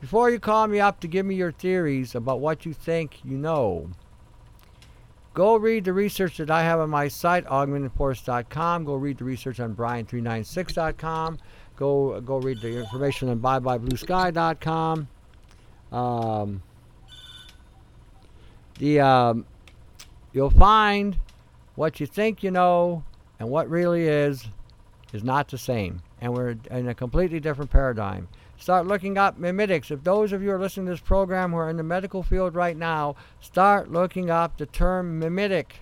before 0.00 0.30
you 0.30 0.38
call 0.38 0.66
me 0.66 0.80
up 0.80 1.00
to 1.00 1.08
give 1.08 1.24
me 1.24 1.34
your 1.34 1.52
theories 1.52 2.14
about 2.14 2.40
what 2.40 2.66
you 2.66 2.72
think 2.72 3.20
you 3.24 3.36
know, 3.36 3.90
go 5.34 5.56
read 5.56 5.84
the 5.84 5.92
research 5.92 6.36
that 6.38 6.50
I 6.50 6.62
have 6.64 6.80
on 6.80 6.90
my 6.90 7.08
site, 7.08 7.46
augmentedforce.com. 7.46 8.84
Go 8.84 8.94
read 8.94 9.18
the 9.18 9.24
research 9.24 9.60
on 9.60 9.74
brian396.com. 9.74 11.38
Go 11.76 12.20
go 12.20 12.38
read 12.38 12.60
the 12.60 12.78
information 12.78 13.28
on 13.28 13.40
byebyebluesky.com. 13.40 15.08
Um, 15.92 16.62
the 18.78 19.00
um, 19.00 19.46
you'll 20.32 20.50
find 20.50 21.16
what 21.76 22.00
you 22.00 22.06
think 22.06 22.42
you 22.42 22.50
know 22.50 23.04
and 23.38 23.48
what 23.48 23.70
really 23.70 24.08
is 24.08 24.48
is 25.12 25.22
not 25.22 25.48
the 25.48 25.58
same, 25.58 26.02
and 26.20 26.34
we're 26.34 26.56
in 26.70 26.88
a 26.88 26.94
completely 26.94 27.38
different 27.38 27.70
paradigm. 27.70 28.28
Start 28.58 28.86
looking 28.86 29.16
up 29.18 29.38
mimetics. 29.38 29.90
If 29.90 30.02
those 30.02 30.32
of 30.32 30.42
you 30.42 30.50
are 30.50 30.58
listening 30.58 30.86
to 30.86 30.92
this 30.92 31.00
program 31.00 31.52
who 31.52 31.58
are 31.58 31.70
in 31.70 31.76
the 31.76 31.82
medical 31.82 32.22
field 32.22 32.54
right 32.54 32.76
now, 32.76 33.14
start 33.40 33.92
looking 33.92 34.30
up 34.30 34.56
the 34.58 34.66
term 34.66 35.18
mimetic. 35.18 35.80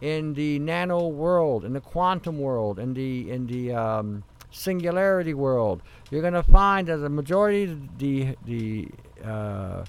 in 0.00 0.34
the 0.34 0.58
nano 0.58 1.08
world, 1.08 1.64
in 1.64 1.72
the 1.72 1.80
quantum 1.80 2.38
world, 2.38 2.78
in 2.78 2.94
the 2.94 3.30
in 3.30 3.46
the 3.46 3.72
um, 3.72 4.24
singularity 4.50 5.34
world, 5.34 5.82
you're 6.10 6.22
going 6.22 6.32
to 6.34 6.42
find 6.42 6.88
that 6.88 6.98
the 6.98 7.08
majority 7.08 7.64
of 7.64 7.98
the 7.98 8.36
the 8.44 8.88
uh, 9.24 9.84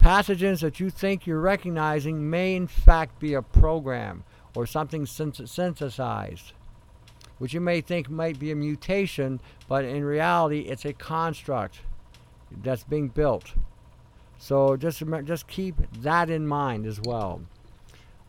pathogens 0.00 0.60
that 0.60 0.80
you 0.80 0.90
think 0.90 1.26
you're 1.26 1.40
recognizing 1.40 2.28
may 2.28 2.56
in 2.56 2.66
fact 2.66 3.20
be 3.20 3.34
a 3.34 3.42
program 3.42 4.24
or 4.54 4.66
something 4.66 5.06
synthesized, 5.06 6.52
which 7.38 7.54
you 7.54 7.60
may 7.60 7.80
think 7.80 8.10
might 8.10 8.38
be 8.38 8.50
a 8.50 8.56
mutation, 8.56 9.40
but 9.68 9.84
in 9.84 10.04
reality 10.04 10.60
it's 10.60 10.84
a 10.84 10.92
construct 10.92 11.80
that's 12.62 12.84
being 12.84 13.08
built. 13.08 13.54
So 14.38 14.76
just 14.76 15.02
just 15.24 15.46
keep 15.46 15.76
that 16.02 16.28
in 16.28 16.46
mind 16.46 16.86
as 16.86 17.00
well. 17.00 17.42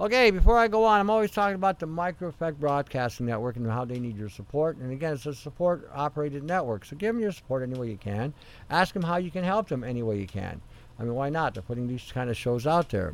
Okay, 0.02 0.32
before 0.32 0.58
I 0.58 0.68
go 0.68 0.86
on, 0.86 1.00
I'm 1.00 1.10
always 1.10 1.32
talking 1.32 1.56
about 1.56 1.80
the 1.80 1.86
Micro 1.86 2.28
Effect 2.28 2.60
Broadcasting 2.60 3.28
Network 3.28 3.56
and 3.56 3.70
how 3.70 3.86
they 3.86 4.00
need 4.00 4.18
your 4.18 4.28
support. 4.28 4.78
And 4.78 4.92
again, 4.92 5.14
it's 5.14 5.28
a 5.28 5.34
support 5.34 5.90
operated 5.94 6.44
network. 6.44 6.84
So 6.84 6.96
give 6.96 7.14
them 7.14 7.22
your 7.22 7.32
support 7.32 7.64
any 7.64 7.80
way 7.80 7.90
you 7.90 7.98
can. 7.98 8.34
Ask 8.70 8.94
them 8.94 9.04
how 9.04 9.18
you 9.18 9.32
can 9.32 9.44
help 9.44 9.70
them 9.70 9.84
any 9.84 10.02
way 10.04 10.20
you 10.20 10.28
can. 10.28 10.62
I 11.00 11.04
mean, 11.04 11.14
why 11.14 11.30
not? 11.30 11.54
They're 11.54 11.64
putting 11.64 11.88
these 11.88 12.12
kind 12.12 12.30
of 12.30 12.36
shows 12.36 12.66
out 12.66 12.90
there. 12.90 13.14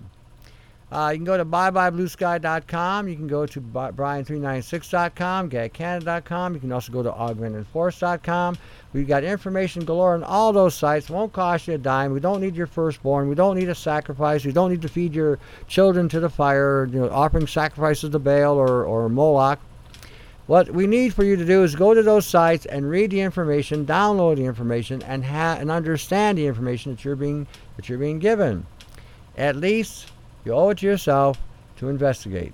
Uh, 0.91 1.09
you 1.11 1.17
can 1.19 1.25
go 1.25 1.37
to 1.37 1.45
byebyebluesky.com. 1.45 3.07
You 3.07 3.15
can 3.15 3.27
go 3.27 3.45
to 3.45 3.61
brian396.com, 3.61 5.49
getcanada.com. 5.51 6.53
You 6.55 6.59
can 6.59 6.71
also 6.71 6.91
go 6.91 7.03
to 7.03 7.11
augmentedforce.com. 7.11 8.57
We've 8.93 9.07
got 9.07 9.23
information 9.23 9.85
galore 9.85 10.15
on 10.15 10.23
all 10.23 10.51
those 10.51 10.73
sites. 10.73 11.07
Won't 11.09 11.31
cost 11.31 11.67
you 11.67 11.75
a 11.75 11.77
dime. 11.77 12.11
We 12.11 12.19
don't 12.19 12.41
need 12.41 12.55
your 12.55 12.65
firstborn. 12.65 13.29
We 13.29 13.35
don't 13.35 13.55
need 13.55 13.69
a 13.69 13.75
sacrifice. 13.75 14.43
We 14.45 14.51
don't 14.51 14.71
need 14.71 14.81
to 14.81 14.89
feed 14.89 15.13
your 15.13 15.37
children 15.67 16.09
to 16.09 16.19
the 16.19 16.29
fire, 16.29 16.89
you 16.91 17.01
know, 17.01 17.09
offering 17.09 17.45
sacrifices 17.45 18.09
to 18.09 18.19
Baal 18.19 18.57
or, 18.57 18.83
or 18.83 19.09
Moloch. 19.09 19.59
What 20.47 20.71
we 20.71 20.87
need 20.87 21.13
for 21.13 21.23
you 21.23 21.35
to 21.35 21.45
do 21.45 21.63
is 21.63 21.75
go 21.75 21.93
to 21.93 22.01
those 22.01 22.25
sites 22.25 22.65
and 22.65 22.89
read 22.89 23.11
the 23.11 23.21
information, 23.21 23.85
download 23.85 24.37
the 24.37 24.45
information, 24.45 25.03
and 25.03 25.23
ha- 25.23 25.57
and 25.59 25.69
understand 25.69 26.39
the 26.39 26.47
information 26.47 26.91
that 26.91 27.05
you're 27.05 27.15
being 27.15 27.45
that 27.77 27.87
you're 27.87 27.99
being 27.99 28.17
given. 28.17 28.65
At 29.37 29.55
least 29.55 30.07
you 30.49 30.55
owe 30.55 30.69
it 30.69 30.79
to 30.79 30.85
yourself 30.85 31.39
to 31.77 31.89
investigate. 31.89 32.53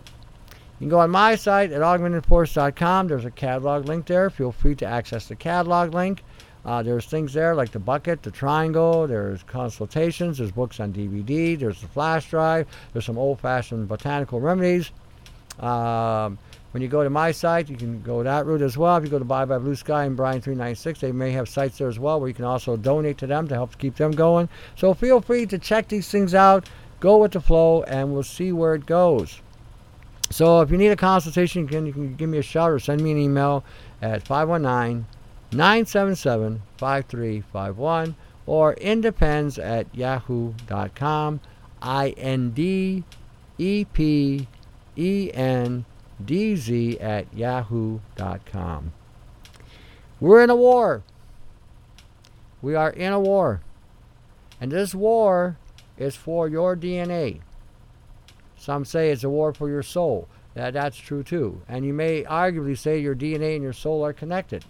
You 0.49 0.79
can 0.79 0.89
go 0.89 0.99
on 0.99 1.09
my 1.09 1.35
site 1.35 1.71
at 1.71 1.81
augmentedforce.com. 1.81 3.07
There's 3.07 3.23
a 3.23 3.31
catalog 3.31 3.87
link 3.87 4.05
there. 4.05 4.29
Feel 4.29 4.51
free 4.51 4.75
to 4.75 4.85
access 4.85 5.27
the 5.27 5.35
catalog 5.35 5.93
link. 5.93 6.21
Uh, 6.65 6.83
there's 6.83 7.05
things 7.05 7.31
there 7.31 7.55
like 7.55 7.71
the 7.71 7.79
bucket, 7.79 8.23
the 8.23 8.31
triangle, 8.31 9.07
there's 9.07 9.43
consultations, 9.43 10.39
there's 10.39 10.51
books 10.51 10.79
on 10.79 10.91
DVD, 10.91 11.57
there's 11.57 11.79
the 11.79 11.87
flash 11.87 12.27
drive, 12.29 12.67
there's 12.91 13.05
some 13.05 13.19
old 13.19 13.39
fashioned 13.39 13.87
botanical 13.87 14.39
remedies. 14.39 14.91
Um, 15.59 16.39
when 16.71 16.81
you 16.81 16.89
go 16.89 17.03
to 17.03 17.09
my 17.09 17.31
site, 17.31 17.69
you 17.69 17.77
can 17.77 18.01
go 18.01 18.21
that 18.23 18.45
route 18.45 18.61
as 18.61 18.77
well. 18.77 18.97
If 18.97 19.05
you 19.05 19.09
go 19.09 19.19
to 19.19 19.23
Bye 19.23 19.45
Bye 19.45 19.59
Blue 19.59 19.75
Sky 19.75 20.03
and 20.03 20.17
Brian 20.17 20.41
396, 20.41 20.99
they 20.99 21.13
may 21.13 21.31
have 21.31 21.47
sites 21.47 21.77
there 21.77 21.87
as 21.87 21.99
well 21.99 22.19
where 22.19 22.27
you 22.27 22.33
can 22.33 22.43
also 22.43 22.75
donate 22.75 23.17
to 23.19 23.27
them 23.27 23.47
to 23.47 23.53
help 23.53 23.77
keep 23.77 23.95
them 23.95 24.11
going. 24.11 24.49
So 24.75 24.93
feel 24.93 25.21
free 25.21 25.45
to 25.45 25.57
check 25.57 25.87
these 25.87 26.09
things 26.09 26.33
out, 26.33 26.67
go 26.99 27.17
with 27.17 27.31
the 27.33 27.41
flow, 27.41 27.83
and 27.83 28.13
we'll 28.13 28.23
see 28.23 28.51
where 28.51 28.75
it 28.75 28.85
goes. 28.85 29.41
So 30.31 30.61
if 30.61 30.71
you 30.71 30.77
need 30.77 30.89
a 30.89 30.95
consultation, 30.95 31.63
you 31.63 31.67
can, 31.67 31.85
you 31.85 31.93
can 31.93 32.15
give 32.15 32.29
me 32.29 32.37
a 32.37 32.43
shout 32.43 32.71
or 32.71 32.79
send 32.79 33.01
me 33.01 33.11
an 33.11 33.17
email 33.17 33.63
at 34.01 34.25
519 34.25 35.05
977 35.51 36.61
5351 36.77 38.15
or 38.45 38.75
independz 38.75 39.63
at 39.63 39.87
yahoo.com. 39.95 41.39
I 41.81 42.09
N 42.17 42.51
D 42.51 43.03
E 43.57 43.85
P 43.85 44.47
E 44.95 45.31
N 45.33 45.85
dz 46.23 47.03
at 47.03 47.33
yahoo.com. 47.33 48.91
We're 50.19 50.43
in 50.43 50.49
a 50.49 50.55
war. 50.55 51.03
We 52.61 52.73
are 52.73 52.89
in 52.89 53.13
a 53.13 53.19
war. 53.19 53.61
And 54.59 54.71
this 54.71 54.95
war 54.95 55.57
is 55.97 56.15
for 56.15 56.47
your 56.47 56.75
DNA. 56.75 57.41
Some 58.57 58.85
say 58.85 59.11
it's 59.11 59.23
a 59.23 59.29
war 59.29 59.53
for 59.53 59.69
your 59.69 59.83
soul. 59.83 60.27
That, 60.53 60.73
that's 60.73 60.97
true 60.97 61.23
too. 61.23 61.61
And 61.67 61.85
you 61.85 61.93
may 61.93 62.23
arguably 62.23 62.77
say 62.77 62.99
your 62.99 63.15
DNA 63.15 63.55
and 63.55 63.63
your 63.63 63.73
soul 63.73 64.03
are 64.05 64.13
connected. 64.13 64.65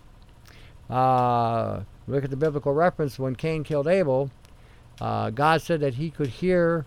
Uh, 0.90 1.82
look 2.08 2.24
at 2.24 2.30
the 2.30 2.38
biblical 2.38 2.74
reference 2.74 3.18
when 3.18 3.36
Cain 3.36 3.64
killed 3.64 3.88
Abel. 3.88 4.32
Uh, 5.00 5.30
God 5.30 5.62
said 5.62 5.80
that 5.82 5.96
he 5.96 6.10
could 6.10 6.28
hear 6.28 6.86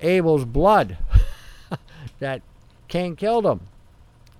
Abel's 0.00 0.44
blood. 0.44 0.98
that 2.18 2.42
Cain 2.88 3.16
killed 3.16 3.46
him, 3.46 3.60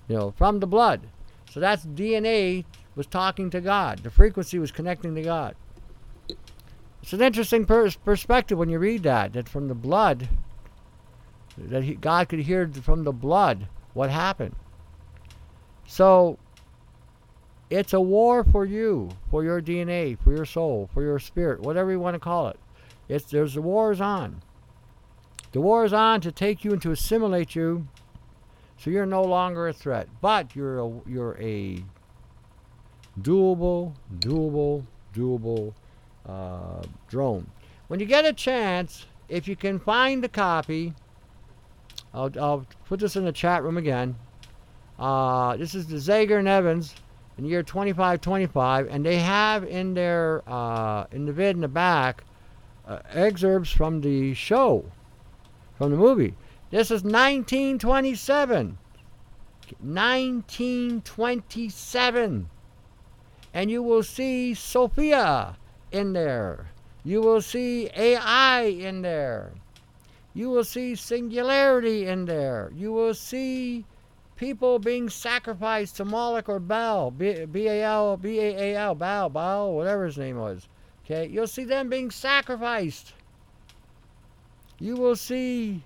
you 0.09 0.17
know, 0.17 0.31
from 0.33 0.61
the 0.61 0.67
blood. 0.67 1.03
So 1.51 1.61
that's 1.61 1.85
DNA 1.85 2.65
was 2.95 3.07
talking 3.07 3.51
to 3.51 3.61
God. 3.61 4.01
The 4.03 4.11
frequency 4.11 4.59
was 4.59 4.73
connecting 4.73 5.15
to 5.15 5.23
God. 5.23 5.55
It's 7.03 7.13
an 7.13 7.23
interesting 7.23 7.65
per- 7.65 7.91
perspective 8.05 8.59
when 8.59 8.69
you 8.69 8.79
read 8.79 9.03
that, 9.05 9.33
that 9.33 9.49
from 9.49 9.69
the 9.69 9.75
blood, 9.75 10.29
that 11.57 11.85
he, 11.85 11.95
God 11.95 12.29
could 12.29 12.41
hear 12.41 12.69
from 12.69 13.05
the 13.05 13.13
blood 13.13 13.69
what 13.95 14.11
happened. 14.11 14.55
So 15.87 16.39
it's 17.71 17.93
a 17.93 18.01
war 18.01 18.45
for 18.45 18.65
you, 18.65 19.11
for 19.31 19.45
your 19.45 19.61
DNA, 19.61 20.19
for 20.19 20.35
your 20.35 20.45
soul, 20.45 20.89
for 20.93 21.03
your 21.03 21.19
spirit, 21.19 21.61
whatever 21.61 21.91
you 21.91 22.01
want 22.01 22.15
to 22.15 22.21
call 22.21 22.49
it. 22.49 22.59
It's 23.09 23.25
there's 23.27 23.55
the 23.55 23.63
war 23.63 23.93
is 23.93 24.01
on. 24.01 24.43
The 25.53 25.61
war 25.61 25.85
is 25.85 25.93
on 25.93 26.21
to 26.21 26.33
take 26.33 26.65
you 26.65 26.73
and 26.73 26.83
to 26.83 26.91
assimilate 26.91 27.55
you 27.55 27.89
so 28.79 28.91
you're 28.91 29.07
no 29.07 29.23
longer 29.23 29.67
a 29.67 29.73
threat, 29.73 30.09
but 30.21 30.55
you're 30.55 30.79
a, 30.79 31.01
you're 31.07 31.37
a 31.41 31.83
doable, 33.21 33.95
doable, 34.19 34.85
doable 35.15 35.75
uh, 36.29 36.83
drone. 37.09 37.47
When 37.89 38.01
you 38.01 38.07
get 38.07 38.25
a 38.25 38.33
chance, 38.33 39.07
if 39.29 39.49
you 39.49 39.57
can 39.57 39.79
find 39.79 40.25
a 40.25 40.29
copy, 40.29 40.95
I'll, 42.13 42.31
I'll 42.39 42.67
put 42.87 43.01
this 43.01 43.17
in 43.17 43.25
the 43.25 43.33
chat 43.33 43.63
room 43.63 43.77
again. 43.77 44.17
Uh, 44.99 45.57
this 45.57 45.75
is 45.75 45.87
the 45.87 45.97
Zager 45.97 46.39
and 46.39 46.49
Evans 46.49 46.95
in 47.39 47.45
year 47.45 47.63
2525, 47.63 48.89
and 48.89 49.07
they 49.07 49.19
have 49.19 49.65
in 49.65 49.95
their 49.95 50.43
uh, 50.47 51.07
in 51.13 51.25
the 51.25 51.33
vid 51.33 51.57
in 51.57 51.63
the 51.63 51.69
back 51.69 52.25
uh, 52.87 52.99
excerpts 53.13 53.71
from 53.71 54.01
the 54.01 54.35
show, 54.35 54.85
from 55.77 55.91
the 55.91 55.97
movie. 55.97 56.35
This 56.71 56.91
is 56.91 57.05
1927. 57.05 58.77
1927. 59.81 62.49
And 63.55 63.71
you 63.71 63.83
will 63.83 64.03
see 64.03 64.53
Sophia 64.55 65.57
in 65.93 66.13
there. 66.13 66.67
You 67.05 67.21
will 67.21 67.41
see 67.41 67.89
AI 67.97 68.63
in 68.63 69.03
there. 69.03 69.53
You 70.35 70.51
will 70.51 70.65
see 70.65 70.95
singularity 70.95 72.07
in 72.07 72.27
there. 72.27 72.71
You 72.75 72.93
will 72.93 73.15
see 73.15 73.85
people 74.37 74.79
being 74.79 75.09
sacrificed 75.09 75.97
to 75.97 76.05
Moloch 76.05 76.49
or 76.49 76.61
Baal, 76.61 77.11
B-A-L, 77.11 78.17
B-A-A-L, 78.19 78.95
Baal, 78.95 79.29
Baal, 79.29 79.73
whatever 79.75 80.07
his 80.07 80.19
name 80.19 80.37
was. 80.37 80.69
Okay, 81.05 81.27
you'll 81.27 81.47
see 81.47 81.65
them 81.65 81.89
being 81.89 82.11
sacrificed. 82.11 83.15
You 84.79 84.95
will 84.95 85.17
see 85.17 85.83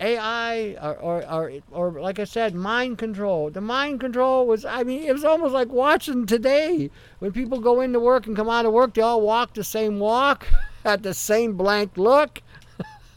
AI 0.00 0.76
or, 0.82 0.96
or, 0.96 1.24
or, 1.30 1.52
or, 1.70 2.00
like 2.00 2.18
I 2.18 2.24
said, 2.24 2.54
mind 2.54 2.98
control. 2.98 3.50
The 3.50 3.60
mind 3.60 4.00
control 4.00 4.46
was, 4.46 4.64
I 4.64 4.82
mean, 4.82 5.04
it 5.04 5.12
was 5.12 5.24
almost 5.24 5.54
like 5.54 5.68
watching 5.68 6.26
today 6.26 6.90
when 7.20 7.32
people 7.32 7.60
go 7.60 7.80
into 7.80 8.00
work 8.00 8.26
and 8.26 8.34
come 8.34 8.48
out 8.48 8.66
of 8.66 8.72
work, 8.72 8.94
they 8.94 9.02
all 9.02 9.20
walk 9.20 9.54
the 9.54 9.62
same 9.62 10.00
walk, 10.00 10.48
at 10.84 11.02
the 11.02 11.14
same 11.14 11.56
blank 11.56 11.96
look, 11.96 12.42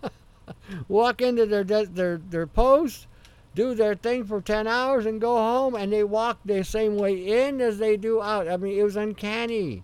walk 0.88 1.22
into 1.22 1.46
their, 1.48 1.64
their, 1.64 2.18
their 2.18 2.48
post, 2.48 3.08
do 3.56 3.74
their 3.74 3.96
thing 3.96 4.24
for 4.24 4.40
10 4.40 4.68
hours 4.68 5.08
and 5.08 5.20
go 5.20 5.36
home, 5.36 5.74
and 5.74 5.92
they 5.92 6.04
walk 6.04 6.38
the 6.46 6.64
same 6.64 6.96
way 6.96 7.46
in 7.48 7.60
as 7.60 7.80
they 7.80 7.98
do 7.98 8.22
out. 8.22 8.48
I 8.48 8.56
mean, 8.58 8.78
it 8.78 8.84
was 8.84 8.96
uncanny. 8.96 9.82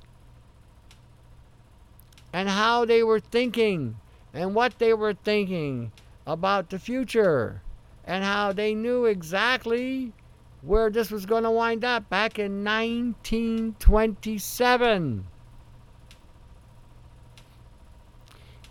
And 2.31 2.49
how 2.49 2.85
they 2.85 3.01
were 3.01 3.19
thinking 3.19 3.95
and 4.33 4.55
what 4.55 4.79
they 4.79 4.93
were 4.93 5.13
thinking 5.13 5.91
about 6.25 6.69
the 6.69 6.79
future 6.79 7.61
and 8.05 8.23
how 8.23 8.53
they 8.53 8.73
knew 8.73 9.03
exactly 9.05 10.13
where 10.61 10.89
this 10.89 11.11
was 11.11 11.25
going 11.25 11.43
to 11.43 11.51
wind 11.51 11.83
up 11.83 12.09
back 12.09 12.39
in 12.39 12.63
1927. 12.63 15.25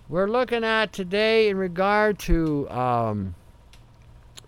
We're 0.08 0.28
looking 0.28 0.64
at 0.64 0.92
today 0.92 1.48
in 1.48 1.56
regard 1.56 2.18
to 2.20 2.68
um, 2.70 3.34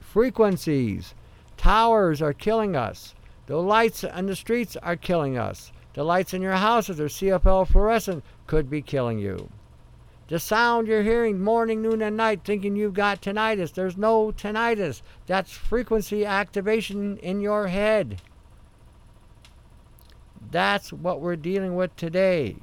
frequencies. 0.00 1.14
Towers 1.56 2.20
are 2.20 2.32
killing 2.32 2.74
us. 2.76 3.14
The 3.46 3.56
lights 3.56 4.04
on 4.04 4.26
the 4.26 4.36
streets 4.36 4.76
are 4.76 4.96
killing 4.96 5.38
us. 5.38 5.72
The 5.94 6.04
lights 6.04 6.34
in 6.34 6.42
your 6.42 6.52
houses 6.52 7.00
are 7.00 7.06
CFL 7.06 7.68
fluorescent 7.68 8.22
could 8.46 8.68
be 8.68 8.82
killing 8.82 9.18
you. 9.18 9.48
The 10.34 10.40
sound 10.40 10.88
you're 10.88 11.04
hearing 11.04 11.40
morning, 11.40 11.80
noon, 11.80 12.02
and 12.02 12.16
night 12.16 12.40
thinking 12.42 12.74
you've 12.74 12.92
got 12.92 13.22
tinnitus. 13.22 13.72
There's 13.72 13.96
no 13.96 14.32
tinnitus. 14.32 15.00
That's 15.28 15.52
frequency 15.52 16.26
activation 16.26 17.18
in 17.18 17.40
your 17.40 17.68
head. 17.68 18.20
That's 20.50 20.92
what 20.92 21.20
we're 21.20 21.36
dealing 21.36 21.76
with 21.76 21.94
today. 21.94 22.56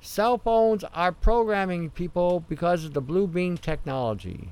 Cell 0.00 0.38
phones 0.38 0.84
are 0.94 1.10
programming 1.10 1.90
people 1.90 2.44
because 2.48 2.84
of 2.84 2.94
the 2.94 3.00
blue 3.00 3.26
beam 3.26 3.58
technology. 3.58 4.50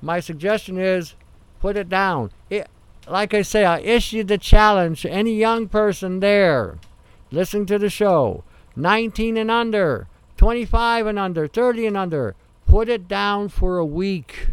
My 0.00 0.20
suggestion 0.20 0.78
is 0.78 1.16
put 1.58 1.76
it 1.76 1.88
down. 1.88 2.30
It, 2.50 2.68
like 3.08 3.34
I 3.34 3.42
say, 3.42 3.64
I 3.64 3.80
issue 3.80 4.22
the 4.22 4.38
challenge 4.38 5.02
to 5.02 5.10
any 5.10 5.34
young 5.34 5.66
person 5.66 6.20
there 6.20 6.78
listening 7.32 7.66
to 7.66 7.80
the 7.80 7.90
show, 7.90 8.44
19 8.76 9.36
and 9.36 9.50
under, 9.50 10.06
25 10.36 11.06
and 11.06 11.18
under, 11.18 11.46
30 11.46 11.86
and 11.86 11.96
under. 11.96 12.34
Put 12.66 12.88
it 12.88 13.08
down 13.08 13.48
for 13.48 13.78
a 13.78 13.86
week. 13.86 14.48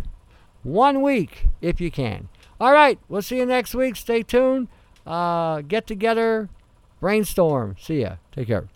One 0.64 1.02
week, 1.02 1.48
if 1.62 1.82
you 1.82 1.92
can. 1.92 2.30
All 2.60 2.72
right, 2.72 3.00
we'll 3.10 3.22
see 3.22 3.38
you 3.38 3.46
next 3.46 3.76
week. 3.76 3.96
Stay 3.96 4.24
tuned. 4.24 4.70
Uh, 5.06 5.62
get 5.62 5.86
together, 5.88 6.50
brainstorm. 7.02 7.76
See 7.80 8.02
ya. 8.02 8.16
Take 8.32 8.48
care. 8.48 8.68